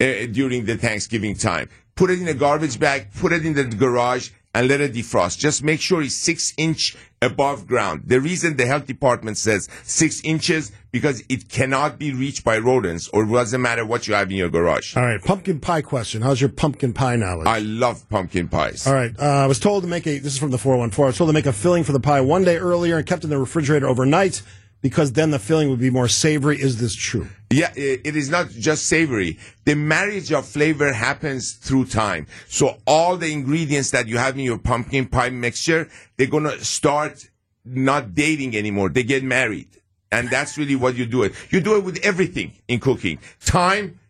uh, 0.00 0.26
during 0.26 0.64
the 0.64 0.76
Thanksgiving 0.76 1.34
time. 1.34 1.68
Put 1.94 2.10
it 2.10 2.20
in 2.20 2.28
a 2.28 2.34
garbage 2.34 2.80
bag, 2.80 3.08
put 3.14 3.32
it 3.32 3.44
in 3.44 3.54
the 3.54 3.64
garage, 3.64 4.30
and 4.54 4.68
let 4.68 4.80
it 4.80 4.92
defrost. 4.94 5.38
Just 5.38 5.62
make 5.62 5.80
sure 5.80 6.02
it's 6.02 6.14
six 6.14 6.52
inch 6.56 6.96
above 7.22 7.66
ground. 7.66 8.04
The 8.06 8.20
reason 8.20 8.56
the 8.56 8.66
health 8.66 8.86
department 8.86 9.36
says 9.36 9.68
six 9.84 10.20
inches 10.24 10.72
because 10.90 11.22
it 11.28 11.48
cannot 11.48 11.98
be 11.98 12.12
reached 12.12 12.42
by 12.42 12.58
rodents, 12.58 13.08
or 13.08 13.24
it 13.24 13.30
doesn't 13.30 13.62
matter 13.62 13.84
what 13.84 14.08
you 14.08 14.14
have 14.14 14.30
in 14.30 14.36
your 14.36 14.48
garage. 14.48 14.96
All 14.96 15.04
right, 15.04 15.22
pumpkin 15.22 15.60
pie 15.60 15.82
question. 15.82 16.22
How's 16.22 16.40
your 16.40 16.50
pumpkin 16.50 16.92
pie 16.92 17.16
knowledge? 17.16 17.46
I 17.46 17.60
love 17.60 18.08
pumpkin 18.08 18.48
pies. 18.48 18.86
All 18.86 18.94
right. 18.94 19.12
Uh, 19.18 19.24
I 19.24 19.46
was 19.46 19.60
told 19.60 19.84
to 19.84 19.88
make 19.88 20.06
a. 20.06 20.18
This 20.18 20.32
is 20.32 20.38
from 20.38 20.50
the 20.50 20.58
414. 20.58 21.04
I 21.04 21.06
was 21.06 21.18
told 21.18 21.28
to 21.28 21.34
make 21.34 21.46
a 21.46 21.52
filling 21.52 21.84
for 21.84 21.92
the 21.92 22.00
pie 22.00 22.20
one 22.20 22.44
day 22.44 22.56
earlier 22.56 22.96
and 22.96 23.06
kept 23.06 23.24
in 23.24 23.30
the 23.30 23.38
refrigerator 23.38 23.86
overnight 23.86 24.42
because 24.82 25.12
then 25.12 25.30
the 25.30 25.38
filling 25.38 25.68
would 25.70 25.78
be 25.80 25.90
more 25.90 26.08
savory. 26.08 26.60
Is 26.60 26.80
this 26.80 26.94
true? 26.94 27.28
Yeah, 27.50 27.72
it 27.76 28.16
is 28.16 28.30
not 28.30 28.48
just 28.50 28.86
savory. 28.86 29.38
The 29.64 29.74
marriage 29.74 30.32
of 30.32 30.46
flavor 30.46 30.92
happens 30.92 31.52
through 31.52 31.86
time. 31.86 32.26
So 32.48 32.76
all 32.86 33.16
the 33.16 33.32
ingredients 33.32 33.90
that 33.90 34.06
you 34.08 34.18
have 34.18 34.38
in 34.38 34.44
your 34.44 34.58
pumpkin 34.58 35.06
pie 35.06 35.30
mixture, 35.30 35.88
they're 36.16 36.28
going 36.28 36.44
to 36.44 36.64
start 36.64 37.28
not 37.64 38.14
dating 38.14 38.56
anymore. 38.56 38.88
They 38.88 39.02
get 39.02 39.22
married. 39.24 39.68
And 40.12 40.28
that's 40.28 40.58
really 40.58 40.76
what 40.76 40.96
you 40.96 41.06
do 41.06 41.22
it. 41.22 41.34
You 41.50 41.60
do 41.60 41.76
it 41.76 41.84
with 41.84 41.98
everything 42.04 42.52
in 42.68 42.80
cooking. 42.80 43.18
Time 43.44 44.00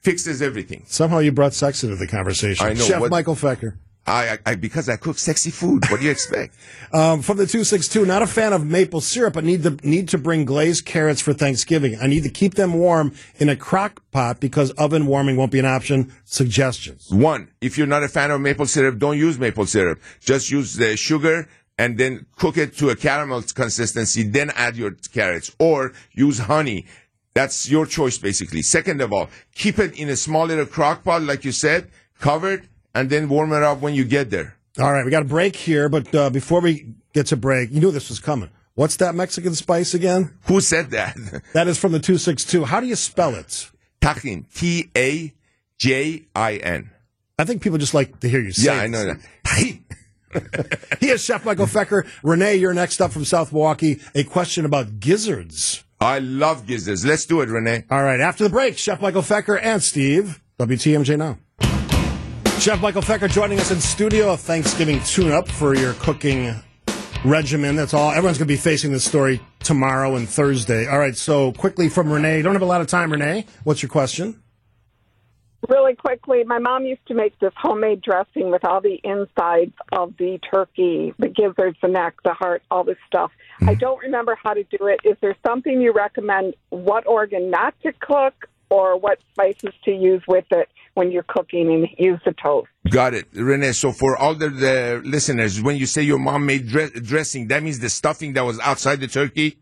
fixes 0.00 0.42
everything. 0.42 0.84
Somehow 0.86 1.18
you 1.18 1.32
brought 1.32 1.54
sex 1.54 1.82
into 1.84 1.96
the 1.96 2.06
conversation. 2.06 2.66
I 2.66 2.72
know. 2.74 2.84
Chef 2.84 3.00
What- 3.00 3.10
Michael 3.10 3.34
Feker. 3.34 3.78
I, 4.06 4.38
I, 4.44 4.54
because 4.56 4.88
I 4.88 4.96
cook 4.96 5.18
sexy 5.18 5.50
food. 5.50 5.84
What 5.90 6.00
do 6.00 6.06
you 6.06 6.12
expect? 6.12 6.56
Um, 6.92 7.22
from 7.22 7.36
the 7.36 7.46
262, 7.46 8.04
not 8.04 8.20
a 8.20 8.26
fan 8.26 8.52
of 8.52 8.66
maple 8.66 9.00
syrup, 9.00 9.34
but 9.34 9.44
need 9.44 9.62
to, 9.62 9.78
need 9.84 10.08
to 10.08 10.18
bring 10.18 10.44
glazed 10.44 10.86
carrots 10.86 11.20
for 11.20 11.32
Thanksgiving. 11.32 11.96
I 12.02 12.08
need 12.08 12.24
to 12.24 12.28
keep 12.28 12.54
them 12.54 12.72
warm 12.72 13.12
in 13.36 13.48
a 13.48 13.54
crock 13.54 14.02
pot 14.10 14.40
because 14.40 14.72
oven 14.72 15.06
warming 15.06 15.36
won't 15.36 15.52
be 15.52 15.60
an 15.60 15.66
option. 15.66 16.12
Suggestions. 16.24 17.06
One, 17.08 17.48
if 17.60 17.78
you're 17.78 17.86
not 17.86 18.02
a 18.02 18.08
fan 18.08 18.32
of 18.32 18.40
maple 18.40 18.66
syrup, 18.66 18.98
don't 18.98 19.16
use 19.16 19.38
maple 19.38 19.66
syrup. 19.66 20.00
Just 20.18 20.50
use 20.50 20.74
the 20.74 20.96
sugar 20.96 21.46
and 21.78 21.96
then 21.96 22.26
cook 22.36 22.56
it 22.56 22.76
to 22.78 22.90
a 22.90 22.96
caramel 22.96 23.42
consistency, 23.54 24.24
then 24.24 24.50
add 24.56 24.76
your 24.76 24.96
carrots. 25.12 25.54
Or 25.60 25.92
use 26.12 26.40
honey. 26.40 26.86
That's 27.34 27.70
your 27.70 27.86
choice, 27.86 28.18
basically. 28.18 28.62
Second 28.62 29.00
of 29.00 29.12
all, 29.12 29.30
keep 29.54 29.78
it 29.78 29.96
in 29.96 30.08
a 30.08 30.16
small 30.16 30.46
little 30.46 30.66
crock 30.66 31.04
pot, 31.04 31.22
like 31.22 31.44
you 31.44 31.52
said, 31.52 31.88
covered, 32.18 32.68
and 32.94 33.08
then 33.10 33.28
warm 33.28 33.52
it 33.52 33.62
up 33.62 33.80
when 33.80 33.94
you 33.94 34.04
get 34.04 34.30
there. 34.30 34.56
All 34.78 34.92
right, 34.92 35.04
we 35.04 35.10
got 35.10 35.22
a 35.22 35.26
break 35.26 35.56
here, 35.56 35.88
but 35.88 36.14
uh, 36.14 36.30
before 36.30 36.60
we 36.60 36.94
get 37.12 37.26
to 37.26 37.36
break, 37.36 37.70
you 37.70 37.80
knew 37.80 37.90
this 37.90 38.08
was 38.08 38.20
coming. 38.20 38.50
What's 38.74 38.96
that 38.96 39.14
Mexican 39.14 39.54
spice 39.54 39.94
again? 39.94 40.38
Who 40.44 40.60
said 40.60 40.90
that? 40.90 41.16
That 41.52 41.66
is 41.68 41.76
from 41.78 41.92
the 41.92 41.98
262. 41.98 42.64
How 42.64 42.80
do 42.80 42.86
you 42.86 42.96
spell 42.96 43.34
it? 43.34 43.70
Tajin. 44.00 44.44
T 44.54 44.90
A 44.96 45.34
J 45.78 46.26
I 46.34 46.56
N. 46.56 46.90
I 47.38 47.44
think 47.44 47.62
people 47.62 47.78
just 47.78 47.94
like 47.94 48.20
to 48.20 48.28
hear 48.28 48.40
you 48.40 48.52
say 48.52 48.66
Yeah, 48.66 48.80
it. 48.80 48.84
I 48.84 48.86
know 48.86 49.04
that. 49.06 49.18
Tajin. 49.44 49.82
He 51.00 51.08
is 51.08 51.24
Chef 51.24 51.44
Michael 51.44 51.66
Feker. 51.66 52.06
Renee, 52.22 52.54
you're 52.56 52.72
next 52.72 53.00
up 53.00 53.10
from 53.10 53.24
South 53.24 53.52
Milwaukee. 53.52 54.00
A 54.14 54.22
question 54.22 54.64
about 54.64 55.00
gizzards. 55.00 55.82
I 56.00 56.20
love 56.20 56.66
gizzards. 56.66 57.04
Let's 57.04 57.26
do 57.26 57.40
it, 57.40 57.48
Renee. 57.48 57.84
All 57.90 58.02
right, 58.04 58.20
after 58.20 58.44
the 58.44 58.50
break, 58.50 58.78
Chef 58.78 59.00
Michael 59.02 59.22
Feker 59.22 59.58
and 59.60 59.82
Steve, 59.82 60.40
WTMJ 60.60 61.18
Now. 61.18 61.38
Chef 62.60 62.82
Michael 62.82 63.00
Feker 63.00 63.26
joining 63.26 63.58
us 63.58 63.70
in 63.70 63.80
studio, 63.80 64.34
a 64.34 64.36
Thanksgiving 64.36 65.02
tune 65.04 65.32
up 65.32 65.48
for 65.48 65.74
your 65.74 65.94
cooking 65.94 66.54
regimen. 67.24 67.74
That's 67.74 67.94
all. 67.94 68.10
Everyone's 68.10 68.36
going 68.36 68.48
to 68.48 68.52
be 68.52 68.58
facing 68.58 68.92
this 68.92 69.02
story 69.02 69.40
tomorrow 69.60 70.14
and 70.16 70.28
Thursday. 70.28 70.86
All 70.86 70.98
right, 70.98 71.16
so 71.16 71.52
quickly 71.52 71.88
from 71.88 72.12
Renee. 72.12 72.42
Don't 72.42 72.52
have 72.52 72.60
a 72.60 72.66
lot 72.66 72.82
of 72.82 72.86
time, 72.86 73.12
Renee. 73.12 73.46
What's 73.64 73.82
your 73.82 73.88
question? 73.88 74.42
Really 75.70 75.94
quickly, 75.94 76.44
my 76.44 76.58
mom 76.58 76.84
used 76.84 77.06
to 77.06 77.14
make 77.14 77.38
this 77.38 77.54
homemade 77.56 78.02
dressing 78.02 78.50
with 78.50 78.62
all 78.66 78.82
the 78.82 79.00
insides 79.04 79.72
of 79.92 80.14
the 80.18 80.38
turkey, 80.52 81.14
the 81.18 81.28
gizzards, 81.28 81.78
the 81.80 81.88
neck, 81.88 82.16
the 82.24 82.34
heart, 82.34 82.62
all 82.70 82.84
this 82.84 82.98
stuff. 83.06 83.30
Mm-hmm. 83.60 83.70
I 83.70 83.74
don't 83.74 84.02
remember 84.02 84.34
how 84.34 84.52
to 84.52 84.64
do 84.64 84.86
it. 84.86 85.00
Is 85.02 85.16
there 85.22 85.34
something 85.46 85.80
you 85.80 85.94
recommend 85.94 86.56
what 86.68 87.06
organ 87.06 87.50
not 87.50 87.72
to 87.84 87.92
cook 87.94 88.50
or 88.68 88.98
what 88.98 89.18
spices 89.32 89.72
to 89.86 89.92
use 89.92 90.22
with 90.28 90.44
it 90.50 90.68
when 91.00 91.10
you're 91.10 91.22
cooking 91.22 91.72
and 91.72 91.88
use 91.98 92.20
the 92.26 92.34
toast. 92.34 92.68
Got 92.90 93.14
it, 93.14 93.26
Renee. 93.32 93.72
So 93.72 93.90
for 93.90 94.18
all 94.18 94.34
the, 94.34 94.50
the 94.50 95.00
listeners, 95.02 95.62
when 95.62 95.76
you 95.78 95.86
say 95.86 96.02
your 96.02 96.18
mom 96.18 96.44
made 96.44 96.68
dre- 96.68 96.90
dressing, 96.90 97.48
that 97.48 97.62
means 97.62 97.78
the 97.78 97.88
stuffing 97.88 98.34
that 98.34 98.44
was 98.44 98.60
outside 98.60 99.00
the 99.00 99.08
turkey. 99.08 99.56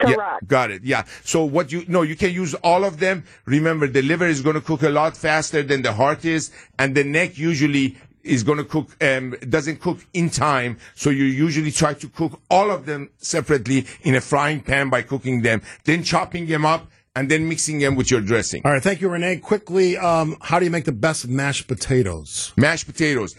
Correct. 0.00 0.18
Yeah, 0.18 0.38
got 0.46 0.70
it. 0.70 0.84
Yeah. 0.84 1.04
So 1.22 1.44
what 1.44 1.70
you 1.70 1.84
no, 1.86 2.00
you 2.00 2.16
can 2.16 2.32
use 2.32 2.54
all 2.70 2.82
of 2.84 2.98
them. 2.98 3.24
Remember, 3.44 3.86
the 3.86 4.00
liver 4.00 4.26
is 4.26 4.40
going 4.40 4.54
to 4.54 4.62
cook 4.62 4.82
a 4.82 4.88
lot 4.88 5.14
faster 5.16 5.62
than 5.62 5.82
the 5.82 5.92
heart 5.92 6.24
is, 6.24 6.50
and 6.78 6.94
the 6.94 7.04
neck 7.04 7.36
usually 7.36 7.96
is 8.22 8.42
going 8.42 8.58
to 8.58 8.64
cook 8.64 8.88
um, 9.02 9.36
doesn't 9.48 9.80
cook 9.80 9.98
in 10.14 10.30
time. 10.30 10.78
So 10.94 11.10
you 11.10 11.24
usually 11.24 11.72
try 11.72 11.92
to 11.92 12.08
cook 12.08 12.40
all 12.50 12.70
of 12.70 12.86
them 12.86 13.10
separately 13.18 13.86
in 14.02 14.14
a 14.14 14.22
frying 14.22 14.60
pan 14.60 14.88
by 14.88 15.02
cooking 15.02 15.42
them, 15.42 15.60
then 15.84 16.02
chopping 16.02 16.46
them 16.46 16.64
up, 16.64 16.90
and 17.16 17.30
then 17.30 17.48
mixing 17.48 17.78
them 17.78 17.96
with 17.96 18.10
your 18.10 18.20
dressing. 18.20 18.60
All 18.64 18.70
right, 18.72 18.82
thank 18.82 19.00
you, 19.00 19.08
Renee. 19.08 19.38
Quickly, 19.38 19.96
um, 19.96 20.36
how 20.42 20.58
do 20.58 20.66
you 20.66 20.70
make 20.70 20.84
the 20.84 20.92
best 20.92 21.26
mashed 21.26 21.66
potatoes? 21.66 22.52
Mashed 22.56 22.86
potatoes. 22.86 23.34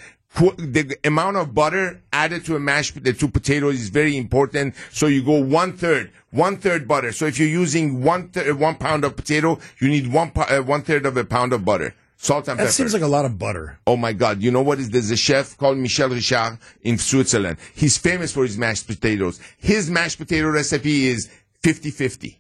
The 0.58 0.98
amount 1.04 1.38
of 1.38 1.54
butter 1.56 2.02
added 2.12 2.44
to 2.46 2.56
a 2.56 2.60
mashed 2.60 3.02
the 3.04 3.14
two 3.14 3.28
potatoes 3.30 3.76
is 3.76 3.90
very 3.90 4.18
important. 4.18 4.76
So 4.92 5.08
you 5.08 5.24
go 5.24 5.42
one 5.42 5.74
third, 5.78 6.12
one 6.32 6.58
third 6.58 6.88
butter. 6.88 7.12
So 7.12 7.26
if 7.26 7.40
you're 7.40 7.48
using 7.48 8.04
one 8.04 8.30
third, 8.30 8.60
one 8.60 8.76
pound 8.76 9.06
of 9.06 9.16
potato, 9.16 9.60
you 9.80 9.88
need 9.88 10.12
one 10.12 10.32
po- 10.32 10.42
uh, 10.42 10.62
one 10.62 10.82
third 10.82 11.06
of 11.06 11.16
a 11.18 11.24
pound 11.24 11.54
of 11.54 11.64
butter, 11.64 11.96
salt 12.18 12.48
and 12.50 12.60
That 12.60 12.64
pepper. 12.64 12.68
That 12.68 12.74
seems 12.74 12.94
like 12.94 13.02
a 13.02 13.08
lot 13.08 13.26
of 13.26 13.40
butter. 13.40 13.80
Oh 13.88 13.98
my 13.98 14.14
God! 14.14 14.42
You 14.44 14.52
know 14.52 14.62
what 14.62 14.80
is 14.80 14.90
there's 14.90 15.10
a 15.12 15.18
chef 15.18 15.58
called 15.58 15.78
Michel 15.78 16.10
Richard 16.10 16.60
in 16.82 16.98
Switzerland. 17.00 17.58
He's 17.74 17.98
famous 17.98 18.32
for 18.32 18.44
his 18.44 18.58
mashed 18.58 18.86
potatoes. 18.86 19.40
His 19.58 19.90
mashed 19.90 20.20
potato 20.20 20.50
recipe 20.50 21.08
is 21.08 21.30
50-50. 21.64 22.38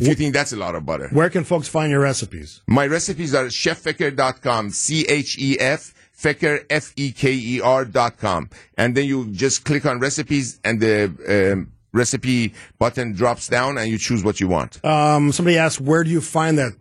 If 0.00 0.08
you 0.08 0.14
think 0.14 0.34
that's 0.34 0.52
a 0.52 0.56
lot 0.56 0.74
of 0.74 0.86
butter. 0.86 1.08
Where 1.12 1.30
can 1.30 1.44
folks 1.44 1.68
find 1.68 1.90
your 1.90 2.00
recipes? 2.00 2.62
My 2.66 2.86
recipes 2.86 3.34
are 3.34 3.46
cheffeker.com, 3.46 4.70
C-H-E-F, 4.70 5.94
Feker, 6.12 6.64
F-E-K-E-R 6.68 7.84
dot 7.86 8.18
com. 8.18 8.50
And 8.76 8.94
then 8.94 9.06
you 9.06 9.30
just 9.32 9.64
click 9.64 9.86
on 9.86 10.00
recipes 10.00 10.60
and 10.64 10.80
the 10.80 11.52
um, 11.54 11.72
recipe 11.92 12.54
button 12.78 13.12
drops 13.12 13.48
down 13.48 13.78
and 13.78 13.90
you 13.90 13.98
choose 13.98 14.22
what 14.22 14.40
you 14.40 14.48
want. 14.48 14.84
Um, 14.84 15.32
somebody 15.32 15.56
asked, 15.56 15.80
where 15.80 16.04
do 16.04 16.10
you 16.10 16.20
find 16.20 16.58
that 16.58 16.72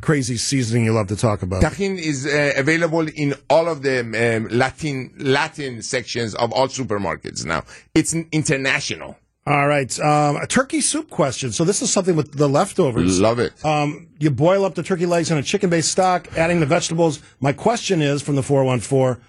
crazy 0.00 0.36
seasoning 0.36 0.84
you 0.84 0.92
love 0.92 1.08
to 1.08 1.16
talk 1.16 1.42
about? 1.42 1.62
Tajin 1.62 1.98
is 1.98 2.26
uh, 2.26 2.52
available 2.56 3.08
in 3.08 3.34
all 3.48 3.68
of 3.68 3.82
the 3.82 4.00
um, 4.00 4.48
Latin 4.48 5.12
Latin 5.18 5.82
sections 5.82 6.34
of 6.34 6.52
all 6.52 6.68
supermarkets 6.68 7.44
now. 7.44 7.64
It's 7.94 8.14
international. 8.14 9.16
All 9.44 9.66
right. 9.66 9.98
Um, 9.98 10.36
a 10.36 10.46
turkey 10.46 10.80
soup 10.80 11.10
question. 11.10 11.50
So 11.50 11.64
this 11.64 11.82
is 11.82 11.92
something 11.92 12.14
with 12.14 12.36
the 12.36 12.48
leftovers. 12.48 13.20
Love 13.20 13.40
it. 13.40 13.64
Um, 13.64 14.08
you 14.20 14.30
boil 14.30 14.64
up 14.64 14.76
the 14.76 14.84
turkey 14.84 15.06
legs 15.06 15.30
in 15.32 15.38
a 15.38 15.42
chicken-based 15.42 15.90
stock, 15.90 16.28
adding 16.38 16.60
the 16.60 16.66
vegetables. 16.66 17.20
My 17.40 17.52
question 17.52 18.00
is 18.00 18.22
from 18.22 18.36
the 18.36 18.42
414, 18.42 19.20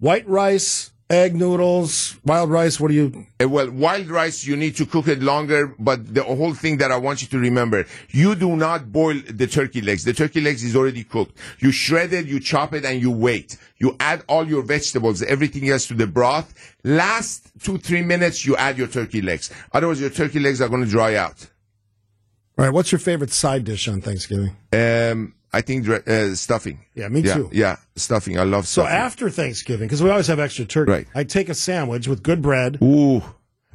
white 0.00 0.28
rice, 0.28 0.90
egg 1.10 1.34
noodles, 1.34 2.16
wild 2.24 2.50
rice, 2.50 2.80
what 2.80 2.88
do 2.88 2.94
you... 2.94 3.26
Uh, 3.40 3.48
well, 3.48 3.70
wild 3.70 4.08
rice, 4.08 4.46
you 4.46 4.56
need 4.56 4.74
to 4.76 4.86
cook 4.86 5.06
it 5.06 5.20
longer, 5.20 5.74
but 5.78 6.14
the 6.14 6.22
whole 6.22 6.54
thing 6.54 6.78
that 6.78 6.90
I 6.90 6.96
want 6.96 7.20
you 7.20 7.28
to 7.28 7.38
remember, 7.38 7.84
you 8.10 8.34
do 8.34 8.56
not 8.56 8.90
boil 8.90 9.20
the 9.28 9.46
turkey 9.46 9.80
legs. 9.82 10.04
The 10.04 10.14
turkey 10.14 10.40
legs 10.40 10.64
is 10.64 10.74
already 10.74 11.04
cooked. 11.04 11.36
You 11.58 11.72
shred 11.72 12.12
it, 12.12 12.26
you 12.26 12.40
chop 12.40 12.72
it, 12.72 12.84
and 12.84 13.00
you 13.00 13.10
wait. 13.10 13.58
You 13.78 13.96
add 14.00 14.24
all 14.28 14.48
your 14.48 14.62
vegetables, 14.62 15.22
everything 15.22 15.68
else 15.68 15.86
to 15.88 15.94
the 15.94 16.06
broth. 16.06 16.54
Last 16.84 17.50
two, 17.60 17.78
three 17.78 18.02
minutes, 18.02 18.46
you 18.46 18.56
add 18.56 18.78
your 18.78 18.88
turkey 18.88 19.20
legs. 19.20 19.50
Otherwise, 19.72 20.00
your 20.00 20.10
turkey 20.10 20.40
legs 20.40 20.60
are 20.60 20.68
going 20.68 20.84
to 20.84 20.90
dry 20.90 21.16
out. 21.16 21.46
All 22.56 22.64
right, 22.64 22.72
what's 22.72 22.92
your 22.92 23.00
favorite 23.00 23.32
side 23.32 23.64
dish 23.64 23.88
on 23.88 24.00
Thanksgiving? 24.00 24.56
Um, 24.72 25.34
I 25.52 25.60
think 25.60 25.88
uh, 25.88 26.34
stuffing. 26.34 26.78
Yeah, 26.94 27.08
me 27.08 27.20
yeah, 27.20 27.34
too. 27.34 27.50
Yeah, 27.52 27.76
stuffing. 27.96 28.38
I 28.38 28.44
love 28.44 28.66
stuffing. 28.66 28.90
So 28.90 28.96
after 28.96 29.30
Thanksgiving, 29.30 29.88
because 29.88 30.02
we 30.02 30.10
always 30.10 30.28
have 30.28 30.38
extra 30.38 30.64
turkey, 30.64 30.90
Right. 30.90 31.06
I 31.14 31.24
take 31.24 31.48
a 31.48 31.54
sandwich 31.54 32.06
with 32.06 32.22
good 32.22 32.42
bread, 32.42 32.78
Ooh. 32.82 33.22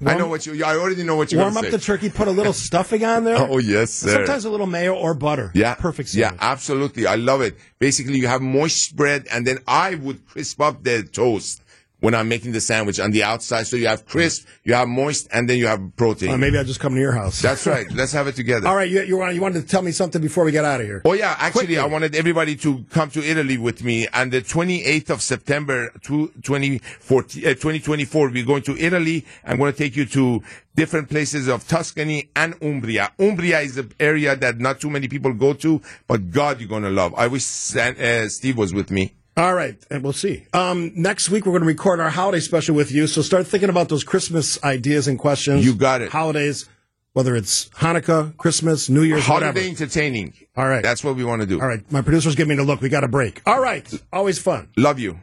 I 0.05 0.15
know 0.15 0.27
what 0.27 0.45
you. 0.45 0.63
I 0.63 0.77
already 0.77 1.03
know 1.03 1.17
what 1.17 1.31
you're 1.31 1.41
warm 1.41 1.57
up 1.57 1.65
to 1.65 1.71
the 1.71 1.77
turkey, 1.77 2.09
put 2.09 2.29
a 2.29 2.31
little 2.31 2.53
stuffing 2.67 3.03
on 3.03 3.25
there. 3.25 3.37
Oh 3.37 3.57
yes, 3.57 3.91
sir. 3.91 4.11
Sometimes 4.11 4.45
a 4.45 4.49
little 4.49 4.65
mayo 4.65 4.95
or 4.95 5.13
butter. 5.13 5.51
Yeah. 5.53 5.75
Perfect 5.75 6.13
Yeah, 6.13 6.31
absolutely. 6.39 7.05
I 7.05 7.15
love 7.15 7.41
it. 7.41 7.57
Basically, 7.79 8.17
you 8.17 8.27
have 8.27 8.41
moist 8.41 8.95
bread, 8.95 9.27
and 9.31 9.45
then 9.45 9.59
I 9.67 9.95
would 9.95 10.25
crisp 10.25 10.61
up 10.61 10.83
the 10.83 11.03
toast 11.03 11.61
when 11.99 12.15
I'm 12.15 12.29
making 12.29 12.51
the 12.53 12.61
sandwich 12.61 12.99
on 12.99 13.11
the 13.11 13.23
outside. 13.23 13.67
So 13.67 13.75
you 13.75 13.87
have 13.87 14.05
crisp, 14.05 14.47
you 14.63 14.73
have 14.73 14.87
moist, 14.87 15.27
and 15.31 15.49
then 15.49 15.57
you 15.57 15.67
have 15.67 15.95
protein. 15.95 16.29
Uh, 16.31 16.37
maybe 16.37 16.57
I'll 16.57 16.63
just 16.63 16.79
come 16.79 16.93
to 16.93 16.99
your 16.99 17.11
house. 17.11 17.41
That's 17.41 17.65
right. 17.67 17.89
Let's 17.91 18.11
have 18.13 18.27
it 18.27 18.35
together. 18.35 18.67
All 18.67 18.75
right, 18.75 18.89
you, 18.89 19.01
you, 19.01 19.17
wanted, 19.17 19.35
you 19.35 19.41
wanted 19.41 19.61
to 19.61 19.67
tell 19.67 19.81
me 19.81 19.91
something 19.91 20.21
before 20.21 20.45
we 20.45 20.51
get 20.51 20.65
out 20.65 20.79
of 20.81 20.87
here. 20.87 21.01
Oh 21.05 21.13
yeah, 21.13 21.35
actually, 21.37 21.67
Quickly. 21.67 21.77
I 21.79 21.85
wanted 21.85 22.15
everybody 22.15 22.55
to 22.57 22.83
come 22.89 23.09
to 23.11 23.23
Italy 23.23 23.57
with 23.57 23.83
me. 23.83 24.07
On 24.09 24.29
the 24.29 24.41
28th 24.41 25.09
of 25.09 25.21
September, 25.21 25.91
2014, 26.01 27.45
uh, 27.45 27.49
2024, 27.49 28.29
we're 28.29 28.45
going 28.45 28.63
to 28.63 28.77
Italy. 28.77 29.25
I'm 29.45 29.57
going 29.57 29.71
to 29.71 29.77
take 29.77 29.95
you 29.95 30.05
to 30.05 30.41
different 30.75 31.09
places 31.09 31.47
of 31.47 31.67
Tuscany 31.67 32.29
and 32.35 32.55
Umbria. 32.61 33.11
Umbria 33.19 33.59
is 33.59 33.77
an 33.77 33.91
area 33.99 34.35
that 34.35 34.59
not 34.59 34.79
too 34.79 34.89
many 34.89 35.07
people 35.07 35.33
go 35.33 35.53
to, 35.53 35.81
but 36.07 36.31
God, 36.31 36.59
you're 36.61 36.69
going 36.69 36.83
to 36.83 36.89
love. 36.89 37.13
I 37.15 37.27
wish 37.27 37.43
San, 37.43 37.97
uh, 37.99 38.29
Steve 38.29 38.57
was 38.57 38.73
with 38.73 38.89
me. 38.89 39.13
All 39.39 39.53
right, 39.53 39.77
and 39.89 40.03
we'll 40.03 40.11
see. 40.11 40.45
Um, 40.51 40.91
next 40.95 41.29
week 41.29 41.45
we're 41.45 41.53
going 41.53 41.61
to 41.61 41.67
record 41.67 42.01
our 42.01 42.09
holiday 42.09 42.41
special 42.41 42.75
with 42.75 42.91
you. 42.91 43.07
So 43.07 43.21
start 43.21 43.47
thinking 43.47 43.69
about 43.69 43.87
those 43.87 44.03
Christmas 44.03 44.61
ideas 44.65 45.07
and 45.07 45.17
questions. 45.17 45.65
You 45.65 45.75
got 45.75 46.01
it. 46.01 46.11
Holidays, 46.11 46.67
whether 47.13 47.37
it's 47.37 47.69
Hanukkah, 47.69 48.35
Christmas, 48.35 48.89
New 48.89 49.03
Year's, 49.03 49.25
Holiday 49.25 49.47
whatever. 49.47 49.65
entertaining. 49.65 50.33
All 50.57 50.67
right. 50.67 50.83
That's 50.83 51.05
what 51.05 51.15
we 51.15 51.23
want 51.23 51.41
to 51.41 51.45
do. 51.45 51.61
All 51.61 51.67
right, 51.67 51.89
my 51.89 52.01
producers 52.01 52.35
give 52.35 52.49
me 52.49 52.55
the 52.55 52.63
look. 52.65 52.81
We 52.81 52.89
got 52.89 53.05
a 53.05 53.07
break. 53.07 53.41
All 53.45 53.61
right, 53.61 53.89
always 54.11 54.39
fun. 54.39 54.67
Love 54.75 54.99
you. 54.99 55.19